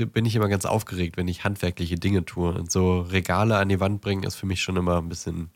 [0.06, 2.54] bin ich immer ganz aufgeregt, wenn ich handwerkliche Dinge tue.
[2.54, 5.52] Und so Regale an die Wand bringen ist für mich schon immer ein bisschen,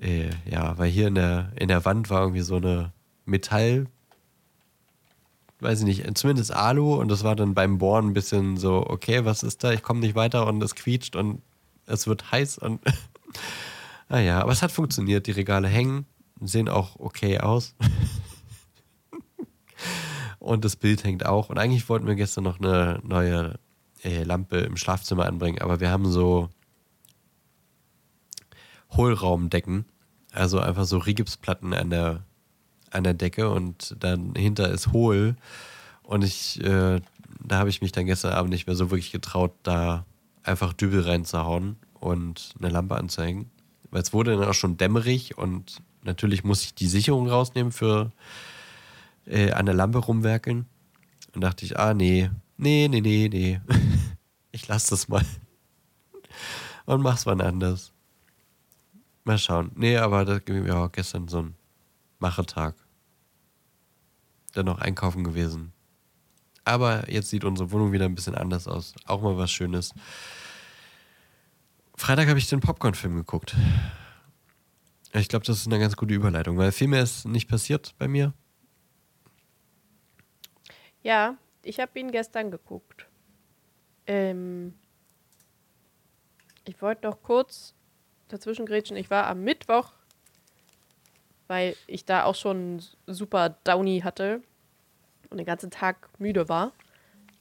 [0.00, 2.92] äh, ja, weil hier in der, in der Wand war irgendwie so eine
[3.24, 3.86] Metall,
[5.60, 9.24] weiß ich nicht, zumindest Alu und das war dann beim Bohren ein bisschen so, okay,
[9.24, 9.72] was ist da?
[9.72, 11.42] Ich komme nicht weiter und es quietscht und
[11.86, 12.80] es wird heiß und
[14.08, 15.26] naja, aber es hat funktioniert.
[15.26, 16.06] Die Regale hängen,
[16.40, 17.74] sehen auch okay aus.
[20.38, 21.50] und das Bild hängt auch.
[21.50, 23.58] Und eigentlich wollten wir gestern noch eine neue
[24.02, 26.48] äh, Lampe im Schlafzimmer anbringen, aber wir haben so
[28.92, 29.84] Hohlraumdecken,
[30.32, 32.24] also einfach so Rigipsplatten an der
[32.90, 35.36] an der Decke und dann hinter ist hohl.
[36.02, 37.00] Und ich, äh,
[37.40, 40.06] da habe ich mich dann gestern Abend nicht mehr so wirklich getraut, da
[40.42, 43.50] einfach Dübel reinzuhauen und eine Lampe anzuhängen.
[43.90, 48.12] Weil es wurde dann auch schon dämmerig und natürlich muss ich die Sicherung rausnehmen für
[49.26, 50.66] äh, an der Lampe rumwerkeln.
[51.34, 53.60] Und dachte ich, ah nee, nee, nee, nee, nee.
[54.52, 55.24] ich lass das mal.
[56.86, 57.92] Und mach's wann anders.
[59.24, 59.72] Mal schauen.
[59.74, 61.54] Nee, aber das ging mir auch gestern so ein
[62.18, 62.74] Machetag.
[64.54, 65.72] Dann noch einkaufen gewesen.
[66.64, 68.94] Aber jetzt sieht unsere Wohnung wieder ein bisschen anders aus.
[69.06, 69.94] Auch mal was Schönes.
[71.94, 73.56] Freitag habe ich den Popcorn-Film geguckt.
[75.12, 78.08] Ich glaube, das ist eine ganz gute Überleitung, weil viel mehr ist nicht passiert bei
[78.08, 78.34] mir.
[81.02, 83.06] Ja, ich habe ihn gestern geguckt.
[84.06, 84.74] Ähm,
[86.64, 87.74] ich wollte noch kurz
[88.28, 88.96] dazwischen grätschen.
[88.96, 89.92] Ich war am Mittwoch
[91.48, 94.42] weil ich da auch schon super Downy hatte
[95.30, 96.72] und den ganzen Tag müde war,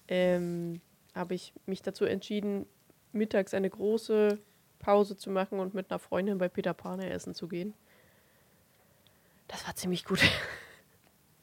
[0.08, 0.82] ähm,
[1.14, 2.66] habe ich mich dazu entschieden,
[3.12, 4.40] mittags eine große
[4.80, 7.74] Pause zu machen und mit einer Freundin bei Peter Pane essen zu gehen.
[9.48, 10.20] Das war ziemlich gut.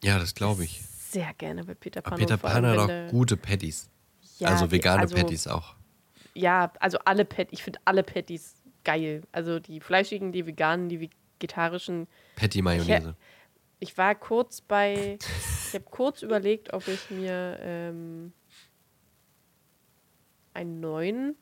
[0.03, 0.83] Ja, das glaube ich.
[0.83, 2.15] Sehr gerne bei Peter Pane.
[2.15, 3.89] Aber Peter Pane hat auch gute Patties.
[4.39, 5.75] Ja, also vegane also, Patties auch.
[6.35, 9.23] Ja, also alle Patties, ich finde alle Patties geil.
[9.33, 12.09] Also die fleischigen, die veganen, die vegetarischen.
[12.37, 13.17] Patty Mayonnaise.
[13.79, 15.19] Ich, ich, war kurz bei.
[15.69, 18.33] ich habe kurz überlegt, ob ich mir ähm,
[20.53, 21.37] einen neuen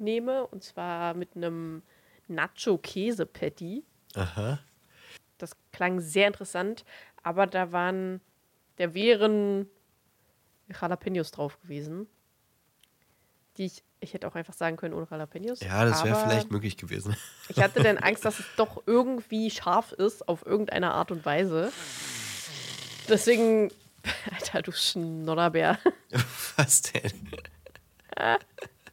[0.00, 0.46] nehme.
[0.46, 1.82] Und zwar mit einem
[2.28, 3.84] Nacho-Käse-Patty.
[4.14, 4.58] Aha.
[5.38, 6.84] Das klang sehr interessant,
[7.22, 8.20] aber da waren.
[8.76, 9.68] Da wären
[10.68, 12.08] Jalapenos drauf gewesen.
[13.56, 15.60] Die ich ich hätte auch einfach sagen können ohne Jalapenos.
[15.60, 17.16] Ja, das wäre vielleicht möglich gewesen.
[17.48, 21.72] Ich hatte dann Angst, dass es doch irgendwie scharf ist, auf irgendeine Art und Weise.
[23.08, 23.70] Deswegen,
[24.32, 25.78] Alter, du Schnodderbär.
[26.56, 27.30] Was denn?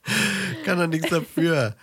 [0.66, 1.76] Kann doch nichts dafür.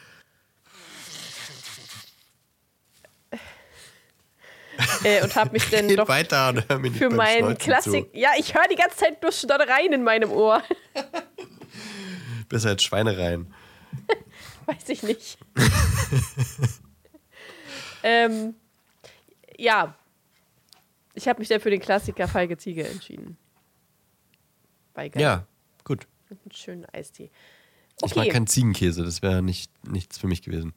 [5.05, 8.09] äh, und habe mich dann doch weiter und hör mir für meinen Klassik.
[8.13, 10.63] Ja, ich höre die ganze Zeit nur Schnoddereien in meinem Ohr.
[12.49, 13.53] Besser als Schweinereien.
[14.67, 15.39] Weiß ich nicht.
[18.03, 18.55] ähm,
[19.57, 19.95] ja.
[21.15, 23.37] Ich habe mich dann für den Klassiker Feige Ziege entschieden.
[24.95, 25.21] Weigern.
[25.21, 25.47] Ja,
[25.85, 26.07] gut.
[26.29, 27.31] Mit einem schönen Eistee.
[28.01, 28.11] Okay.
[28.11, 30.73] Ich mag keinen Ziegenkäse, das wäre nicht, nichts für mich gewesen.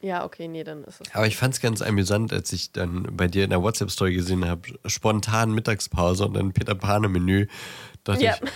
[0.00, 1.14] Ja, okay, nee, dann ist es.
[1.14, 4.44] Aber ich fand es ganz amüsant, als ich dann bei dir in der WhatsApp-Story gesehen
[4.44, 7.46] habe, spontan Mittagspause und dann Peter Pane-Menü.
[8.02, 8.34] Dachte ja.
[8.34, 8.50] ich,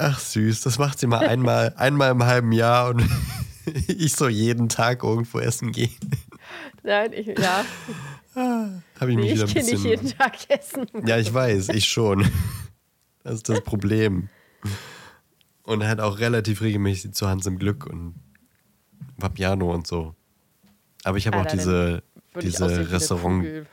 [0.00, 3.02] Ach süß, das macht sie mal einmal, einmal im halben Jahr und
[3.88, 5.90] ich so jeden Tag irgendwo essen gehen.
[6.84, 7.64] Nein, ich, ja.
[8.34, 9.76] Habe ich nee, mich wieder ein bisschen.
[9.76, 10.86] Ich nicht jeden Tag essen.
[11.04, 12.30] Ja, ich weiß, ich schon.
[13.24, 14.28] Das ist das Problem.
[15.68, 18.14] Und halt auch relativ regelmäßig zu Hans im Glück und
[19.18, 20.14] Vapiano und so.
[21.04, 22.02] Aber ich habe auch diese,
[22.40, 23.66] diese Restaurant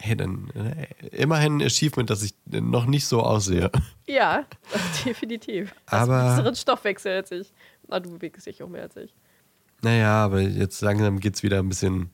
[0.00, 3.70] hey, dann äh, immerhin ein Achievement, dass ich noch nicht so aussehe.
[4.06, 4.44] Ja,
[5.04, 5.74] definitiv.
[5.86, 7.52] Hast aber besseren Stoffwechsel als ich.
[7.86, 9.14] Na, du bewegst dich auch mehr als ich.
[9.82, 12.10] Naja, aber jetzt langsam geht's wieder ein bisschen,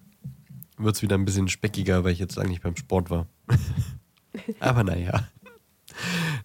[0.76, 3.26] wird's wieder ein bisschen speckiger, weil ich jetzt lange nicht beim Sport war.
[4.60, 5.28] aber naja.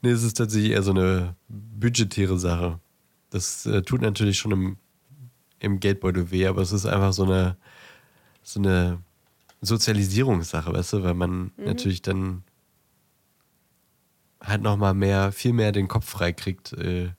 [0.02, 2.80] Nee, es ist tatsächlich eher so eine budgetäre Sache.
[3.30, 4.78] Das äh, tut natürlich schon im
[5.61, 7.56] im Geldbeutel weh, aber es ist einfach so eine,
[8.44, 8.99] so eine
[9.61, 11.65] Sozialisierungssache, weißt du, weil man mhm.
[11.65, 12.44] natürlich dann
[14.41, 17.11] halt nochmal mehr, viel mehr den Kopf frei kriegt, äh,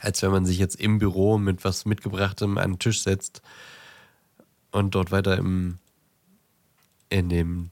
[0.00, 3.42] als wenn man sich jetzt im Büro mit was mitgebrachtem an den Tisch setzt
[4.70, 5.78] und dort weiter im,
[7.08, 7.70] in dem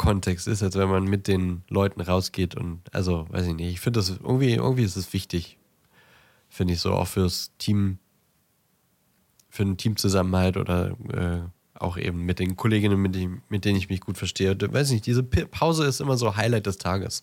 [0.00, 3.80] Arbeitskontext ist, als wenn man mit den Leuten rausgeht und also, weiß ich nicht, ich
[3.80, 5.58] finde das irgendwie, irgendwie ist es wichtig,
[6.48, 7.98] finde ich so, auch fürs Team,
[9.48, 11.40] für den Teamzusammenhalt oder äh,
[11.74, 14.56] auch eben mit den Kolleginnen, mit, die, mit denen ich mich gut verstehe.
[14.60, 17.22] Weiß nicht, diese Pause ist immer so Highlight des Tages.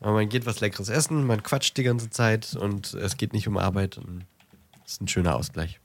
[0.00, 3.48] Aber man geht was Leckeres essen, man quatscht die ganze Zeit und es geht nicht
[3.48, 3.98] um Arbeit.
[3.98, 4.26] Und
[4.86, 5.80] ist ein schöner Ausgleich.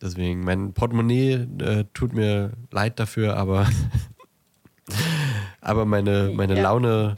[0.00, 3.68] Deswegen, mein Portemonnaie äh, tut mir leid dafür, aber,
[5.60, 6.62] aber meine, meine ja.
[6.62, 7.16] Laune,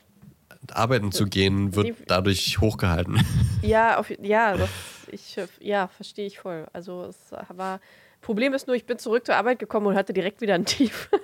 [0.71, 3.25] arbeiten zu gehen, wird dadurch hochgehalten.
[3.63, 4.71] Ja, auf, ja, das,
[5.13, 6.67] ich, ja, verstehe ich voll.
[6.73, 7.79] Also es war
[8.21, 11.09] Problem ist nur, ich bin zurück zur Arbeit gekommen und hatte direkt wieder ein Tief.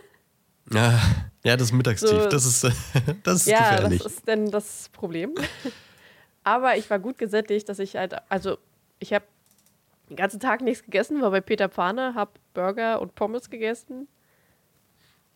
[0.70, 1.00] Ja,
[1.44, 2.62] ja das Mittagstief, so, das ist,
[3.22, 4.02] das ist ja, gefährlich.
[4.02, 5.34] das ist denn das Problem.
[6.44, 8.58] Aber ich war gut gesättigt, dass ich halt, also
[8.98, 9.24] ich habe
[10.10, 14.08] den ganzen Tag nichts gegessen, war bei Peter Pane, habe Burger und Pommes gegessen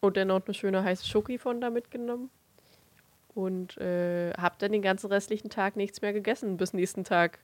[0.03, 2.29] und dann noch eine schöne heiße Schoki von da mitgenommen
[3.35, 7.39] und äh, habe dann den ganzen restlichen Tag nichts mehr gegessen bis nächsten Tag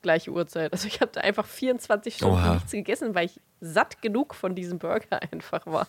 [0.00, 0.72] gleiche Uhrzeit.
[0.72, 2.54] Also ich habe da einfach 24 Stunden Oha.
[2.54, 5.86] nichts gegessen, weil ich satt genug von diesem Burger einfach war.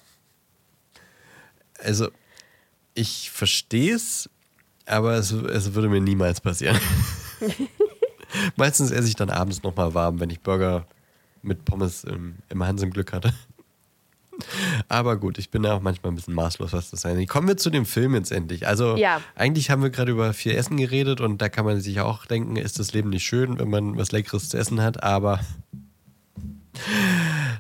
[1.80, 2.10] Also
[2.94, 4.30] ich verstehe es,
[4.86, 6.78] aber es, es würde mir niemals passieren.
[8.58, 10.86] Meistens esse ich dann abends nochmal warm, wenn ich Burger
[11.42, 13.34] mit Pommes im, im Hans im Glück hatte.
[14.88, 17.30] Aber gut, ich bin da auch manchmal ein bisschen maßlos, was das angeht.
[17.30, 18.68] Kommen wir zu dem Film jetzt endlich.
[18.68, 19.22] Also, ja.
[19.36, 22.56] eigentlich haben wir gerade über viel Essen geredet und da kann man sich auch denken,
[22.56, 25.40] ist das Leben nicht schön, wenn man was Leckeres zu essen hat, aber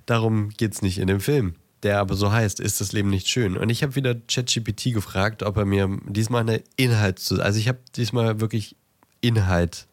[0.05, 3.27] darum geht es nicht in dem Film, der aber so heißt, ist das Leben nicht
[3.27, 3.57] schön.
[3.57, 7.41] Und ich habe wieder ChatGPT gefragt, ob er mir diesmal eine Inhalt zu.
[7.41, 8.75] Also, ich habe diesmal wirklich
[9.21, 9.88] Inhalt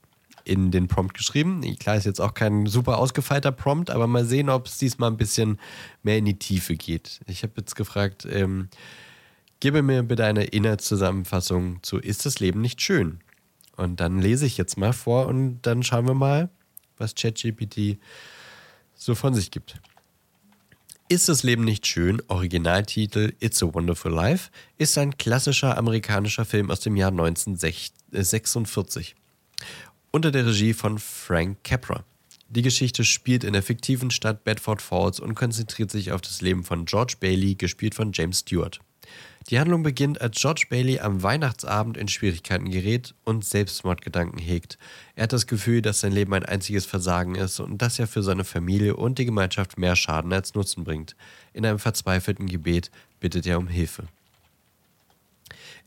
[0.47, 1.61] in den Prompt geschrieben.
[1.79, 5.17] Klar, ist jetzt auch kein super ausgefeilter Prompt, aber mal sehen, ob es diesmal ein
[5.17, 5.59] bisschen
[6.03, 7.21] mehr in die Tiefe geht.
[7.27, 8.69] Ich habe jetzt gefragt, ähm,
[9.59, 13.21] gebe mir bitte eine Inhaltszusammenfassung zu Ist das Leben nicht schön?
[13.77, 16.49] Und dann lese ich jetzt mal vor und dann schauen wir mal,
[16.97, 17.99] was ChatGPT
[18.95, 19.81] so von sich gibt.
[21.09, 22.23] Ist das Leben nicht schön?
[22.29, 29.17] Originaltitel It's a Wonderful Life ist ein klassischer amerikanischer Film aus dem Jahr 1946
[30.17, 32.03] unter der Regie von Frank Capra.
[32.49, 36.65] Die Geschichte spielt in der fiktiven Stadt Bedford Falls und konzentriert sich auf das Leben
[36.65, 38.81] von George Bailey, gespielt von James Stewart.
[39.51, 44.79] Die Handlung beginnt, als George Bailey am Weihnachtsabend in Schwierigkeiten gerät und Selbstmordgedanken hegt.
[45.17, 48.23] Er hat das Gefühl, dass sein Leben ein einziges Versagen ist und dass er für
[48.23, 51.15] seine Familie und die Gemeinschaft mehr Schaden als Nutzen bringt.
[51.53, 52.91] In einem verzweifelten Gebet
[53.21, 54.05] bittet er um Hilfe.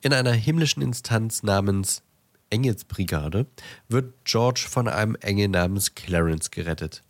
[0.02, 2.04] In einer himmlischen Instanz namens
[2.50, 3.48] Engelsbrigade
[3.88, 7.02] wird George von einem Engel namens Clarence gerettet.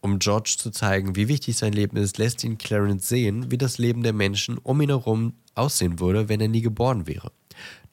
[0.00, 3.78] Um George zu zeigen, wie wichtig sein Leben ist, lässt ihn Clarence sehen, wie das
[3.78, 7.32] Leben der Menschen um ihn herum aussehen würde, wenn er nie geboren wäre.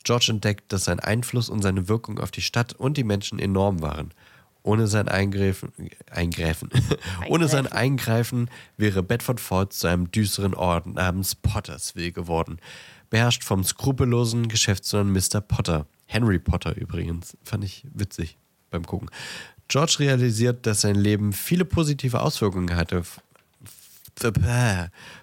[0.04, 3.82] George entdeckt, dass sein Einfluss und seine Wirkung auf die Stadt und die Menschen enorm
[3.82, 4.14] waren.
[4.62, 5.72] Ohne sein Eingreifen,
[6.10, 6.70] Eingreifen.
[7.30, 12.60] Ohne sein Eingreifen wäre Bedford Falls zu einem düsteren Ort namens Pottersville geworden,
[13.10, 15.42] beherrscht vom skrupellosen Geschäftsmann Mr.
[15.42, 17.38] Potter, Henry Potter übrigens.
[17.44, 18.38] Fand ich witzig
[18.70, 19.10] beim Gucken.
[19.68, 23.04] George realisiert, dass sein Leben viele positive Auswirkungen hatte.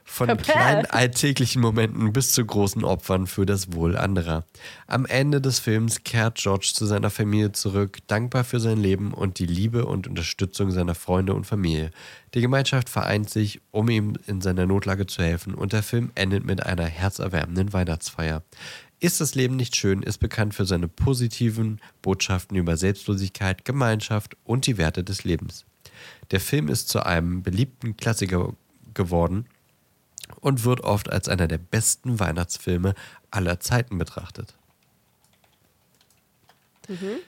[0.05, 4.44] Von kleinen alltäglichen Momenten bis zu großen Opfern für das Wohl anderer.
[4.89, 9.39] Am Ende des Films kehrt George zu seiner Familie zurück, dankbar für sein Leben und
[9.39, 11.93] die Liebe und Unterstützung seiner Freunde und Familie.
[12.35, 16.44] Die Gemeinschaft vereint sich, um ihm in seiner Notlage zu helfen und der Film endet
[16.44, 18.43] mit einer herzerwärmenden Weihnachtsfeier.
[19.01, 24.66] Ist das Leben nicht schön ist bekannt für seine positiven Botschaften über Selbstlosigkeit, Gemeinschaft und
[24.66, 25.64] die Werte des Lebens.
[26.31, 28.55] Der Film ist zu einem beliebten Klassiker
[28.93, 29.47] geworden
[30.40, 32.94] und wird oft als einer der besten Weihnachtsfilme
[33.31, 34.55] aller Zeiten betrachtet.
[36.89, 37.20] Mhm.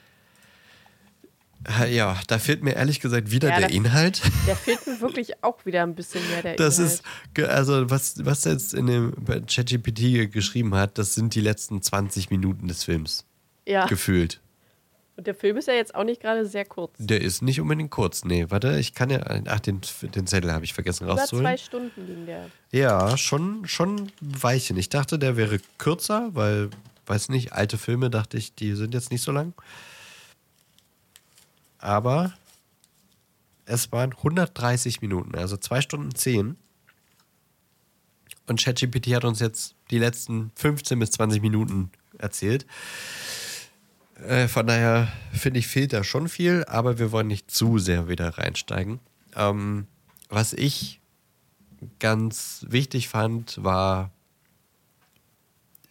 [1.89, 4.23] Ja, da fehlt mir ehrlich gesagt wieder ja, der das, Inhalt.
[4.47, 7.03] Der fehlt mir wirklich auch wieder ein bisschen mehr der das Inhalt.
[7.37, 9.15] Das ist, also was, was er jetzt in dem
[9.47, 13.25] ChatGPT geschrieben hat, das sind die letzten 20 Minuten des Films.
[13.67, 13.87] Ja.
[13.87, 14.41] Gefühlt.
[15.17, 16.95] Und der Film ist ja jetzt auch nicht gerade sehr kurz.
[16.99, 18.47] Der ist nicht unbedingt kurz, nee.
[18.49, 19.21] Warte, ich kann ja.
[19.47, 21.45] Ach, den, den Zettel habe ich vergessen Über rauszuholen.
[21.45, 22.47] zwei Stunden ging der.
[22.73, 24.77] Ja, schon, schon ein Weilchen.
[24.79, 26.71] Ich dachte, der wäre kürzer, weil,
[27.07, 29.53] weiß nicht, alte Filme dachte ich, die sind jetzt nicht so lang
[31.83, 32.33] aber
[33.65, 36.57] Es waren 130 Minuten, also zwei Stunden zehn.
[38.49, 42.67] Und ChatGPT hat uns jetzt die letzten 15 bis 20 Minuten erzählt.
[44.27, 48.09] Äh, von daher finde ich, fehlt da schon viel, aber wir wollen nicht zu sehr
[48.09, 48.99] wieder reinsteigen.
[49.37, 49.87] Ähm,
[50.29, 51.01] was ich
[52.01, 54.11] ganz wichtig fand, war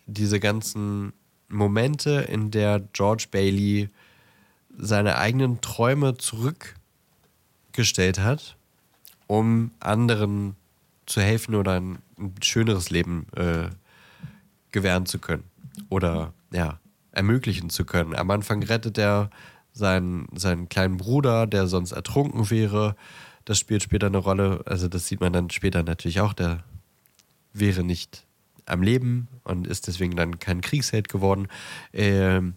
[0.05, 1.13] diese ganzen
[1.47, 3.89] Momente, in der George Bailey
[4.77, 8.57] seine eigenen Träume zurückgestellt hat,
[9.27, 10.55] um anderen
[11.05, 13.69] zu helfen oder ein, ein schöneres Leben äh,
[14.71, 15.43] gewähren zu können.
[15.89, 16.79] Oder ja,
[17.11, 18.15] ermöglichen zu können.
[18.15, 19.29] Am Anfang rettet er
[19.73, 22.95] seinen, seinen kleinen Bruder, der sonst ertrunken wäre.
[23.45, 24.63] Das spielt später eine Rolle.
[24.65, 26.33] Also, das sieht man dann später natürlich auch.
[26.33, 26.63] Der
[27.53, 28.25] wäre nicht
[28.65, 31.47] am Leben und ist deswegen dann kein Kriegsheld geworden.
[31.93, 32.55] Ähm,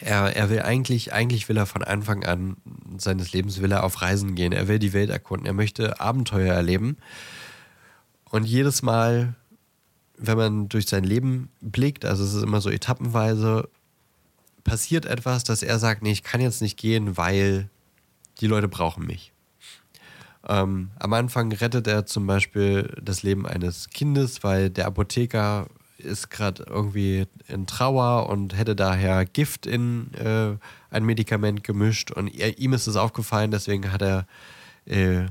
[0.00, 2.56] er, er will eigentlich, eigentlich will er von Anfang an
[2.98, 4.52] seines Lebens will er auf Reisen gehen.
[4.52, 5.46] Er will die Welt erkunden.
[5.46, 6.98] Er möchte Abenteuer erleben.
[8.24, 9.34] Und jedes Mal,
[10.18, 13.68] wenn man durch sein Leben blickt, also es ist immer so etappenweise,
[14.64, 17.70] passiert etwas, dass er sagt, nee, ich kann jetzt nicht gehen, weil
[18.40, 19.32] die Leute brauchen mich.
[20.46, 25.66] Ähm, am Anfang rettet er zum Beispiel das Leben eines Kindes, weil der Apotheker
[26.02, 30.56] ist gerade irgendwie in Trauer und hätte daher Gift in äh,
[30.90, 34.26] ein Medikament gemischt und er, ihm ist es aufgefallen, deswegen hat er
[34.86, 35.26] äh,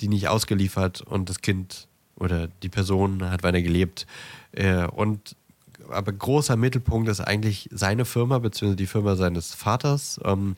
[0.00, 4.06] die nicht ausgeliefert und das Kind oder die Person hat weiter gelebt.
[4.52, 5.36] Äh, und
[5.90, 10.56] aber großer Mittelpunkt ist eigentlich seine Firma, beziehungsweise die Firma seines Vaters, ähm,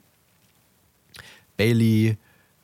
[1.56, 2.16] Bailey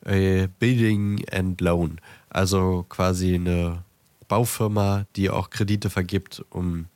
[0.05, 2.01] äh, Building and Loan.
[2.29, 3.83] Also quasi eine
[4.27, 6.87] Baufirma, die auch Kredite vergibt, um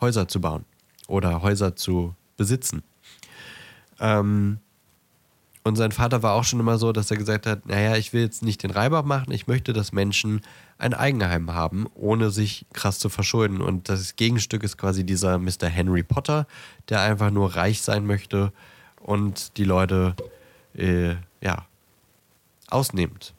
[0.00, 0.64] Häuser zu bauen
[1.06, 2.82] oder Häuser zu besitzen.
[4.00, 4.58] Ähm,
[5.66, 8.20] und sein Vater war auch schon immer so, dass er gesagt hat, naja, ich will
[8.20, 10.42] jetzt nicht den Reibach machen, ich möchte, dass Menschen
[10.76, 13.62] ein Eigenheim haben, ohne sich krass zu verschulden.
[13.62, 15.68] Und das Gegenstück ist quasi dieser Mr.
[15.68, 16.46] Henry Potter,
[16.90, 18.52] der einfach nur reich sein möchte
[19.00, 20.14] und die Leute,
[20.74, 21.64] äh, ja,
[22.68, 23.33] ausnimmt.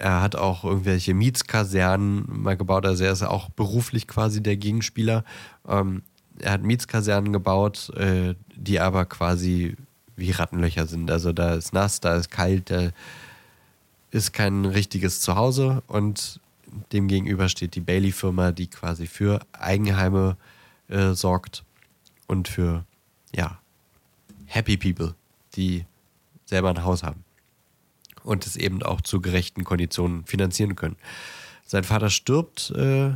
[0.00, 5.24] Er hat auch irgendwelche Mietskasernen mal gebaut, also er ist auch beruflich quasi der Gegenspieler.
[5.68, 6.02] Ähm,
[6.38, 9.76] er hat Mietskasernen gebaut, äh, die aber quasi
[10.16, 11.10] wie Rattenlöcher sind.
[11.10, 12.92] Also da ist nass, da ist kalt, da
[14.10, 16.40] ist kein richtiges Zuhause und
[16.92, 20.38] dem gegenüber steht die Bailey-Firma, die quasi für Eigenheime
[20.88, 21.62] äh, sorgt
[22.26, 22.86] und für,
[23.34, 23.58] ja,
[24.46, 25.14] Happy People,
[25.56, 25.84] die
[26.46, 27.22] selber ein Haus haben
[28.24, 30.96] und es eben auch zu gerechten Konditionen finanzieren können.
[31.64, 33.12] Sein Vater stirbt äh,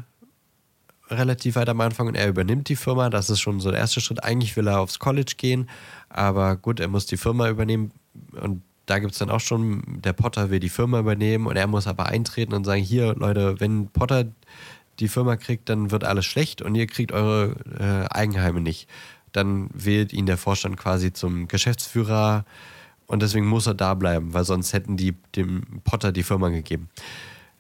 [1.11, 3.11] relativ weit am Anfang und er übernimmt die Firma.
[3.11, 4.23] Das ist schon so der erste Schritt.
[4.23, 5.69] Eigentlich will er aufs College gehen,
[6.09, 7.93] aber gut, er muss die Firma übernehmen
[8.41, 11.67] und da gibt es dann auch schon, der Potter will die Firma übernehmen und er
[11.67, 14.27] muss aber eintreten und sagen, hier Leute, wenn Potter
[15.01, 18.89] die Firma kriegt, dann wird alles schlecht und ihr kriegt eure äh, Eigenheime nicht.
[19.33, 22.45] Dann wählt ihn der Vorstand quasi zum Geschäftsführer
[23.07, 26.89] und deswegen muss er da bleiben, weil sonst hätten die dem Potter die Firma gegeben.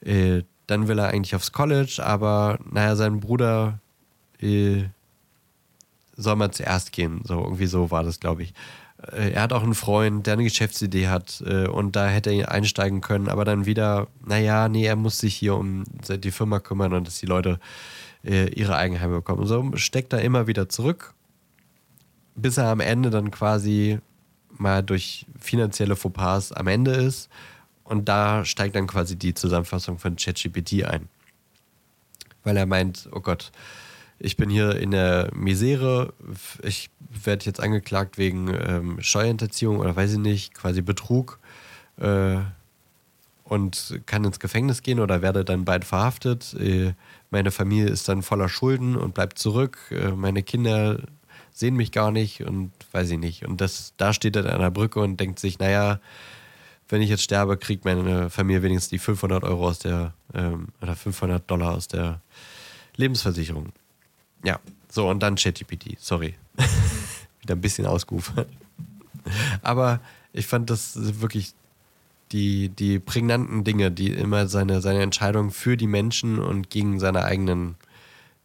[0.01, 3.81] Äh, dann will er eigentlich aufs College, aber naja, sein Bruder
[4.41, 4.85] äh,
[6.16, 7.21] soll mal zuerst gehen.
[7.25, 8.55] So, irgendwie so war das, glaube ich.
[9.12, 12.51] Äh, er hat auch einen Freund, der eine Geschäftsidee hat äh, und da hätte er
[12.51, 16.93] einsteigen können, aber dann wieder, naja, nee, er muss sich hier um die Firma kümmern
[16.93, 17.59] und dass die Leute
[18.25, 19.41] äh, ihre Eigenheime bekommen.
[19.41, 21.15] Und so steckt er immer wieder zurück,
[22.35, 23.99] bis er am Ende dann quasi
[24.59, 27.28] mal durch finanzielle Fauxpas am Ende ist
[27.85, 31.09] und da steigt dann quasi die Zusammenfassung von ChatGPT ein.
[32.43, 33.52] Weil er meint, oh Gott,
[34.18, 36.12] ich bin hier in der Misere,
[36.62, 36.90] ich
[37.24, 41.39] werde jetzt angeklagt wegen ähm, Steuerhinterziehung oder weiß ich nicht, quasi Betrug
[41.98, 42.39] äh,
[43.44, 46.55] und kann ins Gefängnis gehen oder werde dann bald verhaftet.
[46.55, 46.94] Äh,
[47.31, 49.78] meine Familie ist dann voller Schulden und bleibt zurück.
[49.90, 51.01] Äh, meine Kinder
[51.55, 53.47] sehen mich gar nicht und weiß ich nicht.
[53.47, 56.01] Und das, da steht er an der Brücke und denkt sich, naja,
[56.89, 60.97] wenn ich jetzt sterbe, kriegt meine Familie wenigstens die 500 Euro aus der, ähm, oder
[60.97, 62.20] 500 Dollar aus der
[62.97, 63.72] Lebensversicherung.
[64.43, 64.59] Ja,
[64.90, 66.35] so und dann ChatGPT, sorry.
[67.40, 68.48] Wieder ein bisschen ausgeufert.
[69.62, 70.01] Aber
[70.32, 71.55] ich fand das wirklich
[72.32, 77.24] die, die prägnanten Dinge, die immer seine, seine Entscheidung für die Menschen und gegen seine
[77.24, 77.76] eigenen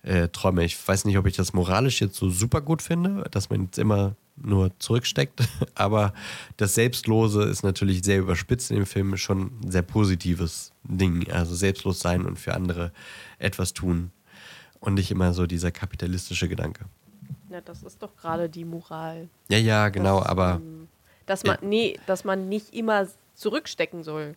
[0.04, 0.64] äh, Träume.
[0.64, 3.78] Ich weiß nicht, ob ich das moralisch jetzt so super gut finde, dass man jetzt
[3.78, 5.42] immer nur zurücksteckt.
[5.76, 6.14] Aber
[6.58, 11.30] das Selbstlose ist natürlich sehr überspitzt in dem Film schon ein sehr positives Ding.
[11.32, 12.92] Also selbstlos sein und für andere
[13.38, 14.12] etwas tun.
[14.80, 16.86] Und nicht immer so dieser kapitalistische Gedanke.
[17.50, 19.28] Ja, das ist doch gerade die Moral.
[19.50, 20.62] Ja, ja, genau, das, aber.
[20.62, 20.88] Ähm,
[21.26, 24.36] Dass man, nee, dass man nicht immer zurückstecken soll.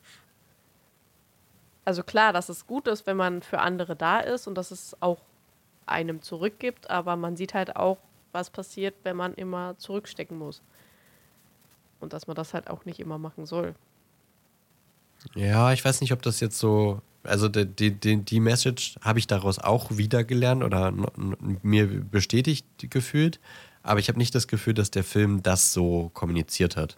[1.84, 4.96] Also klar, dass es gut ist, wenn man für andere da ist und dass es
[5.00, 5.18] auch
[5.92, 7.98] einem zurückgibt, aber man sieht halt auch,
[8.32, 10.62] was passiert, wenn man immer zurückstecken muss.
[12.00, 13.74] Und dass man das halt auch nicht immer machen soll.
[15.34, 17.00] Ja, ich weiß nicht, ob das jetzt so.
[17.24, 20.92] Also die, die, die Message habe ich daraus auch wieder gelernt oder
[21.62, 23.38] mir bestätigt gefühlt.
[23.84, 26.96] Aber ich habe nicht das Gefühl, dass der Film das so kommuniziert hat.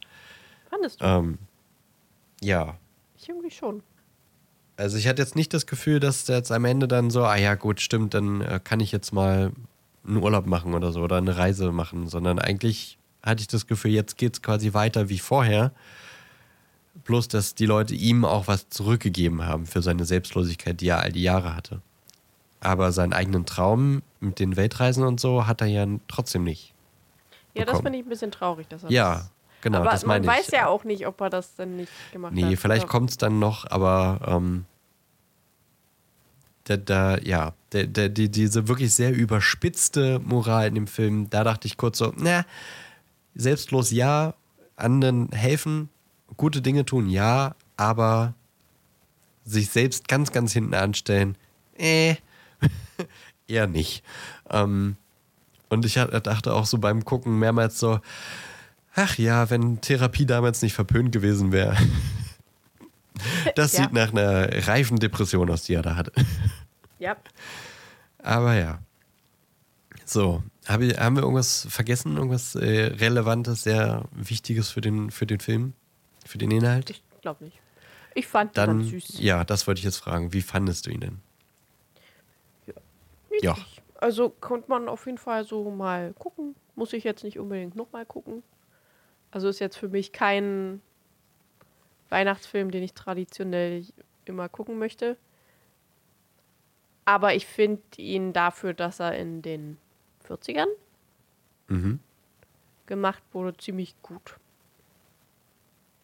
[0.71, 1.05] Fandest du?
[1.05, 1.39] Ähm,
[2.41, 2.79] ja.
[3.19, 3.83] Ich irgendwie schon.
[4.77, 7.55] Also ich hatte jetzt nicht das Gefühl, dass jetzt am Ende dann so, ah ja
[7.55, 9.53] gut, stimmt, dann äh, kann ich jetzt mal
[10.07, 13.93] einen Urlaub machen oder so oder eine Reise machen, sondern eigentlich hatte ich das Gefühl,
[13.93, 15.73] jetzt geht es quasi weiter wie vorher.
[17.05, 21.13] Bloß, dass die Leute ihm auch was zurückgegeben haben für seine Selbstlosigkeit, die er all
[21.13, 21.81] die Jahre hatte.
[22.61, 26.73] Aber seinen eigenen Traum mit den Weltreisen und so hat er ja trotzdem nicht.
[27.55, 27.67] Ja, bekommen.
[27.67, 29.31] das finde ich ein bisschen traurig, dass er ja, das
[29.65, 30.27] genau, aber das meine ich.
[30.27, 32.51] Man weiß ja auch nicht, ob er das dann nicht gemacht nee, hat.
[32.51, 34.67] Nee, vielleicht kommt es dann noch, aber ähm,
[36.65, 41.43] da, da, ja, der, der, die, diese wirklich sehr überspitzte Moral in dem Film, da
[41.45, 42.45] dachte ich kurz so, na,
[43.35, 44.35] selbstlos ja,
[44.77, 45.89] anderen helfen,
[46.37, 48.35] gute Dinge tun, ja, aber
[49.45, 51.37] sich selbst ganz, ganz hinten anstellen,
[51.77, 52.17] äh,
[53.47, 54.05] eher nicht.
[54.51, 54.97] Ähm,
[55.69, 58.01] und ich dachte auch so beim Gucken mehrmals so,
[58.95, 61.77] ach ja, wenn Therapie damals nicht verpönt gewesen wäre.
[63.55, 63.83] Das ja.
[63.83, 66.13] sieht nach einer reifen Depression aus, die er da hatte.
[66.99, 67.17] Ja.
[68.19, 68.81] Aber ja.
[70.05, 72.17] So, hab ich, haben wir irgendwas vergessen?
[72.17, 75.75] Irgendwas äh, Relevantes, sehr Wichtiges für den, für den Film?
[76.27, 76.91] Für den Inhalt?
[76.91, 77.61] Ich glaube nicht.
[78.15, 79.21] Ich fand Dann, ihn süß.
[79.21, 80.33] Ja, das wollte ich jetzt fragen.
[80.33, 81.21] Wie fandest du ihn denn?
[82.67, 82.75] Ja.
[83.43, 83.57] ja.
[84.01, 86.55] Also konnte man auf jeden Fall so mal gucken.
[86.75, 88.43] Muss ich jetzt nicht unbedingt nochmal gucken.
[89.35, 90.81] Also ist jetzt für mich kein
[92.09, 93.85] Weihnachtsfilm, den ich traditionell
[94.27, 95.17] immer gucken möchte.
[97.05, 99.77] Aber ich finde ihn dafür, dass er in den
[100.29, 100.69] 40ern
[101.67, 101.99] mhm.
[102.87, 104.37] gemacht wurde, ziemlich gut.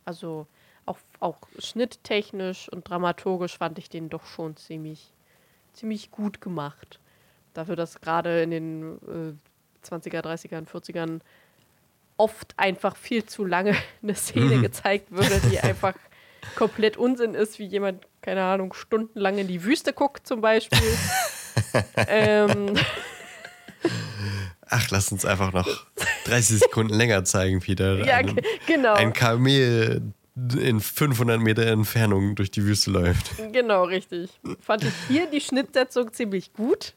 [0.05, 0.48] Also
[0.85, 5.12] auch, auch schnitttechnisch und dramaturgisch fand ich den doch schon ziemlich,
[5.73, 6.98] ziemlich gut gemacht.
[7.55, 11.20] Dafür, dass gerade in den äh, 20er, 30er 40ern
[12.20, 14.62] oft einfach viel zu lange eine Szene mhm.
[14.62, 15.94] gezeigt würde, die einfach
[16.55, 20.78] komplett Unsinn ist, wie jemand, keine Ahnung, stundenlang in die Wüste guckt zum Beispiel.
[22.09, 22.74] ähm,
[24.68, 25.86] Ach, lass uns einfach noch
[26.26, 27.98] 30 Sekunden länger zeigen, Peter.
[28.06, 28.36] Ja, ein,
[28.66, 28.94] genau.
[28.94, 33.32] Ein Kamel in 500 Meter Entfernung durch die Wüste läuft.
[33.52, 34.30] Genau, richtig.
[34.60, 36.94] Fand ich hier die Schnittsetzung ziemlich gut.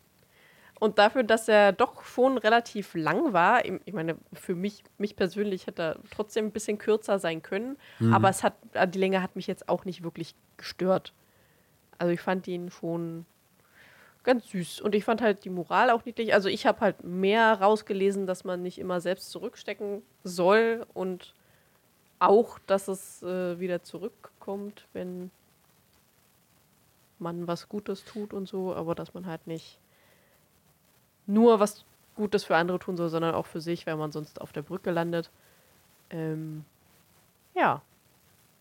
[0.84, 5.66] Und dafür, dass er doch schon relativ lang war, ich meine, für mich, mich persönlich
[5.66, 8.14] hätte er trotzdem ein bisschen kürzer sein können, mhm.
[8.14, 8.56] aber es hat,
[8.94, 11.14] die Länge hat mich jetzt auch nicht wirklich gestört.
[12.00, 13.26] Also ich fand ihn schon
[14.24, 14.82] ganz süß.
[14.82, 16.34] Und ich fand halt die Moral auch niedlich.
[16.34, 21.34] Also ich habe halt mehr rausgelesen, dass man nicht immer selbst zurückstecken soll und
[22.20, 25.32] auch, dass es äh, wieder zurückkommt, wenn
[27.20, 29.80] man was Gutes tut und so, aber dass man halt nicht
[31.26, 31.86] nur was
[32.16, 34.92] Gutes für andere tun soll, sondern auch für sich, weil man sonst auf der Brücke
[34.92, 35.30] landet.
[36.10, 36.64] Ähm,
[37.56, 37.82] ja,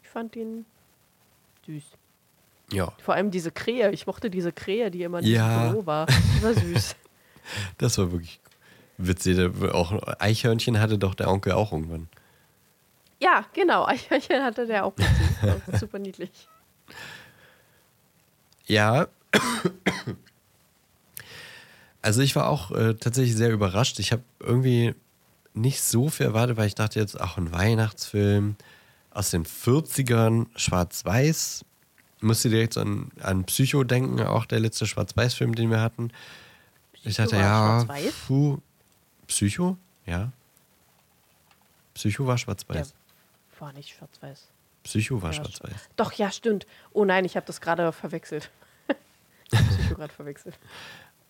[0.03, 0.65] ich fand ihn
[1.67, 1.85] süß.
[2.73, 2.93] Ja.
[3.03, 3.91] Vor allem diese Krähe.
[3.93, 5.69] Ich mochte diese Krähe, die immer in ja.
[5.69, 6.07] Büro war.
[6.07, 6.97] Die war süß.
[7.77, 8.39] Das war wirklich
[8.99, 9.37] witzig.
[9.73, 12.09] Auch Eichhörnchen hatte doch der Onkel auch irgendwann.
[13.19, 13.85] Ja, genau.
[13.85, 14.93] Eichhörnchen hatte der auch.
[15.73, 16.31] Super niedlich.
[18.67, 19.09] Ja,
[22.03, 23.99] also ich war auch äh, tatsächlich sehr überrascht.
[24.01, 24.95] Ich habe irgendwie
[25.55, 28.57] nicht so viel erwartet, weil ich dachte jetzt, auch ein Weihnachtsfilm
[29.11, 31.65] aus den 40ern, schwarz-weiß.
[32.21, 36.11] Musste direkt so an, an Psycho denken, auch der letzte Schwarz-Weiß-Film, den wir hatten.
[36.93, 37.85] Psycho ich dachte, ja,
[38.27, 38.59] puh,
[39.27, 39.77] Psycho?
[40.07, 40.33] Ja.
[41.95, 42.95] Psycho war schwarz-weiß.
[42.95, 44.49] Ja, war nicht schwarz-weiß.
[44.85, 45.89] Psycho war ja, schwarz-weiß.
[45.97, 46.67] Doch, ja, stimmt.
[46.93, 48.51] Oh nein, ich habe das gerade verwechselt.
[49.51, 50.59] Psycho gerade verwechselt.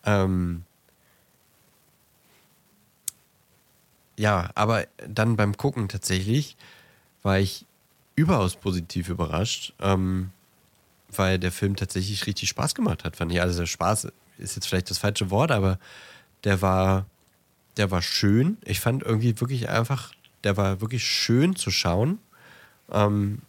[0.04, 0.64] Ähm,
[4.16, 6.56] ja, aber dann beim Gucken tatsächlich
[7.22, 7.66] war ich
[8.14, 10.30] überaus positiv überrascht, ähm,
[11.10, 13.40] weil der Film tatsächlich richtig Spaß gemacht hat, fand ich.
[13.40, 14.08] Also Spaß
[14.38, 15.78] ist jetzt vielleicht das falsche Wort, aber
[16.44, 17.06] der war,
[17.76, 18.58] der war schön.
[18.64, 20.12] Ich fand irgendwie wirklich einfach,
[20.44, 22.18] der war wirklich schön zu schauen.
[22.90, 23.42] Ähm,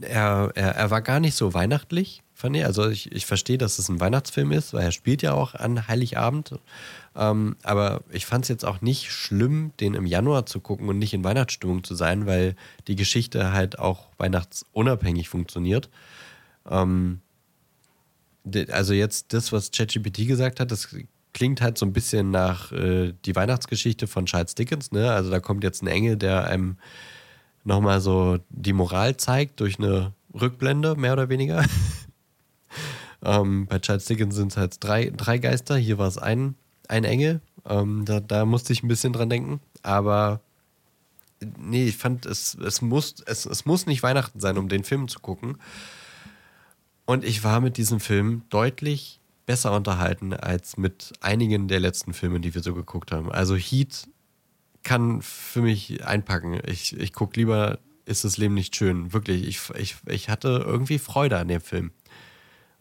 [0.00, 2.64] er, er, er war gar nicht so weihnachtlich, fand ich.
[2.64, 5.88] Also ich, ich verstehe, dass es ein Weihnachtsfilm ist, weil er spielt ja auch an
[5.88, 6.54] Heiligabend.
[7.16, 10.98] Ähm, aber ich fand es jetzt auch nicht schlimm, den im Januar zu gucken und
[10.98, 12.54] nicht in Weihnachtsstimmung zu sein, weil
[12.88, 15.88] die Geschichte halt auch weihnachtsunabhängig funktioniert.
[16.68, 17.20] Ähm,
[18.70, 20.94] also jetzt das, was ChatGPT gesagt hat, das
[21.32, 24.92] klingt halt so ein bisschen nach äh, die Weihnachtsgeschichte von Charles Dickens.
[24.92, 25.10] Ne?
[25.10, 26.76] Also da kommt jetzt ein Engel, der einem
[27.64, 31.64] nochmal so die Moral zeigt durch eine Rückblende, mehr oder weniger.
[33.26, 36.54] ähm, bei Charles Dickens sind es halt drei, drei Geister, hier war es ein,
[36.88, 37.40] ein Engel.
[37.68, 39.60] Ähm, da, da musste ich ein bisschen dran denken.
[39.82, 40.40] Aber
[41.58, 45.08] nee, ich fand, es, es, muss, es, es muss nicht Weihnachten sein, um den Film
[45.08, 45.58] zu gucken.
[47.04, 52.38] Und ich war mit diesem Film deutlich besser unterhalten als mit einigen der letzten Filme,
[52.38, 53.30] die wir so geguckt haben.
[53.30, 54.08] Also Heat
[54.84, 56.60] kann für mich einpacken.
[56.64, 59.12] Ich, ich gucke lieber Ist das Leben nicht schön.
[59.12, 61.90] Wirklich, ich, ich, ich hatte irgendwie Freude an dem Film.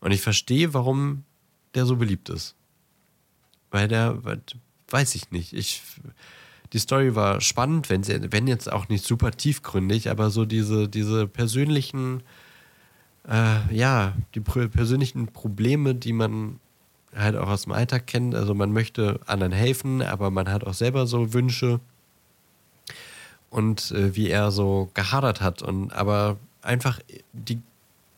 [0.06, 1.24] Und ich verstehe, warum
[1.74, 2.54] der so beliebt ist.
[3.72, 4.22] Weil der,
[4.90, 5.52] weiß ich nicht.
[5.52, 5.82] Ich,
[6.74, 10.88] die Story war spannend, wenn, sie, wenn jetzt auch nicht super tiefgründig, aber so diese,
[10.88, 12.22] diese persönlichen
[13.28, 16.60] äh, ja, die persönlichen Probleme, die man
[17.16, 18.36] halt auch aus dem Alltag kennt.
[18.36, 21.80] Also man möchte anderen helfen, aber man hat auch selber so Wünsche.
[23.50, 27.00] Und äh, wie er so gehadert hat und aber einfach
[27.34, 27.60] die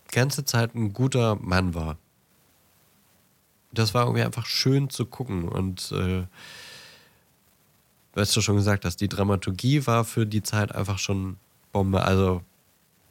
[0.07, 1.97] ganze Zeit ein guter Mann war.
[3.71, 6.25] Das war irgendwie einfach schön zu gucken und äh,
[8.13, 11.37] weißt du schon gesagt hast, die Dramaturgie war für die Zeit einfach schon
[11.71, 12.03] Bombe.
[12.03, 12.41] Also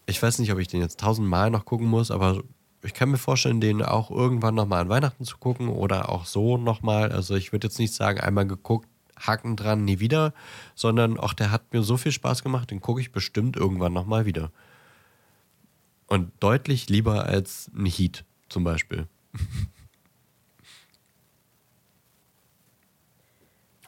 [0.06, 2.43] ich weiß nicht, ob ich den jetzt tausendmal noch gucken muss, aber
[2.82, 6.56] ich kann mir vorstellen, den auch irgendwann nochmal an Weihnachten zu gucken oder auch so
[6.56, 7.12] nochmal.
[7.12, 10.35] Also ich würde jetzt nicht sagen, einmal geguckt, Haken dran, nie wieder,
[10.74, 14.27] sondern auch der hat mir so viel Spaß gemacht, den gucke ich bestimmt irgendwann nochmal
[14.27, 14.51] wieder.
[16.07, 19.09] Und deutlich lieber als ein Heat zum Beispiel.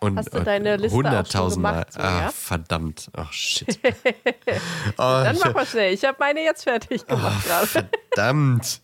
[0.01, 1.87] Und Hast du deine Liste 100.000 Mal.
[1.91, 2.31] So, Ach, ja?
[2.31, 3.11] verdammt.
[3.15, 3.81] Ach, shit.
[3.85, 5.93] oh, Dann mach mal schnell.
[5.93, 7.67] Ich habe meine jetzt fertig gemacht oh, gerade.
[7.67, 8.81] Verdammt.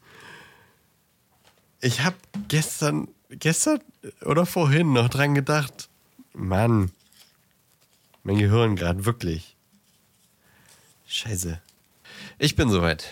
[1.81, 2.16] Ich habe
[2.48, 3.81] gestern, gestern
[4.23, 5.89] oder vorhin noch dran gedacht.
[6.32, 6.90] Mann.
[8.24, 9.56] Mein Gehirn gerade, wirklich.
[11.06, 11.61] Scheiße.
[12.39, 13.09] Ich bin soweit.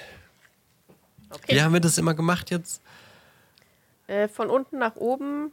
[1.32, 1.56] Okay.
[1.56, 2.82] Wie haben wir das immer gemacht jetzt?
[4.06, 5.52] Äh, von unten nach oben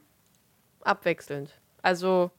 [0.81, 1.53] abwechselnd.
[1.81, 2.31] Also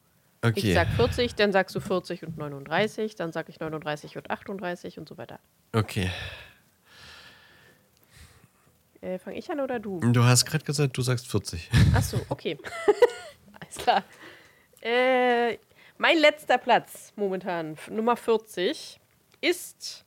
[0.43, 0.69] Okay.
[0.69, 4.99] Ich sag 40, dann sagst du 40 und 39, dann sag ich 39 und 38
[4.99, 5.39] und so weiter.
[5.73, 6.11] Okay.
[9.03, 10.01] Äh, Fange ich an oder du?
[10.01, 11.71] Du hast gerade gesagt, du sagst 40.
[11.95, 12.57] Ach so, okay.
[13.61, 14.03] Alles klar.
[14.81, 15.59] Äh,
[15.99, 18.99] mein letzter Platz momentan, Nummer 40,
[19.43, 20.07] ist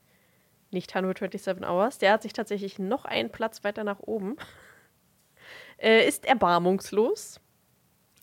[0.74, 1.98] nicht 127 Hours.
[1.98, 4.38] Der hat sich tatsächlich noch einen Platz weiter nach oben.
[5.80, 7.42] Äh, ist erbarmungslos.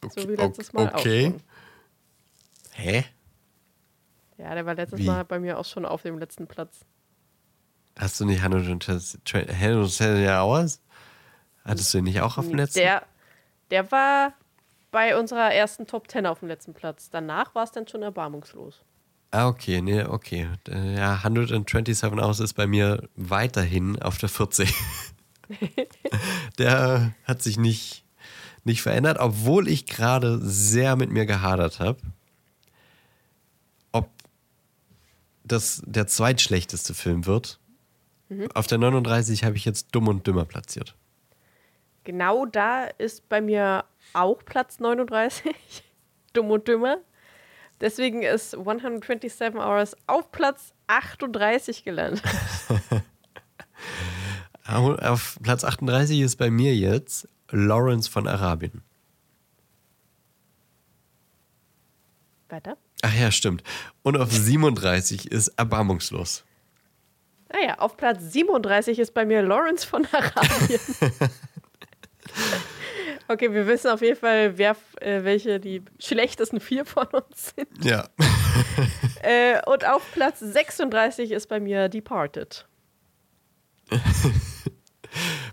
[0.02, 0.94] Okay, so wie letztes Mal okay.
[0.94, 1.02] auch.
[1.02, 1.42] Schon.
[2.72, 3.04] Hä?
[4.38, 5.04] Ja, der war letztes Wie?
[5.04, 6.86] Mal bei mir auch schon auf dem letzten Platz.
[7.98, 9.20] Hast du nicht 120
[10.30, 10.80] Hours?
[11.64, 12.78] Hattest du ihn nicht auch auf dem letzten?
[12.78, 13.02] Der,
[13.70, 14.32] der war
[14.90, 17.10] bei unserer ersten Top 10 auf dem letzten Platz.
[17.10, 18.82] Danach war es dann schon erbarmungslos.
[19.30, 20.48] Ah, okay, nee, okay.
[20.68, 24.74] Ja, 127 Hours ist bei mir weiterhin auf der 40.
[26.58, 28.04] der hat sich nicht,
[28.64, 32.00] nicht verändert, obwohl ich gerade sehr mit mir gehadert habe.
[35.50, 37.58] das der zweitschlechteste Film wird.
[38.28, 38.48] Mhm.
[38.54, 40.94] Auf der 39 habe ich jetzt Dumm und Dümmer platziert.
[42.04, 45.54] Genau da ist bei mir auch Platz 39.
[46.32, 46.98] Dumm und Dümmer.
[47.80, 52.22] Deswegen ist 127 Hours auf Platz 38 gelandet.
[54.66, 58.82] auf Platz 38 ist bei mir jetzt Lawrence von Arabien.
[62.50, 62.76] Weiter?
[63.02, 63.62] Ach ja, stimmt.
[64.02, 66.44] Und auf 37 ist erbarmungslos.
[67.52, 70.80] Naja, ah auf Platz 37 ist bei mir Lawrence von Arabien.
[73.30, 77.84] okay, wir wissen auf jeden Fall, wer, äh, welche die schlechtesten vier von uns sind.
[77.84, 78.08] Ja.
[79.22, 82.66] äh, und auf Platz 36 ist bei mir Departed.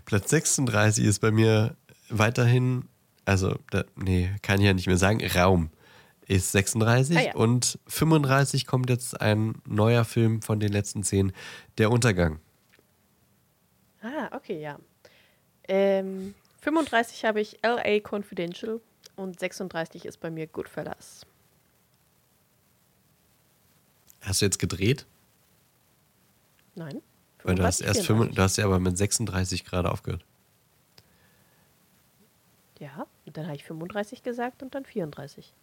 [0.04, 1.76] Platz 36 ist bei mir
[2.08, 2.88] weiterhin,
[3.24, 5.70] also, da, nee, kann ich ja nicht mehr sagen, Raum
[6.26, 7.34] ist 36 ah, ja.
[7.34, 11.32] und 35 kommt jetzt ein neuer Film von den letzten zehn,
[11.78, 12.38] Der Untergang.
[14.02, 14.78] Ah, okay, ja.
[15.66, 16.34] Ähm,
[16.68, 18.80] 35 habe ich LA Confidential
[19.16, 21.24] und 36 ist bei mir Goodfellas.
[24.20, 25.06] Hast du jetzt gedreht?
[26.74, 27.00] Nein.
[27.42, 30.26] Weil du hast erst 5, du hast ja aber mit 36 gerade aufgehört.
[33.32, 35.54] dann habe ich 35 gesagt und dann 34.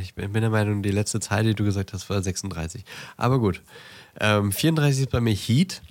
[0.00, 2.84] Ich bin bin der Meinung, die letzte Zahl, die du gesagt hast, war 36.
[3.16, 3.60] Aber gut.
[4.20, 5.82] Ähm, 34 ist bei mir Heat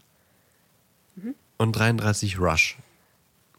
[1.57, 2.77] und 33 Rush.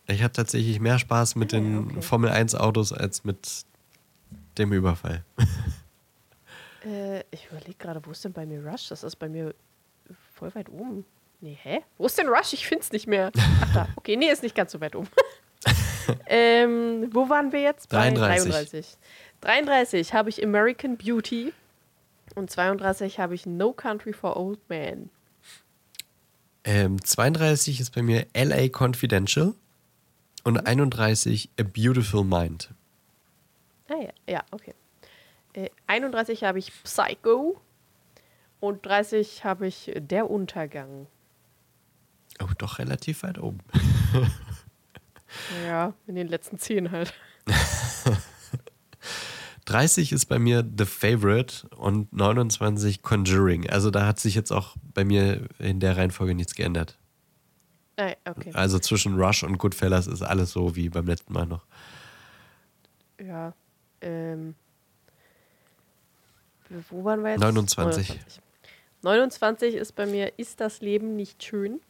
[0.06, 2.02] Ich habe tatsächlich mehr Spaß mit den okay.
[2.02, 3.64] Formel 1 Autos als mit
[4.56, 5.24] dem Überfall.
[6.84, 8.86] Äh, ich überlege gerade, wo ist denn bei mir Rush?
[8.88, 9.52] Das ist bei mir
[10.34, 11.04] voll weit oben.
[11.40, 11.82] Nee, hä?
[11.98, 12.52] Wo ist denn Rush?
[12.52, 13.32] Ich finde es nicht mehr.
[13.36, 15.08] Ach da, okay, nee, ist nicht ganz so weit oben.
[16.26, 17.88] ähm, wo waren wir jetzt?
[17.88, 18.52] Bei 33.
[18.52, 18.98] 33.
[19.40, 21.52] 33 habe ich American Beauty
[22.36, 25.10] und 32 habe ich No Country for Old Men.
[26.68, 29.54] Ähm, 32 ist bei mir LA Confidential
[30.44, 32.74] und 31 A Beautiful Mind.
[33.88, 34.74] Ah ja, ja, okay.
[35.54, 37.58] Äh, 31 habe ich Psycho
[38.60, 41.06] und 30 habe ich Der Untergang.
[42.38, 43.60] Oh, doch relativ weit oben.
[45.66, 47.14] Ja, in den letzten 10 halt.
[49.68, 53.68] 30 ist bei mir The Favorite und 29 Conjuring.
[53.68, 56.96] Also da hat sich jetzt auch bei mir in der Reihenfolge nichts geändert.
[57.98, 58.50] Ah, okay.
[58.54, 61.66] Also zwischen Rush und Goodfellas ist alles so wie beim letzten Mal noch.
[63.20, 63.52] Ja.
[64.00, 64.54] Ähm,
[66.88, 67.40] wo waren wir jetzt?
[67.40, 68.08] 29.
[68.08, 68.42] 29.
[69.02, 71.80] 29 ist bei mir, ist das Leben nicht schön?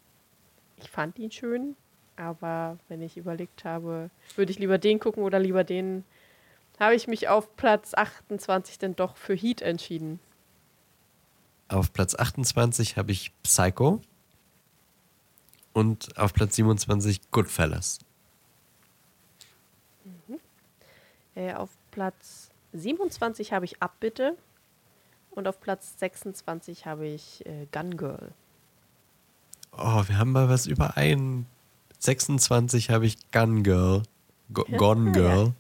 [0.77, 1.77] Ich fand ihn schön,
[2.17, 6.05] aber wenn ich überlegt habe, würde ich lieber den gucken oder lieber den,
[6.79, 10.21] habe ich mich auf Platz 28 denn doch für Heat entschieden.
[11.69, 14.01] Auf Platz 28 habe ich Psycho
[15.73, 17.99] und auf Platz 27 Goodfellas.
[21.35, 24.37] Äh, auf Platz 27 habe ich Abbitte
[25.31, 28.33] und auf Platz 26 habe ich äh, Gun Girl.
[29.73, 31.47] Oh, wir haben mal was überein.
[32.01, 34.03] 26 habe ich Gun Girl.
[34.53, 35.53] Go Gone Girl.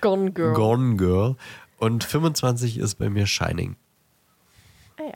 [0.00, 0.54] Gone Girl.
[0.54, 1.36] Gone Girl.
[1.78, 3.76] Und 25 ist bei mir Shining.
[4.98, 5.14] Ah ja.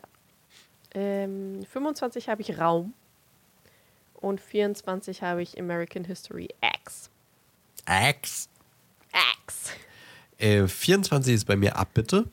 [0.95, 2.95] Ähm, 25 habe ich Raum.
[4.15, 6.49] Und 24 habe ich American History
[6.85, 7.11] X.
[7.85, 8.49] Axe.
[9.47, 9.71] X.
[10.39, 12.29] Äh, 24 ist bei mir Abbitte.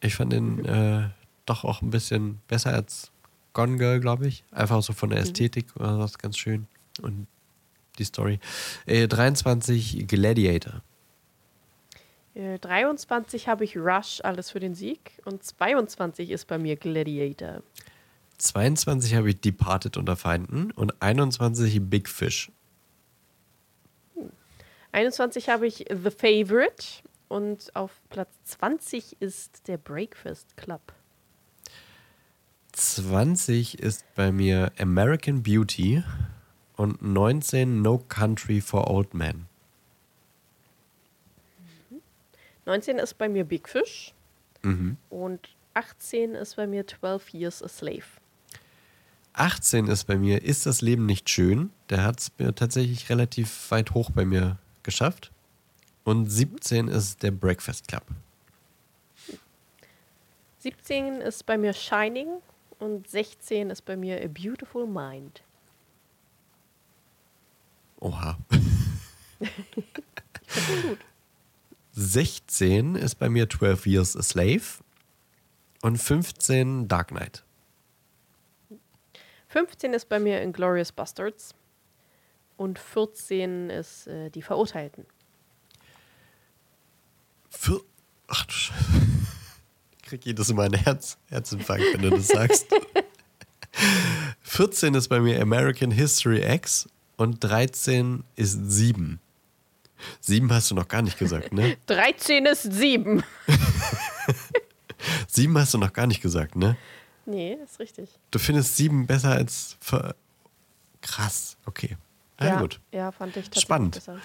[0.00, 1.08] Ich fand den äh,
[1.46, 3.10] doch auch ein bisschen besser als
[3.52, 4.44] Gone Girl, glaube ich.
[4.50, 6.66] Einfach so von der Ästhetik oder was ganz schön.
[7.02, 7.26] Und
[7.98, 8.40] die Story.
[8.86, 10.82] Äh, 23 Gladiator.
[12.34, 15.20] Äh, 23 habe ich Rush, alles für den Sieg.
[15.24, 17.62] Und 22 ist bei mir Gladiator.
[18.38, 22.50] 22 habe ich Departed unter Feinden und 21 Big Fish.
[24.92, 27.02] 21 habe ich The Favorite.
[27.28, 30.92] Und auf Platz 20 ist der Breakfast Club.
[32.72, 36.02] 20 ist bei mir American Beauty
[36.76, 39.46] und 19 No Country for Old Men.
[42.66, 44.14] 19 ist bei mir Big Fish.
[44.62, 44.96] Mhm.
[45.10, 48.04] Und 18 ist bei mir 12 Years a Slave.
[49.34, 51.70] 18 ist bei mir Ist das Leben nicht schön?
[51.90, 55.32] Der hat es mir tatsächlich relativ weit hoch bei mir geschafft.
[56.04, 58.04] Und 17 ist der Breakfast Club.
[60.58, 62.28] 17 ist bei mir Shining
[62.78, 65.42] und 16 ist bei mir A Beautiful Mind.
[68.00, 68.38] Oha.
[71.94, 74.62] 16 ist bei mir 12 Years a Slave.
[75.82, 77.44] Und 15 Dark Knight.
[79.48, 81.54] 15 ist bei mir Inglorious Bastards
[82.56, 85.06] und 14 ist äh, Die Verurteilten.
[87.50, 87.82] Für
[88.28, 88.82] Ach du Scheiße.
[89.96, 92.66] Ich krieg jedes Mal einen Herz Herzinfarkt, wenn du das sagst.
[94.42, 99.20] 14 ist bei mir American History X und 13 ist 7.
[100.20, 101.76] 7 hast du noch gar nicht gesagt, ne?
[101.86, 103.22] 13 ist 7.
[105.28, 106.76] 7 hast du noch gar nicht gesagt, ne?
[107.26, 108.10] Nee, ist richtig.
[108.30, 109.76] Du findest 7 besser als.
[109.80, 110.14] Ver
[111.00, 111.96] Krass, okay.
[112.38, 112.80] Na ja, gut.
[112.92, 113.94] ja, fand ich tatsächlich Spannend.
[113.94, 114.18] besser.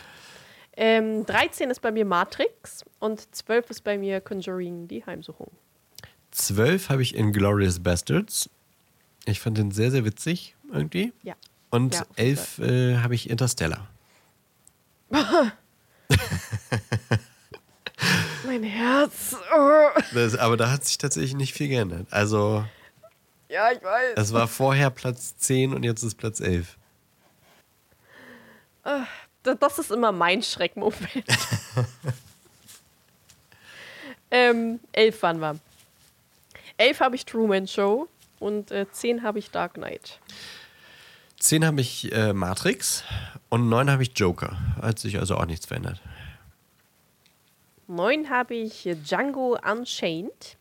[0.77, 5.51] Ähm, 13 ist bei mir Matrix und 12 ist bei mir Conjuring, die Heimsuchung.
[6.31, 8.49] 12 habe ich Inglorious Bastards.
[9.25, 11.11] Ich fand den sehr, sehr witzig irgendwie.
[11.21, 11.35] Ja.
[11.69, 13.89] Und Ja, auf jeden 11 äh, habe ich Interstellar.
[18.45, 19.35] Mein Herz.
[19.55, 19.87] Oh.
[20.13, 22.07] Das, aber da hat sich tatsächlich nicht viel geändert.
[22.11, 22.65] Also,
[23.49, 24.13] Ja, ich weiß.
[24.15, 26.77] es war vorher Platz 10 und jetzt ist Platz 11.
[28.83, 30.97] Da- Das ist immer mein Schreckmoment.
[34.31, 35.57] ähm, elf waren wir.
[36.77, 38.07] Elf habe ich Truman Show
[38.39, 40.19] und äh, zehn habe ich Dark Knight.
[41.39, 43.03] 10 habe ich äh, Matrix
[43.49, 44.57] und 9 habe ich Joker.
[44.81, 46.01] Hat sich also auch nichts verändert.
[47.87, 50.57] 9 habe ich Django Unchained.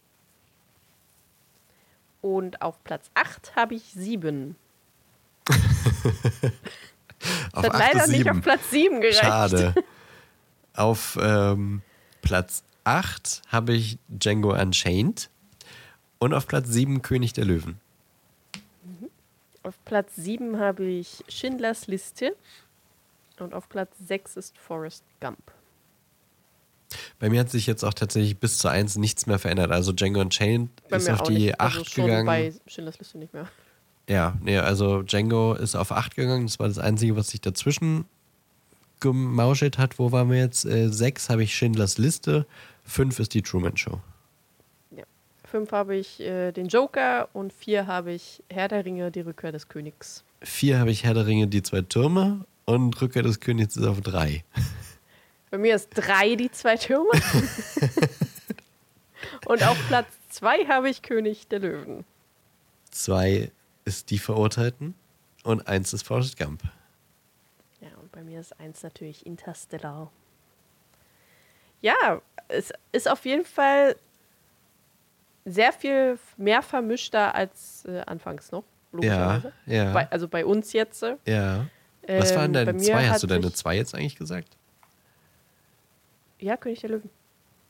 [2.21, 4.57] Und auf Platz 8 habe ich 7.
[7.53, 8.31] Auf hat 8 leider nicht 7.
[8.31, 9.19] auf Platz 7 gereicht.
[9.21, 9.75] Schade.
[10.75, 11.83] Auf ähm,
[12.23, 15.29] Platz 8 habe ich Django Unchained
[16.19, 17.81] und auf Platz 7 König der Löwen.
[19.69, 22.35] Auf Platz 7 habe ich Schindlers Liste.
[23.39, 25.53] Und auf Platz 6 ist Forrest Gump.
[27.19, 29.71] Bei mir hat sich jetzt auch tatsächlich bis zur 1 nichts mehr verändert.
[29.71, 31.61] Also Django Unchained Bei ist auf die nicht.
[31.61, 32.25] 8 also schon gegangen.
[32.25, 33.47] bei Schindlers Liste nicht mehr.
[34.09, 36.47] Ja, nee, also Django ist auf 8 gegangen.
[36.47, 38.07] Das war das Einzige, was sich dazwischen
[39.01, 39.99] gemauschelt hat.
[39.99, 40.65] Wo waren wir jetzt?
[40.65, 42.47] Äh, 6 habe ich Schindlers Liste.
[42.85, 44.01] 5 ist die Truman Show.
[45.49, 49.53] 5 habe ich äh, den Joker und 4 habe ich Herr der Ringe, die Rückkehr
[49.53, 50.25] des Königs.
[50.43, 52.45] 4 habe ich Herr der Ringe, die zwei Türme.
[52.67, 54.45] Und Rückkehr des Königs ist auf 3.
[55.51, 57.11] Bei mir ist 3 die zwei Türme.
[59.47, 62.05] und auf Platz 2 habe ich König der Löwen.
[62.91, 63.51] 2
[63.87, 64.95] ist die Verurteilten.
[65.45, 66.63] Und 1 ist Forrest Gump.
[67.81, 70.13] Ja, und bei mir ist 1 natürlich Interstellar.
[71.81, 73.97] Ja, es ist auf jeden Fall
[75.49, 78.65] sehr viel mehr vermischter als äh, anfangs noch.
[78.93, 78.97] Ja,
[79.37, 79.53] Logischerweise.
[79.67, 79.93] ja.
[79.93, 81.03] Bei, also bei uns jetzt.
[81.03, 81.67] äh, ja.
[82.07, 83.09] Was waren ähm, deine mir 2?
[83.09, 84.57] Hast du deine 2 jetzt eigentlich gesagt?
[86.39, 87.11] Ja, König der Löwen.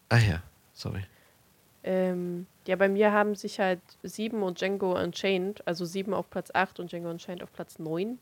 [0.08, 0.42] Ah ja,
[0.72, 1.02] sorry.
[1.82, 6.50] Ähm, ja, bei mir haben sich halt 7 und Django Unchained, also 7 auf Platz
[6.52, 8.18] 8 und Django Unchained auf Platz 9.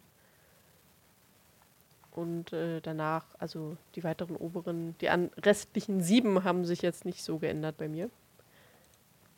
[2.13, 7.23] Und äh, danach, also die weiteren oberen, die an restlichen 7 haben sich jetzt nicht
[7.23, 8.09] so geändert bei mir.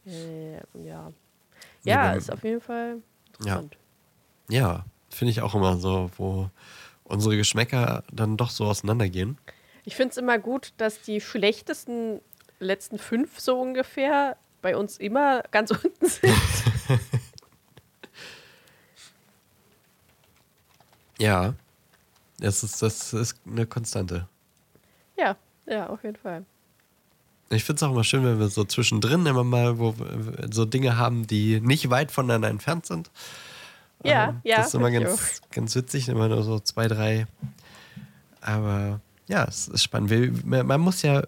[0.09, 0.55] Äh,
[0.85, 1.12] ja.
[1.85, 3.02] Ja, Ja, ist auf jeden Fall
[3.39, 3.76] interessant.
[4.48, 6.51] Ja, finde ich auch immer so, wo
[7.05, 9.39] unsere Geschmäcker dann doch so auseinandergehen.
[9.85, 12.20] Ich finde es immer gut, dass die schlechtesten
[12.60, 16.35] letzten 5 so ungefähr bei uns immer ganz unten sind.
[21.18, 21.55] Ja.
[22.39, 24.28] Das ist, das ist eine Konstante.
[25.16, 25.36] ja,
[25.66, 26.44] ja, auf jeden Fall.
[27.50, 29.94] Ich finde es auch immer schön, wenn wir so zwischendrin immer mal wo
[30.50, 33.10] so Dinge haben, die nicht weit voneinander entfernt sind.
[34.04, 37.26] Ja, Ähm, ja, Das ist immer ganz, ganz witzig, immer nur so zwei, drei.
[38.40, 40.10] Aber ja, es ist spannend.
[40.10, 41.22] Wir, man muss ja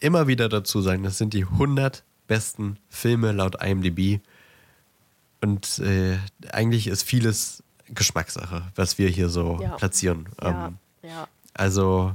[0.00, 4.20] immer wieder dazu sagen, das sind die 100 besten Filme laut IMDb.
[5.40, 6.18] Und äh,
[6.52, 9.76] eigentlich ist vieles Geschmackssache, was wir hier so Ja.
[9.76, 10.28] platzieren.
[10.42, 11.28] Ja, Ähm, ja.
[11.54, 12.14] also,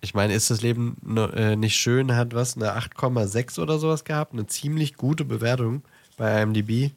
[0.00, 2.14] ich meine, ist das Leben no- äh, nicht schön?
[2.14, 4.32] Hat was, eine 8,6 oder sowas gehabt?
[4.32, 5.82] Eine ziemlich gute Bewertung
[6.16, 6.92] bei IMDb.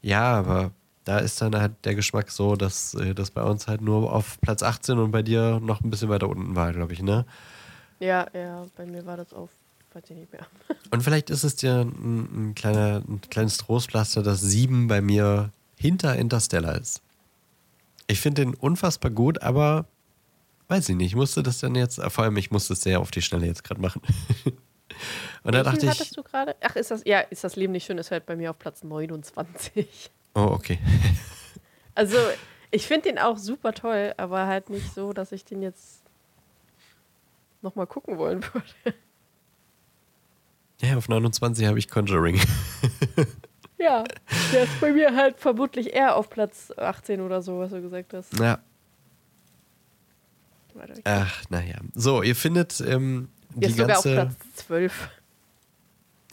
[0.00, 0.72] Ja, aber
[1.04, 4.40] da ist dann halt der Geschmack so, dass äh, das bei uns halt nur auf
[4.40, 7.24] Platz 18 und bei dir noch ein bisschen weiter unten war, glaube ich, ne?
[8.00, 9.50] Ja, ja, bei mir war das auf,
[9.92, 10.46] weiß ich nicht mehr.
[10.90, 15.50] Und vielleicht ist es dir ein, ein, kleiner, ein kleines Trostpflaster, dass 7 bei mir
[15.78, 17.00] hinter Interstellar ist.
[18.08, 19.86] Ich finde den unfassbar gut, aber
[20.72, 23.10] weiß ich nicht, ich musste das dann jetzt, vor allem ich musste es sehr auf
[23.10, 24.00] die Schnelle jetzt gerade machen.
[25.44, 26.56] Und da dachte ich, hattest du gerade?
[26.62, 28.82] Ach, ist das, ja, ist das Leben nicht schön, ist halt bei mir auf Platz
[28.82, 30.10] 29.
[30.34, 30.78] oh, okay.
[31.94, 32.16] Also,
[32.70, 36.00] ich finde den auch super toll, aber halt nicht so, dass ich den jetzt
[37.60, 38.96] nochmal gucken wollen würde.
[40.80, 42.40] Ja, auf 29 habe ich Conjuring.
[43.76, 44.04] Ja,
[44.54, 48.14] der ist bei mir halt vermutlich eher auf Platz 18 oder so, was du gesagt
[48.14, 48.38] hast.
[48.38, 48.58] Ja,
[51.04, 51.76] ach, naja.
[51.94, 54.14] So, ihr findet ähm, die ist sogar auf ganze.
[54.14, 54.34] Platz
[54.66, 55.08] 12.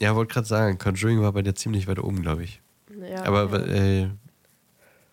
[0.00, 2.60] Ja, wollte gerade sagen, Conjuring war bei dir ziemlich weit oben, glaube ich.
[3.08, 3.74] Ja, Aber ja.
[3.74, 4.10] äh,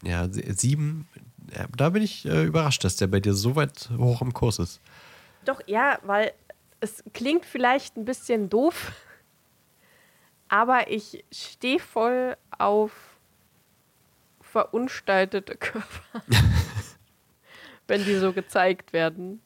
[0.04, 1.08] ja, sie- sieben,
[1.54, 4.60] ja, da bin ich äh, überrascht, dass der bei dir so weit hoch im Kurs
[4.60, 4.80] ist.
[5.46, 6.32] Doch, ja, weil
[6.80, 8.92] es klingt vielleicht ein bisschen doof,
[10.48, 12.92] aber ich stehe voll auf
[14.42, 16.22] verunstaltete Körper,
[17.88, 19.42] wenn die so gezeigt werden.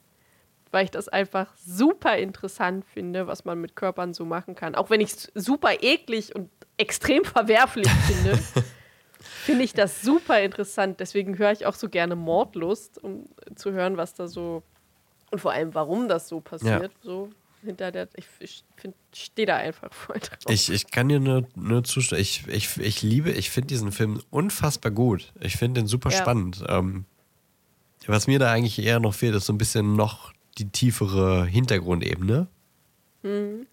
[0.71, 4.73] Weil ich das einfach super interessant finde, was man mit Körpern so machen kann.
[4.73, 8.39] Auch wenn ich es super eklig und extrem verwerflich finde,
[9.43, 11.01] finde ich das super interessant.
[11.01, 14.63] Deswegen höre ich auch so gerne Mordlust, um zu hören, was da so
[15.31, 16.91] und vor allem, warum das so passiert.
[17.01, 17.29] So
[17.63, 18.09] hinter der.
[18.15, 18.63] Ich, ich
[19.13, 20.39] stehe da einfach voll drauf.
[20.49, 22.21] Ich, ich kann dir nur, nur zustimmen.
[22.21, 25.33] Ich, ich, ich liebe, ich finde diesen Film unfassbar gut.
[25.39, 26.17] Ich finde den super Ja.
[26.17, 26.63] spannend.
[26.67, 27.05] Ähm,
[28.07, 32.47] was mir da eigentlich eher noch fehlt, ist so ein bisschen noch die tiefere Hintergrundebene.
[33.23, 33.67] Mhm.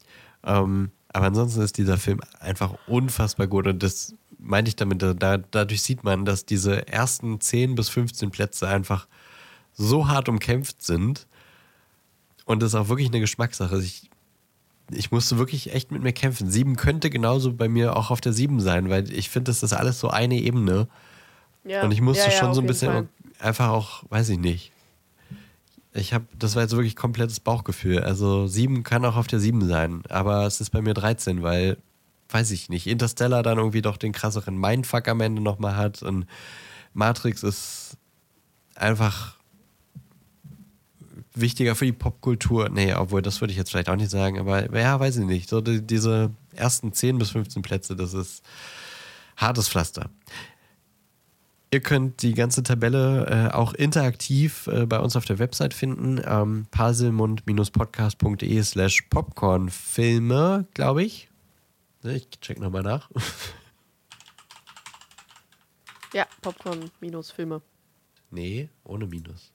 [0.45, 5.39] Ähm, aber ansonsten ist dieser Film einfach unfassbar gut und das meinte ich damit, da,
[5.39, 9.09] dadurch sieht man, dass diese ersten 10 bis 15 Plätze einfach
[9.73, 11.27] so hart umkämpft sind
[12.49, 13.79] und das ist auch wirklich eine Geschmackssache.
[13.79, 14.09] Ich,
[14.91, 16.51] ich musste wirklich echt mit mir kämpfen.
[16.51, 19.75] Sieben könnte genauso bei mir auch auf der Sieben sein, weil ich finde, das ist
[19.75, 20.89] alles so eine Ebene.
[21.65, 21.83] Ja.
[21.83, 23.09] Und ich musste ja, ja, schon so ein bisschen Fall.
[23.39, 24.73] Einfach auch, weiß ich nicht.
[25.95, 28.01] Ich habe, das war jetzt wirklich komplettes Bauchgefühl.
[28.01, 31.79] Also sieben kann auch auf der sieben sein, aber es ist bei mir 13, weil,
[32.29, 36.27] weiß ich nicht, Interstellar dann irgendwie doch den krasseren Mindfuck am Ende nochmal hat und
[36.95, 37.97] Matrix ist
[38.75, 39.37] einfach
[41.35, 42.69] wichtiger für die Popkultur.
[42.69, 45.49] Nee, obwohl, das würde ich jetzt vielleicht auch nicht sagen, aber ja, weiß ich nicht.
[45.49, 48.43] So die, diese ersten 10 bis 15 Plätze, das ist
[49.37, 50.11] hartes Pflaster.
[51.71, 56.21] Ihr könnt die ganze Tabelle äh, auch interaktiv äh, bei uns auf der Website finden.
[56.25, 61.29] Ähm, parselmund-podcast.de slash popcornfilme, glaube ich.
[62.03, 63.11] Ne, ich check nochmal nach.
[66.15, 67.63] Ja, Popcorn-Filme.
[68.31, 69.53] Nee, ohne Minus.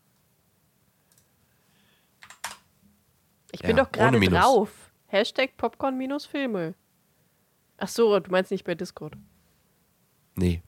[3.51, 4.91] Ich bin ja, doch gerade drauf.
[5.07, 6.75] Hashtag Popcorn-Filme.
[7.77, 9.15] Ach so, du meinst nicht bei Discord?
[10.35, 10.61] Nee.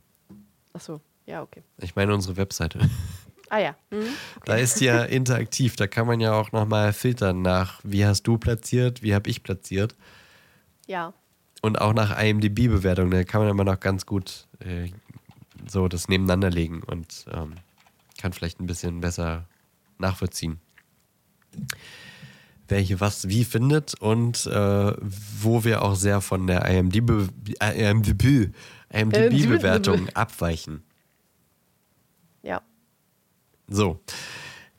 [0.73, 1.01] Ach so.
[1.25, 1.63] Ja, okay.
[1.81, 2.79] Ich meine unsere Webseite.
[3.49, 3.75] Ah ja.
[3.91, 3.99] Mhm.
[3.99, 4.45] Okay.
[4.45, 5.75] Da ist ja interaktiv.
[5.75, 9.43] Da kann man ja auch nochmal filtern nach, wie hast du platziert, wie habe ich
[9.43, 9.95] platziert.
[10.87, 11.13] Ja.
[11.61, 13.11] Und auch nach IMDb-Bewertung.
[13.11, 14.89] Da kann man immer noch ganz gut äh,
[15.67, 17.53] so das nebeneinander legen und ähm,
[18.19, 19.47] kann vielleicht ein bisschen besser
[19.97, 20.59] nachvollziehen.
[22.67, 24.93] Wer hier was wie findet und äh,
[25.39, 28.47] wo wir auch sehr von der IMDb-Bewertung
[28.91, 30.83] IMDb abweichen.
[32.45, 32.61] Ja.
[33.67, 33.99] So.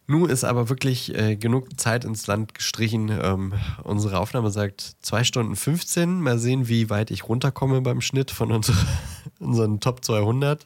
[0.08, 3.08] Nun ist aber wirklich äh, genug Zeit ins Land gestrichen.
[3.10, 6.20] Ähm, unsere Aufnahme sagt 2 Stunden 15.
[6.20, 8.74] Mal sehen, wie weit ich runterkomme beim Schnitt von unser,
[9.40, 10.64] unseren Top 200.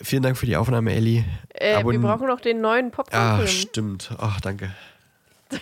[0.00, 1.24] Vielen Dank für die Aufnahme, Ellie.
[1.50, 3.42] Äh, wir brauchen noch den neuen Popcorn.
[3.42, 4.10] Ah, stimmt.
[4.18, 4.74] Ach, danke.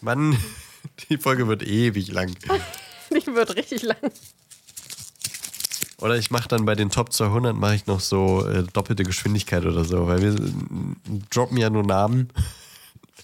[0.00, 0.36] Mann,
[1.08, 2.34] die Folge wird ewig lang.
[3.10, 3.96] die wird richtig lang.
[6.00, 9.66] Oder ich mache dann bei den Top 200 mache ich noch so äh, doppelte Geschwindigkeit
[9.66, 10.36] oder so, weil wir
[11.30, 12.28] droppen ja nur Namen.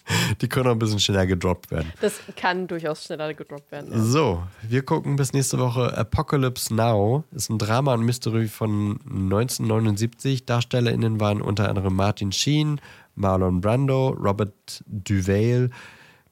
[0.41, 1.93] Die können auch ein bisschen schneller gedroppt werden.
[2.01, 3.91] Das kann durchaus schneller gedroppt werden.
[3.91, 4.01] Ja.
[4.01, 7.25] So, wir gucken bis nächste Woche Apocalypse Now.
[7.33, 10.45] Ist ein Drama und Mystery von 1979.
[10.45, 12.81] DarstellerInnen waren unter anderem Martin Sheen,
[13.15, 15.71] Marlon Brando, Robert Duvale.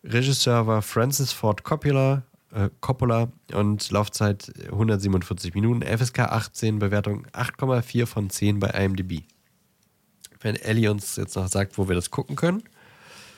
[0.04, 8.06] Regisseur war Francis Ford Coppola, äh, Coppola und Laufzeit 147 Minuten, FSK 18, Bewertung 8,4
[8.06, 9.22] von 10 bei IMDb.
[10.40, 12.62] Wenn Ellie uns jetzt noch sagt, wo wir das gucken können.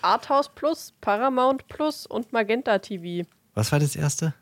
[0.02, 3.26] Arthouse Plus, Paramount Plus und Magenta TV.
[3.54, 4.34] Was war das erste?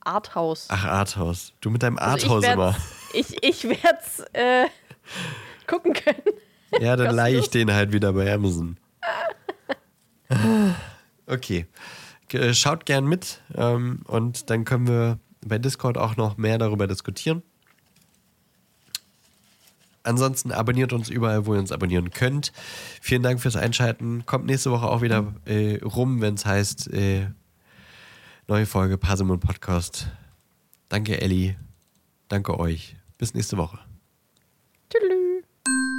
[0.00, 0.66] Arthouse.
[0.70, 1.52] Ach, Arthouse.
[1.60, 2.76] Du mit deinem also Arthouse immer.
[3.12, 4.66] Ich, ich werde es äh,
[5.66, 6.22] gucken können.
[6.80, 8.76] Ja, dann leihe ich den halt wieder bei Amazon.
[11.30, 11.66] Okay.
[12.32, 16.86] Äh, schaut gern mit ähm, und dann können wir bei Discord auch noch mehr darüber
[16.86, 17.42] diskutieren.
[20.02, 22.52] Ansonsten abonniert uns überall, wo ihr uns abonnieren könnt.
[23.02, 24.24] Vielen Dank fürs Einschalten.
[24.24, 27.26] Kommt nächste Woche auch wieder äh, rum, wenn es heißt, äh,
[28.46, 30.08] neue Folge Pasimon Podcast.
[30.88, 31.56] Danke, Elli.
[32.28, 32.96] Danke euch.
[33.18, 33.78] Bis nächste Woche.
[34.90, 35.97] Tschüss.